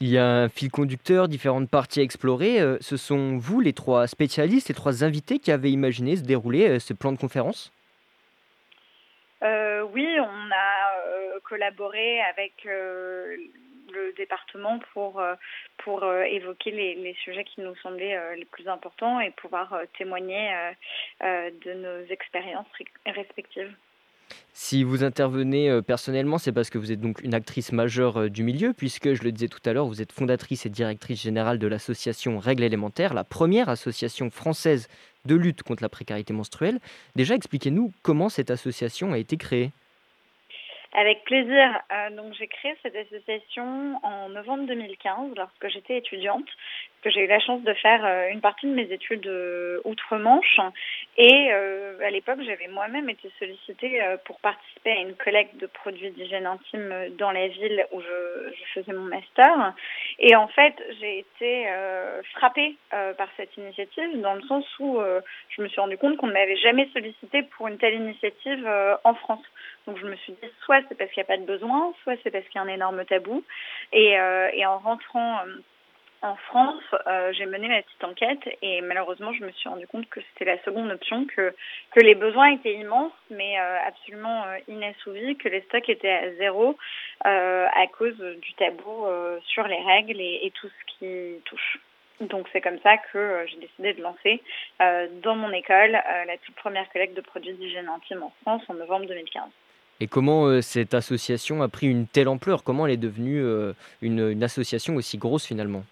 Il 0.00 0.08
y 0.08 0.18
a 0.18 0.26
un 0.26 0.48
fil 0.48 0.70
conducteur, 0.70 1.28
différentes 1.28 1.70
parties 1.70 2.00
à 2.00 2.02
explorer. 2.02 2.60
Euh, 2.60 2.76
Ce 2.80 2.96
sont 2.96 3.36
vous, 3.38 3.60
les 3.60 3.72
trois 3.72 4.06
spécialistes, 4.06 4.68
les 4.68 4.74
trois 4.74 5.04
invités, 5.04 5.38
qui 5.38 5.52
avez 5.52 5.70
imaginé 5.70 6.16
se 6.16 6.22
dérouler 6.22 6.80
ce 6.80 6.92
plan 6.92 7.12
de 7.12 7.18
conférence? 7.18 7.72
Oui, 9.94 10.08
on 10.20 10.50
a 10.50 11.40
collaboré 11.40 12.22
avec 12.22 12.66
le 13.92 14.12
département 14.16 14.80
pour, 14.92 15.20
euh, 15.20 15.34
pour 15.78 16.02
euh, 16.02 16.22
évoquer 16.22 16.70
les, 16.70 16.94
les 16.94 17.14
sujets 17.22 17.44
qui 17.44 17.60
nous 17.60 17.74
semblaient 17.76 18.16
euh, 18.16 18.34
les 18.36 18.44
plus 18.46 18.66
importants 18.68 19.20
et 19.20 19.30
pouvoir 19.30 19.74
témoigner 19.98 20.50
de 21.20 21.72
nos 21.74 22.06
expériences 22.10 22.66
ri- 22.78 22.86
respectives. 23.06 23.72
Si 24.54 24.82
vous 24.82 25.04
intervenez 25.04 25.80
personnellement, 25.82 26.38
c'est 26.38 26.52
parce 26.52 26.70
que 26.70 26.78
vous 26.78 26.90
êtes 26.92 27.00
donc 27.00 27.20
une 27.22 27.34
actrice 27.34 27.72
majeure 27.72 28.30
du 28.30 28.42
milieu, 28.42 28.72
puisque 28.72 29.12
je 29.14 29.22
le 29.22 29.32
disais 29.32 29.48
tout 29.48 29.60
à 29.64 29.72
l'heure, 29.72 29.86
vous 29.86 30.00
êtes 30.00 30.12
fondatrice 30.12 30.64
et 30.66 30.70
directrice 30.70 31.22
générale 31.22 31.58
de 31.58 31.66
l'association 31.66 32.38
Règles 32.38 32.62
élémentaires, 32.62 33.14
la 33.14 33.24
première 33.24 33.68
association 33.68 34.30
française 34.30 34.88
de 35.26 35.34
lutte 35.34 35.62
contre 35.62 35.82
la 35.82 35.88
précarité 35.88 36.32
menstruelle. 36.32 36.80
Déjà, 37.14 37.34
expliquez-nous 37.34 37.92
comment 38.02 38.28
cette 38.28 38.50
association 38.50 39.12
a 39.12 39.18
été 39.18 39.36
créée. 39.36 39.70
Avec 40.94 41.24
plaisir. 41.24 41.80
Euh, 41.90 42.10
donc 42.10 42.34
j'ai 42.34 42.48
créé 42.48 42.76
cette 42.82 42.94
association 42.94 43.98
en 44.02 44.28
novembre 44.28 44.66
2015 44.66 45.34
lorsque 45.36 45.68
j'étais 45.68 45.98
étudiante, 45.98 46.48
que 47.02 47.10
j'ai 47.10 47.24
eu 47.24 47.26
la 47.26 47.40
chance 47.40 47.62
de 47.62 47.74
faire 47.74 48.04
euh, 48.04 48.28
une 48.30 48.40
partie 48.40 48.66
de 48.66 48.72
mes 48.72 48.90
études 48.92 49.26
euh, 49.26 49.80
outre-Manche. 49.84 50.60
Et 51.16 51.50
euh, 51.52 51.98
à 52.00 52.10
l'époque, 52.10 52.38
j'avais 52.46 52.68
moi-même 52.68 53.10
été 53.10 53.30
sollicitée 53.38 54.02
euh, 54.02 54.16
pour 54.24 54.40
participer 54.40 54.92
à 54.92 55.00
une 55.00 55.14
collecte 55.14 55.56
de 55.56 55.66
produits 55.66 56.10
d'hygiène 56.10 56.46
intime 56.46 56.94
dans 57.18 57.32
la 57.32 57.48
ville 57.48 57.84
où 57.92 58.00
je, 58.00 58.52
je 58.54 58.80
faisais 58.80 58.92
mon 58.92 59.04
master. 59.04 59.74
Et 60.18 60.36
en 60.36 60.48
fait, 60.48 60.74
j'ai 61.00 61.18
été 61.18 61.68
euh, 61.68 62.22
frappée 62.34 62.76
euh, 62.94 63.12
par 63.14 63.28
cette 63.36 63.56
initiative 63.56 64.20
dans 64.20 64.34
le 64.34 64.42
sens 64.42 64.64
où 64.78 65.00
je 65.48 65.62
me 65.62 65.68
suis 65.68 65.80
rendu 65.80 65.98
compte 65.98 66.16
qu'on 66.16 66.28
ne 66.28 66.32
m'avait 66.32 66.56
jamais 66.56 66.88
sollicité 66.92 67.42
pour 67.42 67.66
une 67.68 67.78
telle 67.78 67.94
initiative 67.94 68.68
en 69.04 69.14
France. 69.14 69.44
Donc 69.86 69.98
je 69.98 70.06
me 70.06 70.14
suis 70.16 70.32
dit, 70.32 70.48
soit 70.64 70.80
c'est 70.88 70.96
parce 70.96 71.10
qu'il 71.10 71.20
n'y 71.20 71.26
a 71.26 71.36
pas 71.36 71.36
de 71.36 71.46
besoin, 71.46 71.92
soit 72.02 72.14
c'est 72.22 72.30
parce 72.30 72.44
qu'il 72.46 72.56
y 72.56 72.58
a 72.58 72.62
un 72.62 72.68
énorme 72.68 73.04
tabou. 73.04 73.42
Et, 73.92 74.16
et 74.54 74.66
en 74.66 74.78
rentrant 74.78 75.40
en 76.22 76.36
France, 76.36 76.82
euh, 77.08 77.32
j'ai 77.32 77.46
mené 77.46 77.66
ma 77.66 77.82
petite 77.82 78.04
enquête 78.04 78.56
et 78.62 78.80
malheureusement, 78.80 79.32
je 79.32 79.44
me 79.44 79.50
suis 79.50 79.68
rendu 79.68 79.88
compte 79.88 80.08
que 80.08 80.20
c'était 80.20 80.44
la 80.44 80.62
seconde 80.62 80.90
option, 80.92 81.26
que, 81.26 81.52
les 81.96 82.14
besoins 82.14 82.52
étaient 82.52 82.74
immenses, 82.74 83.12
mais 83.30 83.58
euh, 83.58 83.78
absolument 83.86 84.44
euh, 84.44 84.58
inassouvis, 84.68 85.36
que 85.36 85.48
les 85.48 85.62
stocks 85.62 85.88
étaient 85.88 86.10
à 86.12 86.32
zéro 86.36 86.76
euh, 87.26 87.66
à 87.66 87.86
cause 87.88 88.16
du 88.18 88.54
tabou 88.54 89.06
sur 89.46 89.66
les 89.66 89.82
règles 89.82 90.20
et, 90.20 90.52
tout 90.54 90.68
ce 90.68 90.94
qui 90.98 91.40
touche. 91.44 91.78
Donc 92.20 92.46
c'est 92.52 92.60
comme 92.60 92.78
ça 92.84 92.98
que 92.98 93.44
j'ai 93.48 93.56
décidé 93.56 93.94
de 93.94 94.02
lancer 94.02 94.40
dans 95.22 95.34
mon 95.34 95.50
école 95.50 95.92
la 95.92 96.38
toute 96.44 96.54
première 96.54 96.88
collecte 96.90 97.16
de 97.16 97.20
produits 97.20 97.54
d'hygiène 97.54 97.88
intime 97.88 98.22
en 98.22 98.32
France 98.42 98.62
en 98.68 98.74
novembre 98.74 99.06
2015. 99.06 99.42
Et 100.00 100.06
comment 100.06 100.60
cette 100.62 100.94
association 100.94 101.62
a 101.62 101.68
pris 101.68 101.88
une 101.88 102.06
telle 102.06 102.28
ampleur? 102.28 102.62
Comment 102.62 102.86
elle 102.86 102.92
est 102.92 102.96
devenue 102.96 103.42
une 104.02 104.42
association 104.42 104.94
aussi 104.94 105.18
grosse 105.18 105.46
finalement? 105.46 105.82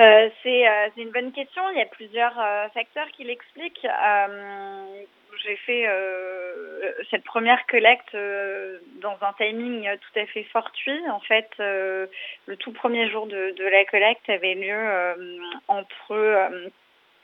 Euh, 0.00 0.30
c'est 0.42 0.66
euh, 0.68 0.88
une 0.96 1.10
bonne 1.10 1.32
question. 1.32 1.62
Il 1.70 1.78
y 1.78 1.82
a 1.82 1.86
plusieurs 1.86 2.38
euh, 2.38 2.68
facteurs 2.70 3.08
qui 3.12 3.24
l'expliquent. 3.24 3.84
Euh, 3.84 5.02
J'ai 5.44 5.56
fait 5.56 5.86
euh, 5.86 6.92
cette 7.10 7.24
première 7.24 7.66
collecte 7.66 8.16
dans 9.00 9.16
un 9.22 9.32
timing 9.38 9.88
tout 9.98 10.18
à 10.18 10.26
fait 10.26 10.44
fortuit. 10.44 11.00
En 11.10 11.20
fait, 11.20 11.50
le 11.58 12.56
tout 12.58 12.72
premier 12.72 13.08
jour 13.10 13.26
de, 13.26 13.52
de 13.56 13.64
la 13.64 13.84
collecte 13.86 14.28
avait 14.28 14.54
lieu 14.54 14.80
entre 15.68 16.50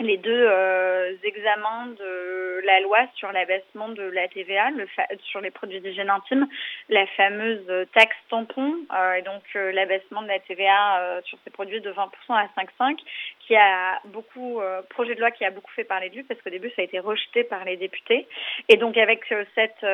les 0.00 0.16
deux 0.16 0.46
euh, 0.48 1.12
examens 1.24 1.86
de 1.98 2.60
la 2.64 2.80
loi 2.80 2.98
sur 3.16 3.32
l'abaissement 3.32 3.88
de 3.88 4.02
la 4.02 4.28
TVA 4.28 4.70
le 4.70 4.86
fa- 4.86 5.06
sur 5.24 5.40
les 5.40 5.50
produits 5.50 5.80
d'hygiène 5.80 6.10
intime, 6.10 6.46
la 6.88 7.06
fameuse 7.08 7.66
taxe 7.94 8.16
tampon, 8.30 8.76
euh, 8.94 9.14
et 9.14 9.22
donc 9.22 9.42
euh, 9.56 9.72
l'abaissement 9.72 10.22
de 10.22 10.28
la 10.28 10.38
TVA 10.40 11.20
sur 11.24 11.38
ces 11.44 11.50
produits 11.50 11.80
de 11.80 11.90
20% 11.92 12.06
à 12.30 12.46
5,5, 12.56 12.98
qui 13.40 13.56
a 13.56 14.00
beaucoup, 14.06 14.60
projet 14.90 15.14
de 15.14 15.20
loi 15.20 15.30
qui 15.30 15.44
a 15.44 15.50
beaucoup 15.50 15.72
fait 15.72 15.84
parler 15.84 16.10
de 16.10 16.16
lui, 16.16 16.22
parce 16.22 16.40
qu'au 16.42 16.50
début 16.50 16.70
ça 16.76 16.82
a 16.82 16.84
été 16.84 16.98
rejeté 16.98 17.44
par 17.44 17.64
les 17.64 17.76
députés. 17.76 18.26
Et 18.68 18.76
donc 18.76 18.96
avec 18.96 19.24
cette, 19.54 19.86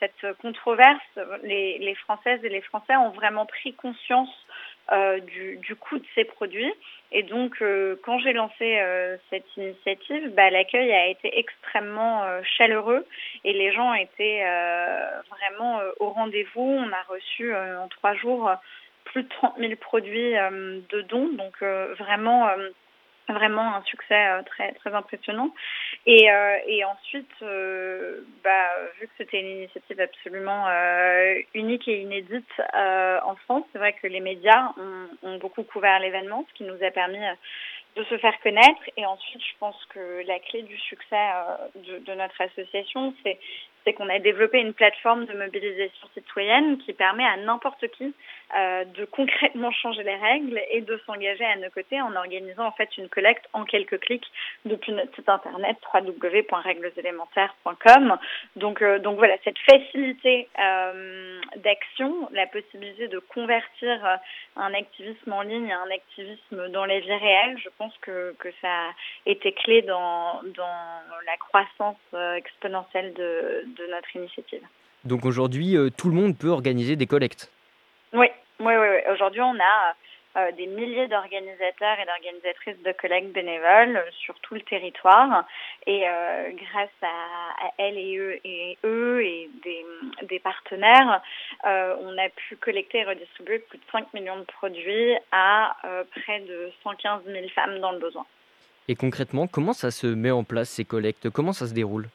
cette 0.00 0.36
controverse, 0.38 1.18
les, 1.42 1.78
les 1.78 1.94
Françaises 1.94 2.40
et 2.44 2.48
les 2.48 2.62
Français 2.62 2.96
ont 2.96 3.10
vraiment 3.10 3.46
pris 3.46 3.74
conscience 3.74 4.30
euh, 4.92 5.18
du, 5.20 5.56
du 5.58 5.76
coût 5.76 5.98
de 5.98 6.04
ces 6.14 6.24
produits. 6.24 6.72
Et 7.16 7.22
donc, 7.22 7.62
euh, 7.62 7.94
quand 8.02 8.18
j'ai 8.18 8.32
lancé 8.32 8.80
euh, 8.80 9.16
cette 9.30 9.46
initiative, 9.56 10.34
bah, 10.34 10.50
l'accueil 10.50 10.92
a 10.92 11.06
été 11.06 11.38
extrêmement 11.38 12.24
euh, 12.24 12.40
chaleureux 12.58 13.06
et 13.44 13.52
les 13.52 13.72
gens 13.72 13.94
étaient 13.94 14.44
vraiment 15.30 15.80
au 16.00 16.08
rendez-vous. 16.08 16.60
On 16.60 16.92
a 16.92 17.02
reçu 17.08 17.54
en 17.54 17.86
trois 17.88 18.14
jours 18.14 18.50
plus 19.04 19.22
de 19.22 19.28
30 19.28 19.54
000 19.58 19.76
produits 19.80 20.32
de 20.32 21.00
dons, 21.02 21.28
donc 21.34 21.62
vraiment 21.98 22.48
vraiment 23.28 23.74
un 23.74 23.82
succès 23.82 24.28
euh, 24.28 24.42
très 24.42 24.72
très 24.72 24.92
impressionnant. 24.92 25.54
Et 26.06 26.30
euh, 26.30 26.56
et 26.66 26.84
ensuite 26.84 27.30
euh, 27.42 28.20
bah 28.42 28.68
vu 29.00 29.06
que 29.06 29.12
c'était 29.18 29.40
une 29.40 29.56
initiative 29.58 30.00
absolument 30.00 30.68
euh, 30.68 31.40
unique 31.54 31.88
et 31.88 32.00
inédite 32.02 32.44
euh, 32.74 33.18
en 33.24 33.36
France 33.36 33.64
c'est 33.72 33.78
vrai 33.78 33.94
que 33.94 34.06
les 34.06 34.20
médias 34.20 34.72
ont, 34.76 35.08
ont 35.28 35.38
beaucoup 35.38 35.62
couvert 35.62 35.98
l'événement 36.00 36.44
ce 36.50 36.54
qui 36.54 36.64
nous 36.64 36.82
a 36.84 36.90
permis 36.90 37.24
euh, 37.24 37.34
de 37.96 38.04
se 38.04 38.18
faire 38.18 38.38
connaître. 38.42 38.82
Et 38.96 39.06
ensuite 39.06 39.42
je 39.42 39.58
pense 39.58 39.82
que 39.86 40.26
la 40.26 40.38
clé 40.40 40.62
du 40.62 40.76
succès 40.78 41.26
de, 41.76 41.98
de 41.98 42.14
notre 42.14 42.40
association 42.40 43.14
c'est 43.22 43.38
c'est 43.84 43.92
qu'on 43.92 44.08
a 44.08 44.18
développé 44.18 44.58
une 44.58 44.72
plateforme 44.72 45.26
de 45.26 45.34
mobilisation 45.34 46.08
citoyenne 46.14 46.78
qui 46.78 46.92
permet 46.92 47.24
à 47.24 47.36
n'importe 47.36 47.86
qui 47.88 48.12
euh, 48.56 48.84
de 48.84 49.04
concrètement 49.04 49.70
changer 49.72 50.02
les 50.02 50.16
règles 50.16 50.60
et 50.70 50.80
de 50.80 50.98
s'engager 51.06 51.44
à 51.44 51.54
nos 51.56 51.70
côtés 51.70 52.00
en 52.00 52.16
organisant 52.16 52.66
en 52.66 52.72
fait 52.72 52.96
une 52.96 53.08
collecte 53.08 53.46
en 53.52 53.64
quelques 53.64 54.00
clics 54.00 54.26
depuis 54.64 54.90
notre 54.92 55.14
site 55.14 55.28
internet 55.28 55.76
www.réglesélémentaires.com. 55.92 58.16
Donc, 58.56 58.80
euh, 58.82 58.98
donc 58.98 59.18
voilà, 59.18 59.36
cette 59.44 59.58
facilité 59.58 60.48
euh, 60.58 61.38
d'action, 61.56 62.28
la 62.32 62.46
possibilité 62.46 63.08
de 63.08 63.18
convertir 63.18 64.06
euh, 64.06 64.16
un 64.56 64.72
activisme 64.74 65.32
en 65.32 65.42
ligne 65.42 65.72
à 65.72 65.80
un 65.80 65.90
activisme 65.90 66.68
dans 66.68 66.86
la 66.86 67.00
vie 67.00 67.12
réelle, 67.12 67.58
je 67.58 67.68
pense 67.78 67.96
que, 67.98 68.34
que 68.38 68.48
ça 68.60 68.68
a 68.68 68.92
été 69.26 69.50
clé 69.52 69.82
dans, 69.82 70.40
dans 70.44 71.00
la 71.26 71.36
croissance 71.38 71.96
euh, 72.14 72.34
exponentielle 72.34 73.12
de, 73.14 73.64
de 73.76 73.86
notre 73.86 74.14
initiative. 74.16 74.62
Donc 75.04 75.24
aujourd'hui, 75.24 75.76
euh, 75.76 75.90
tout 75.90 76.08
le 76.08 76.14
monde 76.14 76.36
peut 76.38 76.48
organiser 76.48 76.96
des 76.96 77.06
collectes. 77.06 77.50
Oui, 78.12 78.26
oui, 78.60 78.72
oui. 78.74 78.86
oui. 78.90 79.12
Aujourd'hui, 79.12 79.40
on 79.42 79.58
a 79.60 79.94
euh, 80.36 80.50
des 80.50 80.66
milliers 80.66 81.06
d'organisateurs 81.06 81.96
et 82.00 82.06
d'organisatrices 82.06 82.82
de 82.82 82.90
collectes 83.00 83.32
bénévoles 83.32 83.96
euh, 83.96 84.10
sur 84.18 84.34
tout 84.40 84.54
le 84.54 84.62
territoire. 84.62 85.46
Et 85.86 86.08
euh, 86.08 86.50
grâce 86.50 86.90
à, 87.02 87.66
à 87.66 87.70
elles 87.78 87.96
et 87.96 88.16
eux 88.16 88.40
et, 88.44 88.76
eux 88.84 89.24
et 89.24 89.48
des, 89.62 89.86
des 90.26 90.40
partenaires, 90.40 91.22
on 91.62 92.18
a 92.18 92.28
pu 92.30 92.56
collecter 92.56 92.98
et 92.98 93.04
redistribuer 93.04 93.60
plus 93.60 93.78
de 93.78 93.84
5 93.92 94.12
millions 94.12 94.38
de 94.38 94.44
produits 94.44 95.14
à 95.30 95.76
près 96.10 96.40
de 96.40 96.72
115 96.82 97.22
000 97.26 97.48
femmes 97.54 97.78
dans 97.78 97.92
le 97.92 98.00
besoin. 98.00 98.26
Et 98.88 98.96
concrètement, 98.96 99.46
comment 99.46 99.72
ça 99.72 99.90
se 99.90 100.06
met 100.08 100.30
en 100.32 100.42
place 100.42 100.68
ces 100.68 100.84
collectes? 100.84 101.30
Comment 101.30 101.52
ça 101.52 101.66
se 101.68 101.74
déroule? 101.74 102.08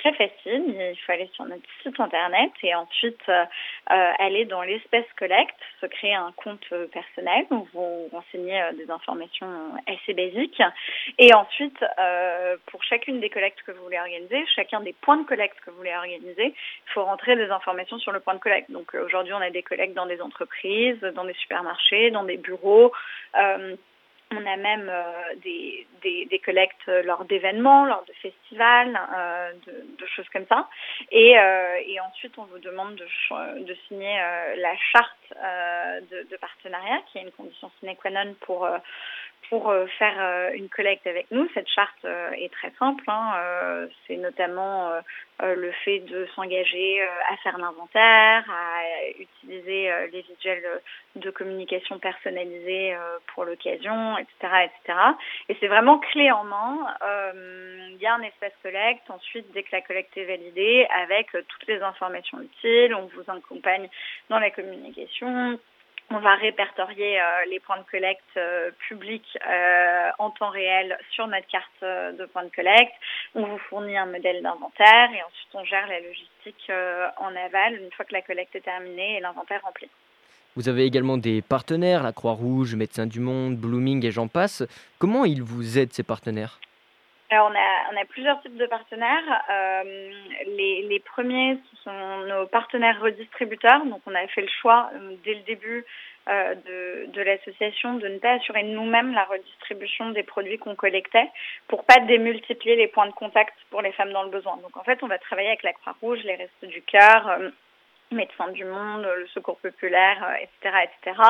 Très 0.00 0.12
facile. 0.14 0.64
Il 0.66 0.96
faut 1.04 1.12
aller 1.12 1.30
sur 1.34 1.44
notre 1.44 1.62
site 1.82 1.98
internet 2.00 2.50
et 2.62 2.74
ensuite 2.74 3.20
euh, 3.28 3.44
euh, 3.90 4.12
aller 4.18 4.44
dans 4.46 4.62
l'espace 4.62 5.04
collect, 5.18 5.54
se 5.80 5.86
créer 5.86 6.14
un 6.14 6.32
compte 6.32 6.64
euh, 6.72 6.86
personnel 6.88 7.46
où 7.50 7.66
vous 7.72 8.08
renseignez 8.12 8.60
euh, 8.60 8.72
des 8.72 8.90
informations 8.90 9.48
assez 9.86 10.14
basiques. 10.14 10.62
Et 11.18 11.32
ensuite, 11.34 11.84
euh, 11.98 12.56
pour 12.66 12.82
chacune 12.84 13.20
des 13.20 13.30
collectes 13.30 13.62
que 13.62 13.72
vous 13.72 13.84
voulez 13.84 13.98
organiser, 13.98 14.44
chacun 14.54 14.80
des 14.80 14.94
points 14.94 15.18
de 15.18 15.26
collecte 15.26 15.60
que 15.60 15.70
vous 15.70 15.76
voulez 15.76 15.94
organiser, 15.94 16.46
il 16.46 16.92
faut 16.92 17.04
rentrer 17.04 17.36
des 17.36 17.50
informations 17.50 17.98
sur 17.98 18.12
le 18.12 18.20
point 18.20 18.34
de 18.34 18.40
collecte. 18.40 18.70
Donc 18.70 18.94
aujourd'hui, 18.94 19.34
on 19.34 19.40
a 19.40 19.50
des 19.50 19.62
collectes 19.62 19.94
dans 19.94 20.06
des 20.06 20.20
entreprises, 20.20 21.00
dans 21.00 21.24
des 21.24 21.34
supermarchés, 21.34 22.10
dans 22.10 22.24
des 22.24 22.36
bureaux. 22.36 22.92
Euh, 23.36 23.76
on 24.32 24.46
a 24.46 24.56
même 24.56 24.88
euh, 24.88 25.34
des, 25.42 25.86
des, 26.02 26.26
des 26.26 26.38
collectes 26.38 26.86
lors 27.04 27.24
d'événements, 27.24 27.84
lors 27.84 28.04
de 28.04 28.12
festivals, 28.14 28.98
euh, 29.16 29.52
de, 29.66 29.72
de 29.98 30.06
choses 30.06 30.28
comme 30.32 30.46
ça. 30.46 30.68
Et, 31.10 31.38
euh, 31.38 31.76
et 31.84 31.98
ensuite, 32.00 32.38
on 32.38 32.44
vous 32.44 32.58
demande 32.60 32.94
de, 32.94 33.64
de 33.64 33.76
signer 33.88 34.20
euh, 34.20 34.56
la 34.56 34.76
charte 34.92 35.34
euh, 35.36 36.00
de, 36.10 36.28
de 36.30 36.36
partenariat, 36.36 37.00
qui 37.10 37.18
est 37.18 37.22
une 37.22 37.32
condition 37.32 37.70
sine 37.80 37.96
qua 37.96 38.10
non 38.10 38.34
pour 38.40 38.64
euh, 38.64 38.78
pour 39.50 39.68
euh, 39.68 39.84
faire 39.98 40.14
euh, 40.18 40.52
une 40.54 40.68
collecte 40.68 41.06
avec 41.08 41.26
nous. 41.32 41.46
Cette 41.54 41.68
charte 41.68 42.04
euh, 42.04 42.30
est 42.30 42.52
très 42.52 42.70
simple. 42.78 43.02
hein. 43.08 43.34
C'est 44.06 44.16
notamment 44.16 44.92
le 45.42 45.72
fait 45.84 46.00
de 46.00 46.26
s'engager 46.34 47.02
à 47.02 47.36
faire 47.38 47.58
l'inventaire, 47.58 48.44
à 48.48 49.08
utiliser 49.18 49.90
les 50.12 50.20
visuels 50.22 50.62
de 51.16 51.30
communication 51.30 51.98
personnalisés 51.98 52.94
pour 53.28 53.44
l'occasion, 53.44 54.18
etc., 54.18 54.66
etc. 54.66 54.98
Et 55.48 55.56
c'est 55.58 55.66
vraiment 55.66 55.98
clé 55.98 56.30
en 56.30 56.44
main. 56.44 56.94
Il 57.92 57.98
y 58.00 58.06
a 58.06 58.14
un 58.14 58.22
espace 58.22 58.52
collecte. 58.62 59.10
Ensuite, 59.10 59.50
dès 59.52 59.62
que 59.62 59.72
la 59.72 59.80
collecte 59.80 60.16
est 60.16 60.24
validée, 60.24 60.86
avec 61.02 61.28
toutes 61.32 61.66
les 61.66 61.80
informations 61.80 62.40
utiles, 62.40 62.94
on 62.94 63.06
vous 63.06 63.24
accompagne 63.28 63.88
dans 64.28 64.38
la 64.38 64.50
communication. 64.50 65.58
On 66.12 66.18
va 66.18 66.34
répertorier 66.34 67.20
euh, 67.20 67.24
les 67.48 67.60
points 67.60 67.78
de 67.78 67.88
collecte 67.88 68.24
euh, 68.36 68.72
publics 68.88 69.38
euh, 69.48 70.10
en 70.18 70.30
temps 70.30 70.50
réel 70.50 70.98
sur 71.12 71.28
notre 71.28 71.46
carte 71.46 71.82
de 71.82 72.24
points 72.26 72.42
de 72.42 72.50
collecte. 72.50 72.92
On 73.36 73.44
vous 73.44 73.58
fournit 73.58 73.96
un 73.96 74.06
modèle 74.06 74.42
d'inventaire 74.42 75.08
et 75.14 75.22
ensuite 75.22 75.54
on 75.54 75.64
gère 75.64 75.86
la 75.86 76.00
logistique 76.00 76.70
en 77.18 77.36
aval 77.36 77.80
une 77.80 77.92
fois 77.92 78.04
que 78.04 78.12
la 78.12 78.22
collecte 78.22 78.56
est 78.56 78.60
terminée 78.60 79.18
et 79.18 79.20
l'inventaire 79.20 79.62
rempli. 79.62 79.88
Vous 80.56 80.68
avez 80.68 80.84
également 80.84 81.16
des 81.16 81.42
partenaires, 81.42 82.02
la 82.02 82.12
Croix-Rouge, 82.12 82.74
Médecins 82.74 83.06
du 83.06 83.20
Monde, 83.20 83.56
Blooming 83.56 84.04
et 84.04 84.10
j'en 84.10 84.26
passe. 84.26 84.64
Comment 84.98 85.24
ils 85.24 85.44
vous 85.44 85.78
aident 85.78 85.92
ces 85.92 86.02
partenaires? 86.02 86.58
Alors 87.32 87.48
on 87.52 87.54
a, 87.54 87.92
on 87.92 87.96
a 87.96 88.04
plusieurs 88.06 88.40
types 88.42 88.56
de 88.56 88.66
partenaires. 88.66 89.44
Euh, 89.50 90.10
les, 90.46 90.82
les 90.82 90.98
premiers, 90.98 91.58
ce 91.70 91.82
sont 91.84 92.18
nos 92.26 92.46
partenaires 92.46 93.00
redistributeurs. 93.00 93.84
Donc 93.86 94.02
on 94.06 94.14
a 94.16 94.26
fait 94.26 94.42
le 94.42 94.48
choix 94.60 94.90
euh, 94.94 95.14
dès 95.24 95.34
le 95.34 95.42
début 95.42 95.84
euh, 96.28 96.54
de, 96.54 97.06
de 97.12 97.22
l'association 97.22 97.94
de 97.94 98.08
ne 98.08 98.18
pas 98.18 98.32
assurer 98.32 98.64
nous-mêmes 98.64 99.14
la 99.14 99.24
redistribution 99.24 100.10
des 100.10 100.24
produits 100.24 100.58
qu'on 100.58 100.74
collectait 100.74 101.30
pour 101.68 101.84
pas 101.84 102.00
démultiplier 102.00 102.76
les 102.76 102.88
points 102.88 103.06
de 103.06 103.12
contact 103.12 103.54
pour 103.70 103.80
les 103.80 103.92
femmes 103.92 104.12
dans 104.12 104.24
le 104.24 104.30
besoin. 104.30 104.56
Donc 104.58 104.76
en 104.76 104.82
fait 104.82 105.02
on 105.02 105.06
va 105.06 105.18
travailler 105.18 105.48
avec 105.48 105.62
la 105.62 105.72
Croix-Rouge, 105.72 106.20
les 106.24 106.34
Restos 106.34 106.66
du 106.66 106.82
Cœur, 106.82 107.28
euh, 107.28 107.50
Médecins 108.12 108.48
du 108.48 108.64
Monde, 108.64 109.02
le 109.02 109.26
Secours 109.28 109.58
Populaire, 109.58 110.22
euh, 110.24 110.34
etc., 110.42 110.84
etc., 110.84 111.20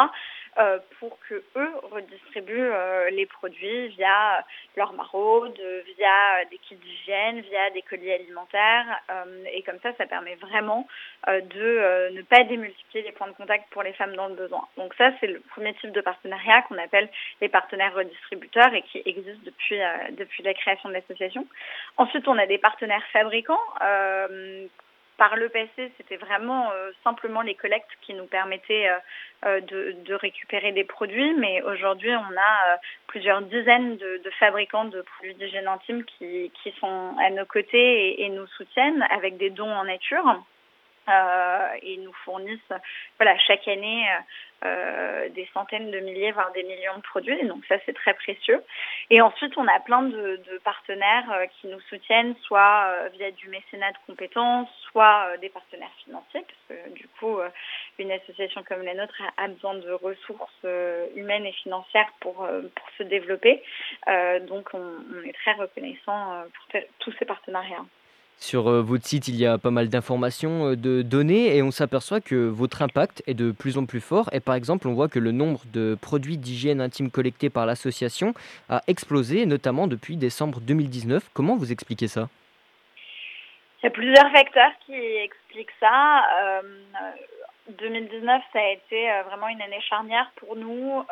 euh, 0.59 0.79
pour 0.99 1.17
que 1.29 1.35
eux 1.57 1.73
redistribuent 1.93 2.73
euh, 2.73 3.11
les 3.11 3.27
produits 3.27 3.89
via 3.89 4.45
leur 4.77 4.93
maraude, 4.95 5.57
via 5.97 6.41
euh, 6.41 6.45
des 6.51 6.59
kits 6.59 6.75
d'hygiène, 6.75 7.41
via 7.41 7.71
des 7.71 7.83
colis 7.83 8.13
alimentaires, 8.13 9.01
euh, 9.11 9.45
et 9.53 9.63
comme 9.63 9.79
ça, 9.81 9.93
ça 9.97 10.07
permet 10.07 10.35
vraiment 10.37 10.89
euh, 11.29 11.41
de 11.41 11.61
euh, 11.61 12.11
ne 12.11 12.23
pas 12.23 12.43
démultiplier 12.45 13.05
les 13.05 13.13
points 13.13 13.29
de 13.29 13.33
contact 13.33 13.71
pour 13.71 13.83
les 13.85 13.93
femmes 13.93 14.17
dans 14.17 14.27
le 14.27 14.35
besoin. 14.35 14.67
Donc 14.77 14.93
ça, 14.95 15.13
c'est 15.21 15.29
le 15.29 15.41
premier 15.41 15.75
type 15.75 15.93
de 15.93 16.01
partenariat 16.01 16.63
qu'on 16.63 16.79
appelle 16.79 17.09
les 17.41 17.49
partenaires 17.49 17.95
redistributeurs 17.95 18.75
et 18.75 18.83
qui 18.83 19.03
existe 19.05 19.45
depuis 19.45 19.81
euh, 19.81 19.97
depuis 20.13 20.43
la 20.43 20.55
création 20.55 20.89
de 20.89 20.95
l'association. 20.95 21.47
Ensuite, 21.97 22.27
on 22.27 22.39
a 22.39 22.47
des 22.47 22.59
partenaires 22.59 23.07
fabricants. 23.13 23.59
Par 25.21 25.37
le 25.37 25.51
passé, 25.51 25.93
c'était 25.99 26.17
vraiment 26.17 26.73
euh, 26.73 26.93
simplement 27.05 27.43
les 27.43 27.55
collectes 27.55 27.91
qui 28.01 28.15
nous 28.15 28.25
permettaient 28.25 28.89
euh, 28.89 28.97
euh, 29.45 29.61
de, 29.61 30.15
récupérer 30.15 30.73
des 30.73 30.85
produits, 30.85 31.35
mais 31.35 31.61
aujourd'hui, 31.61 32.11
on 32.11 32.37
a 32.39 32.79
plusieurs 33.07 33.43
dizaines 33.43 33.99
de, 33.99 34.23
fabricants 34.39 34.87
de 34.87 35.03
produits 35.03 35.35
d'hygiène 35.35 35.69
intime 35.69 36.05
qui, 36.05 36.51
sont 36.81 37.15
à 37.21 37.29
nos 37.29 37.45
côtés 37.45 38.23
et 38.23 38.31
nous 38.31 38.47
soutiennent 38.47 39.05
avec 39.11 39.37
des 39.37 39.51
dons 39.51 39.71
en 39.71 39.85
nature. 39.85 40.25
Euh, 41.09 41.69
et 41.83 41.97
nous 41.97 42.13
fournissent 42.25 42.73
voilà 43.19 43.37
chaque 43.39 43.67
année 43.67 44.07
euh, 44.65 45.29
des 45.31 45.49
centaines 45.55 45.91
de 45.91 46.01
milliers 46.01 46.33
voire 46.33 46.53
des 46.53 46.63
millions 46.63 46.97
de 46.97 47.03
produits. 47.03 47.47
Donc 47.47 47.65
ça 47.67 47.77
c'est 47.87 47.95
très 47.95 48.15
précieux. 48.15 48.63
Et 49.09 49.21
ensuite 49.21 49.57
on 49.57 49.67
a 49.67 49.81
plein 49.81 50.03
de, 50.03 50.37
de 50.37 50.59
partenaires 50.63 51.31
euh, 51.33 51.47
qui 51.47 51.69
nous 51.69 51.81
soutiennent 51.89 52.35
soit 52.43 52.85
euh, 52.87 53.09
via 53.15 53.31
du 53.31 53.49
mécénat 53.49 53.93
de 53.93 53.97
compétences 54.07 54.69
soit 54.93 55.29
euh, 55.29 55.37
des 55.39 55.49
partenaires 55.49 55.93
financiers 56.05 56.45
parce 56.47 56.81
que 56.81 56.91
du 56.91 57.09
coup 57.19 57.39
euh, 57.39 57.49
une 57.99 58.13
association 58.13 58.63
comme 58.63 58.83
la 58.83 58.95
nôtre 58.95 59.21
a, 59.39 59.49
besoin 59.49 59.75
de 59.75 59.91
ressources 59.93 60.53
euh, 60.65 61.07
humaines 61.17 61.47
et 61.47 61.53
financières 61.53 62.13
pour 62.21 62.45
euh, 62.45 62.63
pour 62.77 62.89
se 62.99 63.03
développer. 63.05 63.63
Euh, 64.09 64.41
donc 64.41 64.69
on, 64.75 64.79
on 64.79 65.23
est 65.27 65.33
très 65.33 65.53
reconnaissant 65.53 66.33
euh, 66.35 66.45
pour 66.45 66.81
tous 66.99 67.13
ces 67.19 67.25
partenariats 67.25 67.87
Sur 68.41 68.69
euh, 68.69 68.81
votre 68.81 69.07
site, 69.07 69.29
il 69.29 69.37
y 69.37 69.45
a 69.45 69.59
pas 69.59 69.71
mal 69.71 69.91
d'informations, 69.91 70.71
euh, 70.71 70.77
de 70.77 71.03
données, 71.03 71.55
et 71.55 71.63
on 71.63 71.71
s'aperçoit 71.71 72.23
que 72.23 72.49
votre 72.49 72.81
impact 72.81 73.23
est 73.27 73.35
de 73.35 73.53
plus 73.53 73.77
en 73.77 73.85
plus 73.85 74.01
fort. 74.01 74.31
Et 74.33 74.41
par 74.41 74.55
exemple, 74.55 74.89
on 74.89 74.95
voit 74.95 75.09
que 75.09 75.19
le 75.19 75.31
nombre 75.31 75.61
de 75.75 75.97
produits 76.01 76.39
d'hygiène 76.39 76.81
intime 76.81 77.11
collectés 77.11 77.51
par 77.51 77.67
l'association 77.67 78.33
a 78.71 78.81
explosé, 78.87 79.45
notamment 79.45 79.87
depuis 79.87 80.17
décembre 80.17 80.61
2019. 80.61 81.29
Comment 81.35 81.55
vous 81.57 81.71
expliquez 81.71 82.09
ça? 82.09 82.31
Il 83.83 83.85
y 83.85 83.89
a 83.89 83.91
plusieurs 83.91 84.33
facteurs 84.33 84.73
qui 84.87 84.95
expliquent 84.95 85.77
ça. 85.79 86.25
Euh, 86.43 86.63
2019, 87.79 88.43
ça 88.55 88.59
a 88.59 88.71
été 88.71 89.11
euh, 89.11 89.23
vraiment 89.25 89.49
une 89.49 89.61
année 89.61 89.83
charnière 89.83 90.33
pour 90.37 90.57
nous 90.57 91.05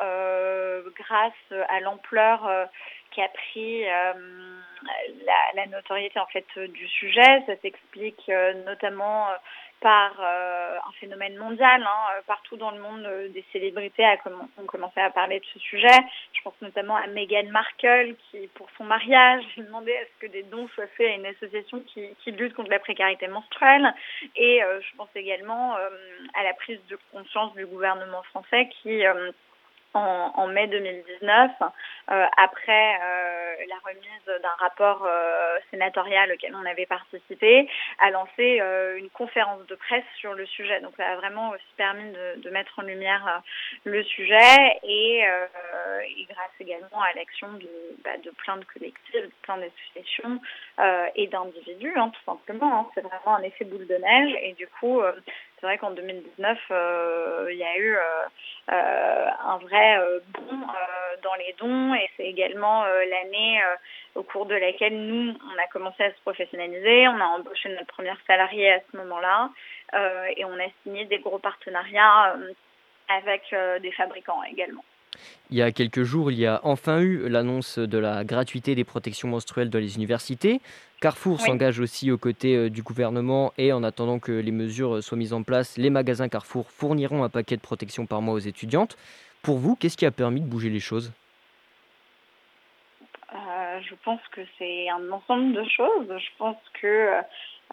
grâce 0.96 1.62
à 1.68 1.80
l'ampleur 1.80 2.68
euh, 3.18 3.22
qu'a 3.22 3.28
pris 3.28 3.84
euh, 3.88 4.12
la, 5.54 5.66
notoriété 5.66 6.18
en 6.20 6.26
fait 6.26 6.46
du 6.56 6.86
sujet. 6.88 7.42
Ça 7.46 7.56
s'explique 7.62 8.22
euh, 8.28 8.54
notamment 8.64 9.28
euh, 9.28 9.34
par 9.80 10.20
un 10.20 10.92
phénomène 10.98 11.36
mondial. 11.36 11.80
Hein, 11.80 12.20
partout 12.26 12.56
dans 12.56 12.72
le 12.72 12.80
monde, 12.80 13.08
des 13.32 13.44
célébrités 13.52 14.04
a 14.04 14.16
ont 14.60 14.66
commencé 14.66 14.98
à 15.00 15.08
parler 15.10 15.38
de 15.38 15.44
ce 15.54 15.60
sujet. 15.60 16.00
Je 16.32 16.42
pense 16.42 16.60
notamment 16.62 16.96
à 16.96 17.06
Meghan 17.06 17.48
Markle 17.52 18.16
qui, 18.28 18.48
pour 18.54 18.68
son 18.76 18.82
mariage, 18.82 19.44
a 19.56 19.60
demandé 19.60 19.92
à 19.94 20.04
ce 20.04 20.26
que 20.26 20.32
des 20.32 20.42
dons 20.42 20.66
soient 20.74 20.88
faits 20.96 21.10
à 21.10 21.14
une 21.14 21.26
association 21.26 21.80
qui, 21.86 22.08
qui 22.24 22.32
lutte 22.32 22.54
contre 22.54 22.70
la 22.70 22.80
précarité 22.80 23.28
menstruelle. 23.28 23.94
Et 24.34 24.60
je 24.80 24.96
pense 24.96 25.10
également 25.14 25.76
à 25.76 26.42
la 26.42 26.54
prise 26.54 26.80
de 26.88 26.98
conscience 27.12 27.54
du 27.54 27.64
gouvernement 27.64 28.24
français 28.24 28.68
qui 28.82 29.04
en, 29.95 30.32
en 30.34 30.47
mai 30.49 30.66
2019, 30.66 31.51
euh, 31.61 32.26
après 32.36 32.95
euh, 33.03 33.55
la 33.68 33.76
remise 33.84 34.43
d'un 34.43 34.57
rapport 34.59 35.05
euh, 35.07 35.59
sénatorial 35.70 36.32
auquel 36.32 36.55
on 36.55 36.66
avait 36.66 36.86
participé, 36.86 37.68
a 38.01 38.11
lancé 38.11 38.61
une 38.97 39.11
conférence 39.11 39.66
de 39.66 39.74
presse 39.74 40.05
sur 40.16 40.34
le 40.34 40.47
sujet. 40.47 40.80
Donc 40.80 40.93
ça 40.97 41.07
a 41.07 41.16
vraiment 41.16 41.51
aussi 41.51 41.74
permis 41.76 42.11
de, 42.12 42.41
de 42.41 42.51
mettre 42.51 42.78
en 42.78 42.82
lumière 42.82 43.43
le 43.84 44.03
sujet 44.05 44.78
et, 44.82 45.20
et 45.20 46.24
grâce 46.24 46.51
également 46.61 47.03
à 47.03 47.12
l'action 47.14 47.53
de, 47.53 47.68
bah, 48.05 48.16
de 48.22 48.30
plein 48.30 48.57
de 48.57 48.64
collectifs, 48.64 49.14
de 49.14 49.30
plein 49.43 49.59
d'associations 49.59 50.41
euh, 50.78 51.07
et 51.16 51.26
d'individus, 51.26 51.93
hein, 51.97 52.11
tout 52.11 52.24
simplement. 52.24 52.80
Hein. 52.80 52.86
C'est 52.95 53.01
vraiment 53.01 53.36
un 53.36 53.43
effet 53.43 53.64
boule 53.64 53.86
de 53.86 53.97
neige 53.97 54.36
et 54.43 54.53
du 54.53 54.66
coup, 54.68 55.01
euh, 55.01 55.12
c'est 55.61 55.66
vrai 55.66 55.78
qu'en 55.78 55.90
2019, 55.90 56.59
euh, 56.70 57.48
il 57.50 57.59
y 57.59 57.64
a 57.64 57.76
eu 57.78 57.96
euh, 57.96 58.00
euh, 58.70 59.26
un 59.44 59.59
vrai 59.59 59.98
bond 60.32 60.66
dans 61.22 61.34
les 61.34 61.54
dons 61.59 61.94
et 61.94 62.09
c'est 62.16 62.26
également 62.26 62.84
l'année 62.84 63.61
au 64.14 64.22
cours 64.22 64.46
de 64.46 64.54
laquelle 64.54 64.96
nous, 64.96 65.32
on 65.32 65.59
a 65.59 65.66
commencé 65.72 66.04
à 66.04 66.12
se 66.12 66.20
professionnaliser, 66.20 67.09
on 67.09 67.20
a 67.20 67.24
embauché 67.24 67.70
notre 67.70 67.86
première 67.86 68.18
salariée 68.26 68.72
à 68.74 68.80
ce 68.90 68.96
moment-là 68.98 69.50
et 70.36 70.44
on 70.44 70.54
a 70.54 70.68
signé 70.82 71.06
des 71.06 71.18
gros 71.18 71.38
partenariats 71.38 72.36
avec 73.09 73.54
des 73.80 73.92
fabricants 73.92 74.42
également. 74.44 74.84
Il 75.50 75.56
y 75.56 75.62
a 75.62 75.72
quelques 75.72 76.02
jours, 76.02 76.30
il 76.30 76.38
y 76.38 76.46
a 76.46 76.60
enfin 76.62 77.00
eu 77.00 77.28
l'annonce 77.28 77.78
de 77.78 77.98
la 77.98 78.24
gratuité 78.24 78.74
des 78.74 78.84
protections 78.84 79.28
menstruelles 79.28 79.70
dans 79.70 79.78
les 79.78 79.96
universités. 79.96 80.60
Carrefour 81.00 81.38
Oui. 81.40 81.46
s'engage 81.46 81.80
aussi 81.80 82.10
aux 82.10 82.18
côtés 82.18 82.56
euh, 82.56 82.70
du 82.70 82.82
gouvernement 82.82 83.52
et 83.56 83.72
en 83.72 83.82
attendant 83.84 84.18
que 84.18 84.32
les 84.32 84.50
mesures 84.50 84.96
euh, 84.96 85.00
soient 85.00 85.16
mises 85.16 85.32
en 85.32 85.42
place, 85.42 85.78
les 85.78 85.90
magasins 85.90 86.28
Carrefour 86.28 86.70
fourniront 86.70 87.22
un 87.22 87.28
paquet 87.28 87.56
de 87.56 87.62
protection 87.62 88.04
par 88.04 88.20
mois 88.20 88.34
aux 88.34 88.38
étudiantes. 88.40 88.96
Pour 89.42 89.58
vous, 89.58 89.76
qu'est-ce 89.76 89.96
qui 89.96 90.06
a 90.06 90.10
permis 90.10 90.40
de 90.40 90.46
bouger 90.46 90.70
les 90.70 90.80
choses? 90.80 91.12
Euh, 93.32 93.80
je 93.88 93.94
pense 94.04 94.20
que 94.32 94.40
c'est 94.58 94.88
un 94.90 95.10
ensemble 95.12 95.52
de 95.54 95.64
choses. 95.68 96.08
Je 96.08 96.30
pense 96.36 96.56
que 96.80 97.10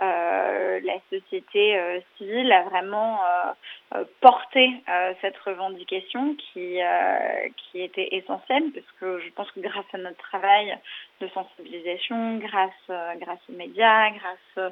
la 0.02 1.00
société 1.10 1.78
euh, 1.78 2.00
civile 2.18 2.52
a 2.52 2.64
vraiment 2.64 3.20
euh, 3.24 3.52
euh, 3.96 4.04
porté 4.22 4.72
euh, 4.90 5.14
cette 5.22 5.38
revendication 5.38 6.36
qui, 6.36 6.82
euh, 6.82 7.48
qui 7.58 7.82
était 7.82 8.10
essentielle 8.12 8.72
parce 8.74 8.92
que 9.00 9.20
je 9.20 9.30
pense 9.32 9.50
que 9.52 9.60
grâce 9.60 9.86
à 9.94 9.98
notre 9.98 10.18
travail 10.18 10.78
de 11.22 11.28
sensibilisation, 11.30 12.38
grâce, 12.38 12.72
euh, 12.90 13.14
grâce 13.16 13.40
aux 13.50 13.54
médias, 13.54 14.10
grâce 14.12 14.58
euh, 14.58 14.70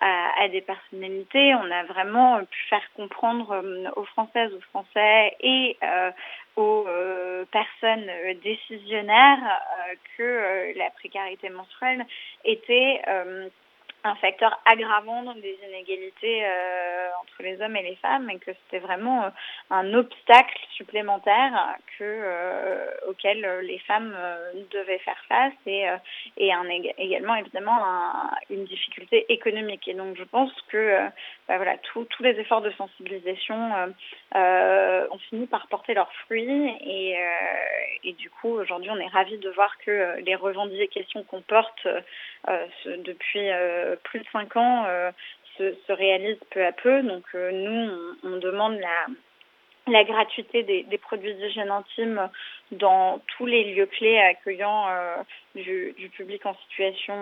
à, 0.00 0.42
à 0.42 0.48
des 0.48 0.60
personnalités, 0.60 1.54
on 1.54 1.70
a 1.70 1.84
vraiment 1.84 2.36
euh, 2.36 2.42
pu 2.42 2.62
faire 2.68 2.92
comprendre 2.96 3.52
euh, 3.52 3.88
aux 3.96 4.04
Françaises, 4.04 4.52
aux 4.52 4.60
Français 4.70 5.36
et 5.40 5.76
euh, 5.82 6.10
aux 6.56 6.86
euh, 6.88 7.44
personnes 7.52 8.08
euh, 8.08 8.34
décisionnaires 8.42 9.38
euh, 9.42 9.94
que 10.16 10.22
euh, 10.22 10.72
la 10.76 10.90
précarité 10.90 11.48
menstruelle 11.50 12.04
était 12.44 13.00
euh, 13.08 13.48
un 14.06 14.14
facteur 14.16 14.58
aggravant 14.64 15.22
des 15.34 15.58
inégalités 15.68 16.44
euh, 16.44 17.08
entre 17.22 17.42
les 17.42 17.60
hommes 17.60 17.76
et 17.76 17.82
les 17.82 17.96
femmes 17.96 18.30
et 18.30 18.38
que 18.38 18.52
c'était 18.64 18.78
vraiment 18.78 19.24
euh, 19.24 19.28
un 19.70 19.92
obstacle 19.94 20.58
supplémentaire 20.76 21.76
que 21.98 22.04
euh, 22.04 22.86
auquel 23.08 23.40
les 23.62 23.78
femmes 23.80 24.16
devaient 24.70 24.98
faire 24.98 25.22
face 25.28 25.52
et 25.66 25.86
un, 25.88 26.64
ég- 26.64 26.94
également 26.98 27.34
évidemment 27.36 27.78
un- 27.84 28.30
une 28.50 28.64
difficulté 28.64 29.26
économique. 29.28 29.86
Et 29.88 29.94
donc 29.94 30.16
je 30.16 30.24
pense 30.24 30.52
que 30.68 30.98
bah 31.48 31.56
voilà 31.56 31.76
tous 31.92 32.06
les 32.20 32.38
efforts 32.40 32.60
de 32.62 32.70
sensibilisation 32.72 33.56
ont 34.34 35.18
fini 35.30 35.46
par 35.46 35.66
porter 35.68 35.94
leurs 35.94 36.12
fruits 36.24 36.70
et 36.82 38.12
du 38.18 38.30
coup 38.30 38.50
aujourd'hui 38.50 38.90
on 38.90 38.98
est 38.98 39.06
ravis 39.08 39.38
de 39.38 39.50
voir 39.50 39.76
que 39.78 40.18
les 40.20 40.34
revendications 40.34 41.22
qu'on 41.24 41.40
porte 41.42 41.86
depuis 42.86 43.48
plus 44.04 44.20
de 44.20 44.26
cinq 44.32 44.56
ans 44.56 44.84
euh, 44.86 45.10
se, 45.58 45.74
se 45.86 45.92
réalisent 45.92 46.44
peu 46.50 46.64
à 46.64 46.72
peu. 46.72 47.02
Donc 47.02 47.24
euh, 47.34 47.50
nous, 47.52 47.90
on, 48.24 48.36
demande 48.38 48.78
la, 49.86 50.04
gratuité 50.04 50.62
des, 50.62 50.98
produits 50.98 51.34
d'hygiène 51.34 51.70
intime 51.70 52.28
dans 52.72 53.20
tous 53.36 53.46
les 53.46 53.72
lieux 53.72 53.86
clés 53.86 54.18
accueillant 54.18 54.88
euh, 54.88 55.16
du, 55.54 55.94
du 55.96 56.08
public 56.10 56.44
en 56.44 56.54
situation 56.68 57.14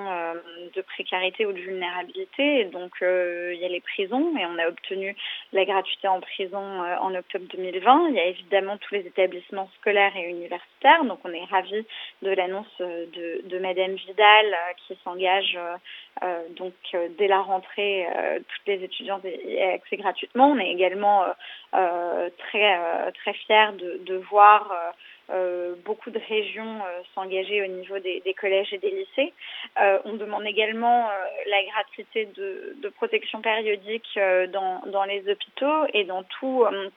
de 0.74 0.80
précarité 0.80 1.44
ou 1.46 1.52
de 1.52 1.60
vulnérabilité. 1.60 2.64
Donc 2.64 2.92
il 3.00 3.58
y 3.60 3.64
a 3.64 3.68
les 3.68 3.82
prisons 3.82 4.36
et 4.36 4.46
on 4.46 4.58
a 4.58 4.68
obtenu 4.68 5.14
la 5.52 5.64
gratuité 5.64 6.08
en 6.08 6.20
prison 6.20 6.58
en 6.58 7.14
octobre 7.14 7.44
2020. 7.52 8.08
Il 8.08 8.14
y 8.14 8.20
a 8.20 8.26
évidemment 8.26 8.78
tous 8.78 8.94
les 8.94 9.06
établissements 9.06 9.70
scolaires 9.80 10.16
et 10.16 10.30
universitaires. 10.30 11.04
Donc 11.04 11.20
on 11.24 11.32
est 11.32 11.44
ravis 11.44 11.86
de 12.22 12.30
l'annonce 12.30 12.78
de, 12.78 13.58
Madame 13.58 13.94
Vidal 13.94 14.56
qui 14.86 14.98
s'engage 15.04 15.56
donc 16.56 16.74
euh, 16.94 17.08
dès 17.18 17.28
la 17.28 17.40
rentrée 17.40 18.06
euh, 18.06 18.38
toutes 18.38 18.66
les 18.66 18.84
étudiantes 18.84 19.24
aient 19.24 19.40
aient 19.46 19.72
accès 19.72 19.96
gratuitement. 19.96 20.48
On 20.48 20.58
est 20.58 20.70
également 20.70 21.24
euh, 21.24 21.32
euh, 21.74 22.30
très 22.38 22.76
euh, 22.76 23.10
très 23.12 23.32
fiers 23.34 23.72
de, 24.06 24.16
voir 24.30 24.70
euh, 24.70 25.34
euh, 25.34 25.74
beaucoup 25.84 26.10
de 26.10 26.20
régions 26.28 26.80
euh, 26.84 27.00
s'engager 27.14 27.62
au 27.62 27.66
niveau 27.66 27.98
des, 27.98 28.34
collèges 28.38 28.72
et 28.72 28.78
des 28.78 28.90
lycées. 28.90 29.32
Euh, 29.80 29.98
on 30.04 30.14
demande 30.14 30.46
également 30.46 31.08
euh, 31.08 31.12
la 31.46 31.62
gratuité 31.64 32.26
de, 32.26 32.88
protection 32.96 33.40
périodique 33.40 34.08
euh, 34.16 34.46
dans, 34.46 34.82
dans 34.86 35.04
les 35.04 35.28
hôpitaux 35.28 35.86
et 35.92 36.04
dans 36.04 36.22
tous 36.24 36.64
euh, 36.64 36.90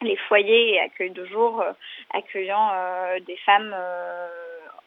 les 0.00 0.16
foyers 0.28 0.74
et 0.74 0.80
accueils 0.80 1.10
de 1.10 1.24
jour 1.26 1.60
euh, 1.60 1.72
accueillant 2.14 2.70
euh, 2.72 3.18
des 3.20 3.36
femmes 3.38 3.74
euh, 3.76 4.28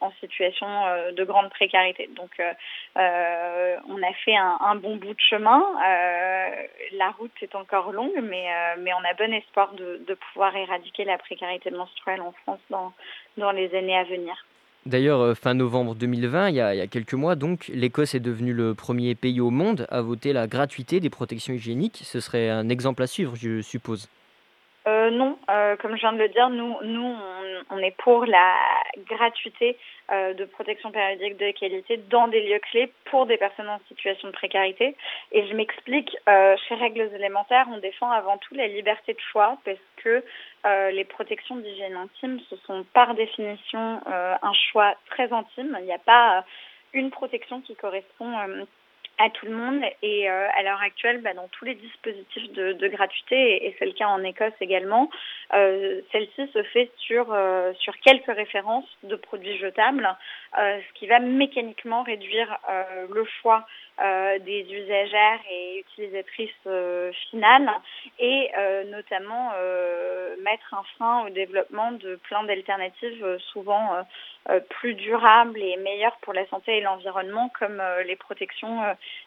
en 0.01 0.11
situation 0.19 0.67
euh, 0.67 1.11
de 1.11 1.23
grande 1.23 1.49
précarité. 1.49 2.09
Donc, 2.15 2.31
euh, 2.39 2.51
euh, 2.97 3.75
on 3.89 4.01
a 4.01 4.13
fait 4.23 4.35
un, 4.35 4.75
bon 4.75 4.97
bout 4.97 5.13
de 5.13 5.21
chemin. 5.29 5.63
La 6.93 7.11
route 7.11 7.31
est 7.41 7.55
encore 7.55 7.91
longue, 7.91 8.19
mais, 8.21 8.47
on 8.77 9.05
a 9.05 9.13
bon 9.13 9.33
espoir 9.33 9.73
de, 9.73 10.17
pouvoir 10.31 10.55
éradiquer 10.55 11.05
la 11.05 11.17
précarité 11.17 11.71
menstruelle 11.71 12.21
en 12.21 12.33
France 12.43 12.59
dans, 12.69 13.51
les 13.51 13.73
années 13.75 13.97
à 13.97 14.03
venir. 14.03 14.45
D'ailleurs, 14.85 15.35
fin 15.35 15.55
novembre 15.55 15.95
2020, 15.95 16.49
il 16.49 16.55
y, 16.55 16.61
a, 16.61 16.75
il 16.75 16.77
y 16.77 16.81
a 16.81 16.87
quelques 16.87 17.15
mois, 17.15 17.35
donc, 17.35 17.67
l'Écosse 17.69 18.13
est 18.13 18.19
devenue 18.19 18.53
le 18.53 18.75
premier 18.75 19.15
pays 19.15 19.41
au 19.41 19.49
monde 19.49 19.87
à 19.89 20.01
voter 20.01 20.31
la 20.31 20.45
gratuité 20.45 20.99
des 20.99 21.09
protections 21.09 21.53
hygiéniques. 21.53 22.01
Ce 22.03 22.19
serait 22.19 22.49
un 22.49 22.69
exemple 22.69 23.01
à 23.01 23.07
suivre, 23.07 23.35
je 23.35 23.61
suppose. 23.61 24.07
Euh, 24.87 25.09
non, 25.09 25.39
euh, 25.49 25.75
comme 25.77 25.95
je 25.95 26.01
viens 26.01 26.13
de 26.13 26.19
le 26.19 26.29
dire, 26.29 26.49
nous, 26.49 26.75
nous 26.83 27.03
on, 27.03 27.63
on 27.71 27.77
est 27.79 27.95
pour 27.97 28.25
la 28.25 28.55
gratuité 29.07 29.77
euh, 30.11 30.33
de 30.35 30.45
protection 30.45 30.91
périodique 30.91 31.37
de 31.37 31.49
qualité 31.51 31.97
dans 31.97 32.27
des 32.27 32.41
lieux 32.47 32.59
clés 32.59 32.91
pour 33.05 33.25
des 33.25 33.37
personnes 33.37 33.67
en 33.67 33.79
situation 33.87 34.27
de 34.27 34.33
précarité. 34.33 34.95
Et 35.31 35.47
je 35.47 35.55
m'explique, 35.55 36.15
euh, 36.29 36.55
chez 36.67 36.75
Règles 36.75 37.09
élémentaires, 37.15 37.65
on 37.71 37.79
défend 37.79 38.11
avant 38.11 38.37
tout 38.37 38.53
la 38.53 38.67
liberté 38.67 39.13
de 39.13 39.19
choix 39.31 39.57
parce 39.65 39.79
que 39.97 40.23
euh, 40.67 40.91
les 40.91 41.03
protections 41.03 41.55
d'hygiène 41.55 41.95
intime, 41.95 42.39
ce 42.49 42.55
sont 42.67 42.85
par 42.93 43.15
définition 43.15 44.01
euh, 44.07 44.35
un 44.39 44.53
choix 44.71 44.93
très 45.09 45.33
intime. 45.33 45.75
Il 45.79 45.85
n'y 45.85 45.93
a 45.93 45.99
pas 45.99 46.45
une 46.93 47.09
protection 47.09 47.61
qui 47.61 47.75
correspond 47.75 48.33
à 49.17 49.29
tout 49.29 49.45
le 49.45 49.53
monde. 49.53 49.81
Et 50.01 50.29
euh, 50.29 50.47
à 50.57 50.63
l'heure 50.63 50.81
actuelle 50.81 51.21
bah, 51.21 51.33
dans 51.33 51.47
tous 51.49 51.65
les 51.65 51.75
dispositifs 51.75 52.51
de, 52.53 52.73
de 52.73 52.87
gratuité 52.87 53.65
et, 53.65 53.75
c'est 53.77 53.85
le 53.85 53.91
cas 53.91 54.07
en 54.07 54.23
Écosse 54.23 54.53
également 54.61 55.09
euh, 55.53 56.01
celle-ci 56.11 56.51
se 56.53 56.63
fait 56.63 56.91
sur 56.97 57.31
euh, 57.31 57.73
sur 57.79 57.97
quelques 57.99 58.25
références 58.25 58.87
de 59.03 59.15
produits 59.15 59.57
jetables 59.57 60.07
euh, 60.57 60.79
ce 60.79 60.99
qui 60.99 61.07
va 61.07 61.19
mécaniquement 61.19 62.03
réduire 62.03 62.57
euh, 62.69 63.07
le 63.13 63.25
choix 63.41 63.65
euh, 64.01 64.39
des 64.39 64.65
usagères 64.71 65.39
et 65.49 65.79
utilisatrices 65.79 66.49
euh, 66.67 67.11
finales 67.29 67.69
et 68.19 68.51
euh, 68.57 68.83
notamment 68.85 69.51
euh, 69.55 70.35
mettre 70.43 70.73
un 70.73 70.83
frein 70.95 71.25
au 71.25 71.29
développement 71.29 71.91
de 71.93 72.15
plein 72.27 72.43
d'alternatives 72.43 73.23
euh, 73.23 73.37
souvent 73.53 73.95
euh, 74.49 74.59
plus 74.69 74.93
durables 74.95 75.59
et 75.59 75.77
meilleures 75.77 76.17
pour 76.21 76.33
la 76.33 76.45
santé 76.47 76.77
et 76.77 76.81
l'environnement 76.81 77.49
comme 77.59 77.81
les 78.05 78.15
protections 78.15 78.81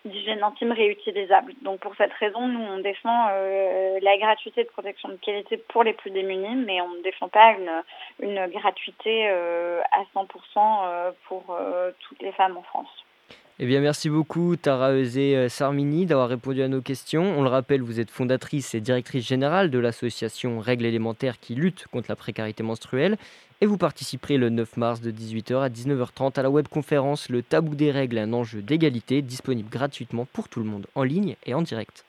d'hygiène 0.05 0.45
intime 0.45 0.71
réutilisables. 0.71 1.55
Donc 1.63 1.81
pour 1.81 1.97
cette 1.97 2.13
raison, 2.13 2.47
nous 2.47 2.61
on 2.61 2.79
défend 2.79 3.27
la 3.27 4.17
gratuité 4.19 4.63
de 4.63 4.69
protection 4.69 5.09
de 5.09 5.17
qualité 5.17 5.57
pour 5.57 5.83
les 5.83 5.93
plus 5.93 6.13
démunis, 6.13 6.55
mais 6.55 6.81
on 6.81 6.91
ne 6.91 7.03
défend 7.03 7.29
pas 7.29 7.51
une, 7.51 7.83
une 8.21 8.47
gratuité 8.47 9.29
à 9.29 10.03
100% 10.15 10.27
euh, 10.59 11.13
pour 11.27 11.59
toutes 12.01 12.23
les 12.23 12.33
femmes 12.33 12.57
en 12.57 12.63
France. 12.63 13.08
Eh 13.61 13.67
bien, 13.67 13.81
merci 13.81 14.09
beaucoup, 14.09 14.55
Tara 14.55 14.95
Eusé 14.95 15.37
euh, 15.37 15.49
Sarmini, 15.49 16.07
d'avoir 16.07 16.29
répondu 16.29 16.63
à 16.63 16.69
nos 16.69 16.81
questions. 16.81 17.37
On 17.37 17.43
le 17.43 17.49
rappelle, 17.49 17.83
vous 17.83 17.99
êtes 17.99 18.09
fondatrice 18.09 18.73
et 18.77 18.81
directrice 18.81 19.27
générale 19.27 19.69
de 19.73 19.81
l'association 19.81 20.61
Règles 20.61 20.87
élémentaires 20.87 21.41
qui 21.41 21.57
lutte 21.57 21.89
contre 21.91 22.09
la 22.09 22.15
précarité 22.15 22.63
menstruelle. 22.63 23.17
Et 23.61 23.67
vous 23.67 23.77
participerez 23.77 24.37
le 24.37 24.49
9 24.49 24.77
mars 24.77 25.01
de 25.01 25.11
18h 25.11 25.61
à 25.61 25.69
19h30 25.71 26.39
à 26.39 26.43
la 26.45 26.51
webconférence 26.51 27.31
Le 27.31 27.43
tabou 27.43 27.75
des 27.75 27.91
règles, 27.91 28.19
un 28.19 28.33
enjeu 28.33 28.63
d'égalité, 28.63 29.23
disponible 29.23 29.69
gratuitement 29.69 30.25
pour 30.33 30.49
tout 30.49 30.61
le 30.61 30.67
monde, 30.67 30.87
en 30.95 31.03
ligne 31.03 31.35
et 31.45 31.55
en 31.55 31.63
direct. 31.63 32.05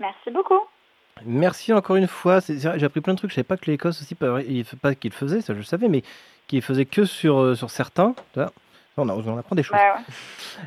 Merci 0.00 0.32
beaucoup. 0.32 0.58
Merci 1.24 1.72
encore 1.72 1.94
une 1.94 2.08
fois. 2.08 2.40
J'ai 2.48 2.66
appris 2.66 3.00
plein 3.00 3.14
de 3.14 3.18
trucs. 3.18 3.30
Je 3.30 3.36
savais 3.36 3.44
pas 3.44 3.56
que 3.56 3.70
l'Écosse 3.70 4.02
aussi, 4.02 4.16
pas, 4.16 4.40
pas 4.80 4.96
qu'il 4.96 5.12
faisait, 5.12 5.40
ça 5.40 5.52
je 5.52 5.58
le 5.58 5.64
savais, 5.64 5.86
mais 5.86 6.02
qu'il 6.48 6.62
faisait 6.62 6.84
que 6.84 7.04
sur, 7.04 7.38
euh, 7.38 7.54
sur 7.54 7.70
certains. 7.70 8.16
Tu 8.32 8.40
vois. 8.40 8.52
On, 8.98 9.08
a- 9.08 9.14
on 9.14 9.38
apprend 9.38 9.56
des 9.56 9.62
choses. 9.62 9.76
Ouais, 9.76 9.80
ouais. 9.98 10.04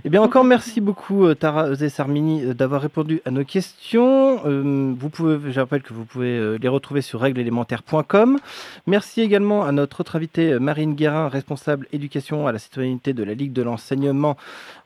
Eh 0.04 0.10
bien, 0.10 0.20
encore 0.22 0.44
merci 0.44 0.82
beaucoup, 0.82 1.26
euh, 1.26 1.36
Tara 1.36 1.76
Zessarmini, 1.76 2.44
euh, 2.44 2.54
d'avoir 2.56 2.82
répondu 2.82 3.22
à 3.24 3.30
nos 3.32 3.44
questions. 3.46 4.42
Euh, 4.46 4.94
vous 4.98 5.10
pouvez, 5.10 5.52
je 5.52 5.60
rappelle 5.60 5.84
que 5.84 5.94
vous 5.94 6.06
pouvez 6.06 6.58
les 6.58 6.68
retrouver 6.68 7.02
sur 7.02 7.20
règlesélémentaire.com. 7.22 8.40
Merci 8.88 9.22
également 9.22 9.64
à 9.64 9.72
notre 9.72 10.02
autre 10.02 10.16
invitée, 10.16 10.58
Marine 10.60 10.96
Guérin, 10.96 11.28
responsable 11.30 11.88
éducation 11.94 12.48
à 12.48 12.52
la 12.52 12.58
citoyenneté 12.58 13.14
de 13.14 13.24
la 13.24 13.36
Ligue 13.36 13.54
de 13.54 13.62
l'enseignement, 13.62 14.38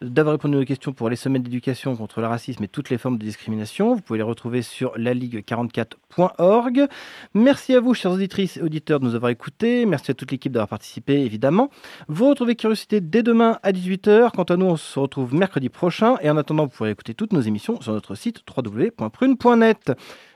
d'avoir 0.01 0.33
répondu 0.33 0.57
à 0.57 0.59
nos 0.59 0.65
questions 0.65 0.91
pour 0.91 1.09
les 1.09 1.15
semaines 1.15 1.43
d'éducation 1.43 1.95
contre 1.95 2.19
le 2.19 2.27
racisme 2.27 2.63
et 2.65 2.67
toutes 2.67 2.89
les 2.89 2.97
formes 2.97 3.17
de 3.17 3.23
discrimination. 3.23 3.95
Vous 3.95 4.01
pouvez 4.01 4.17
les 4.19 4.23
retrouver 4.23 4.61
sur 4.61 4.97
laligue44.org. 4.97 6.87
Merci 7.33 7.73
à 7.75 7.79
vous, 7.79 7.93
chers 7.93 8.11
auditrices 8.11 8.57
et 8.57 8.61
auditeurs, 8.61 8.99
de 8.99 9.05
nous 9.05 9.15
avoir 9.15 9.29
écoutés. 9.31 9.85
Merci 9.85 10.11
à 10.11 10.13
toute 10.13 10.31
l'équipe 10.31 10.51
d'avoir 10.51 10.67
participé, 10.67 11.21
évidemment. 11.21 11.69
Vous 12.09 12.27
retrouvez 12.29 12.55
Curiosité 12.55 12.99
dès 12.99 13.23
demain 13.29 13.59
à 13.61 13.71
18h. 13.71 14.31
Quant 14.31 14.43
à 14.43 14.57
nous, 14.57 14.65
on 14.65 14.75
se 14.75 14.97
retrouve 14.97 15.35
mercredi 15.35 15.69
prochain. 15.69 16.15
Et 16.21 16.31
en 16.31 16.37
attendant, 16.37 16.63
vous 16.63 16.71
pourrez 16.71 16.89
écouter 16.89 17.13
toutes 17.13 17.31
nos 17.31 17.41
émissions 17.41 17.79
sur 17.79 17.93
notre 17.93 18.15
site 18.15 18.41
www.prune.net. 18.57 19.91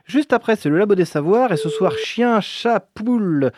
Juste 0.06 0.32
après, 0.32 0.56
c'est 0.56 0.70
le 0.70 0.78
Labo 0.78 0.94
des 0.94 1.06
Savoirs. 1.06 1.52
Et 1.52 1.58
ce 1.58 1.70
soir, 1.70 1.94
chien, 1.98 2.40
chat, 2.40 2.80
poule, 2.94 3.52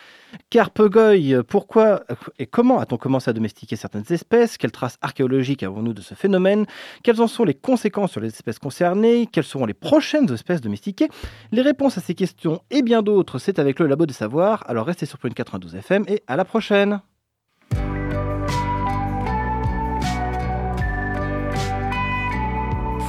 carpe 0.49 0.81
goy. 0.83 1.35
Pourquoi 1.49 2.05
et 2.39 2.45
comment 2.45 2.79
a-t-on 2.79 2.95
commencé 2.95 3.29
à 3.29 3.33
domestiquer 3.33 3.75
certaines 3.75 4.05
espèces? 4.09 4.57
Quelles 4.57 4.71
traces 4.71 4.97
archéologiques 5.01 5.63
avons-nous 5.63 5.93
de 5.93 6.01
ce 6.01 6.13
phénomène? 6.13 6.65
Quelles 7.03 7.21
en 7.21 7.27
sont 7.27 7.43
les 7.43 7.55
conséquences 7.55 8.11
sur 8.11 8.21
les 8.21 8.29
espèces 8.29 8.59
concernées? 8.59 9.27
Quelles 9.29 9.43
seront 9.43 9.65
les 9.65 9.73
prochaines 9.73 10.31
espèces 10.31 10.61
domestiquées? 10.61 11.09
Les 11.51 11.61
réponses 11.61 11.97
à 11.97 12.01
ces 12.01 12.15
questions 12.15 12.61
et 12.71 12.83
bien 12.83 13.01
d'autres, 13.01 13.37
c'est 13.37 13.59
avec 13.59 13.79
le 13.79 13.87
Labo 13.87 14.05
des 14.05 14.13
Savoirs. 14.13 14.63
Alors 14.67 14.85
restez 14.85 15.05
sur 15.05 15.17
Prune 15.17 15.33
92 15.33 15.75
FM 15.75 16.05
et 16.07 16.23
à 16.27 16.37
la 16.37 16.45
prochaine 16.45 17.01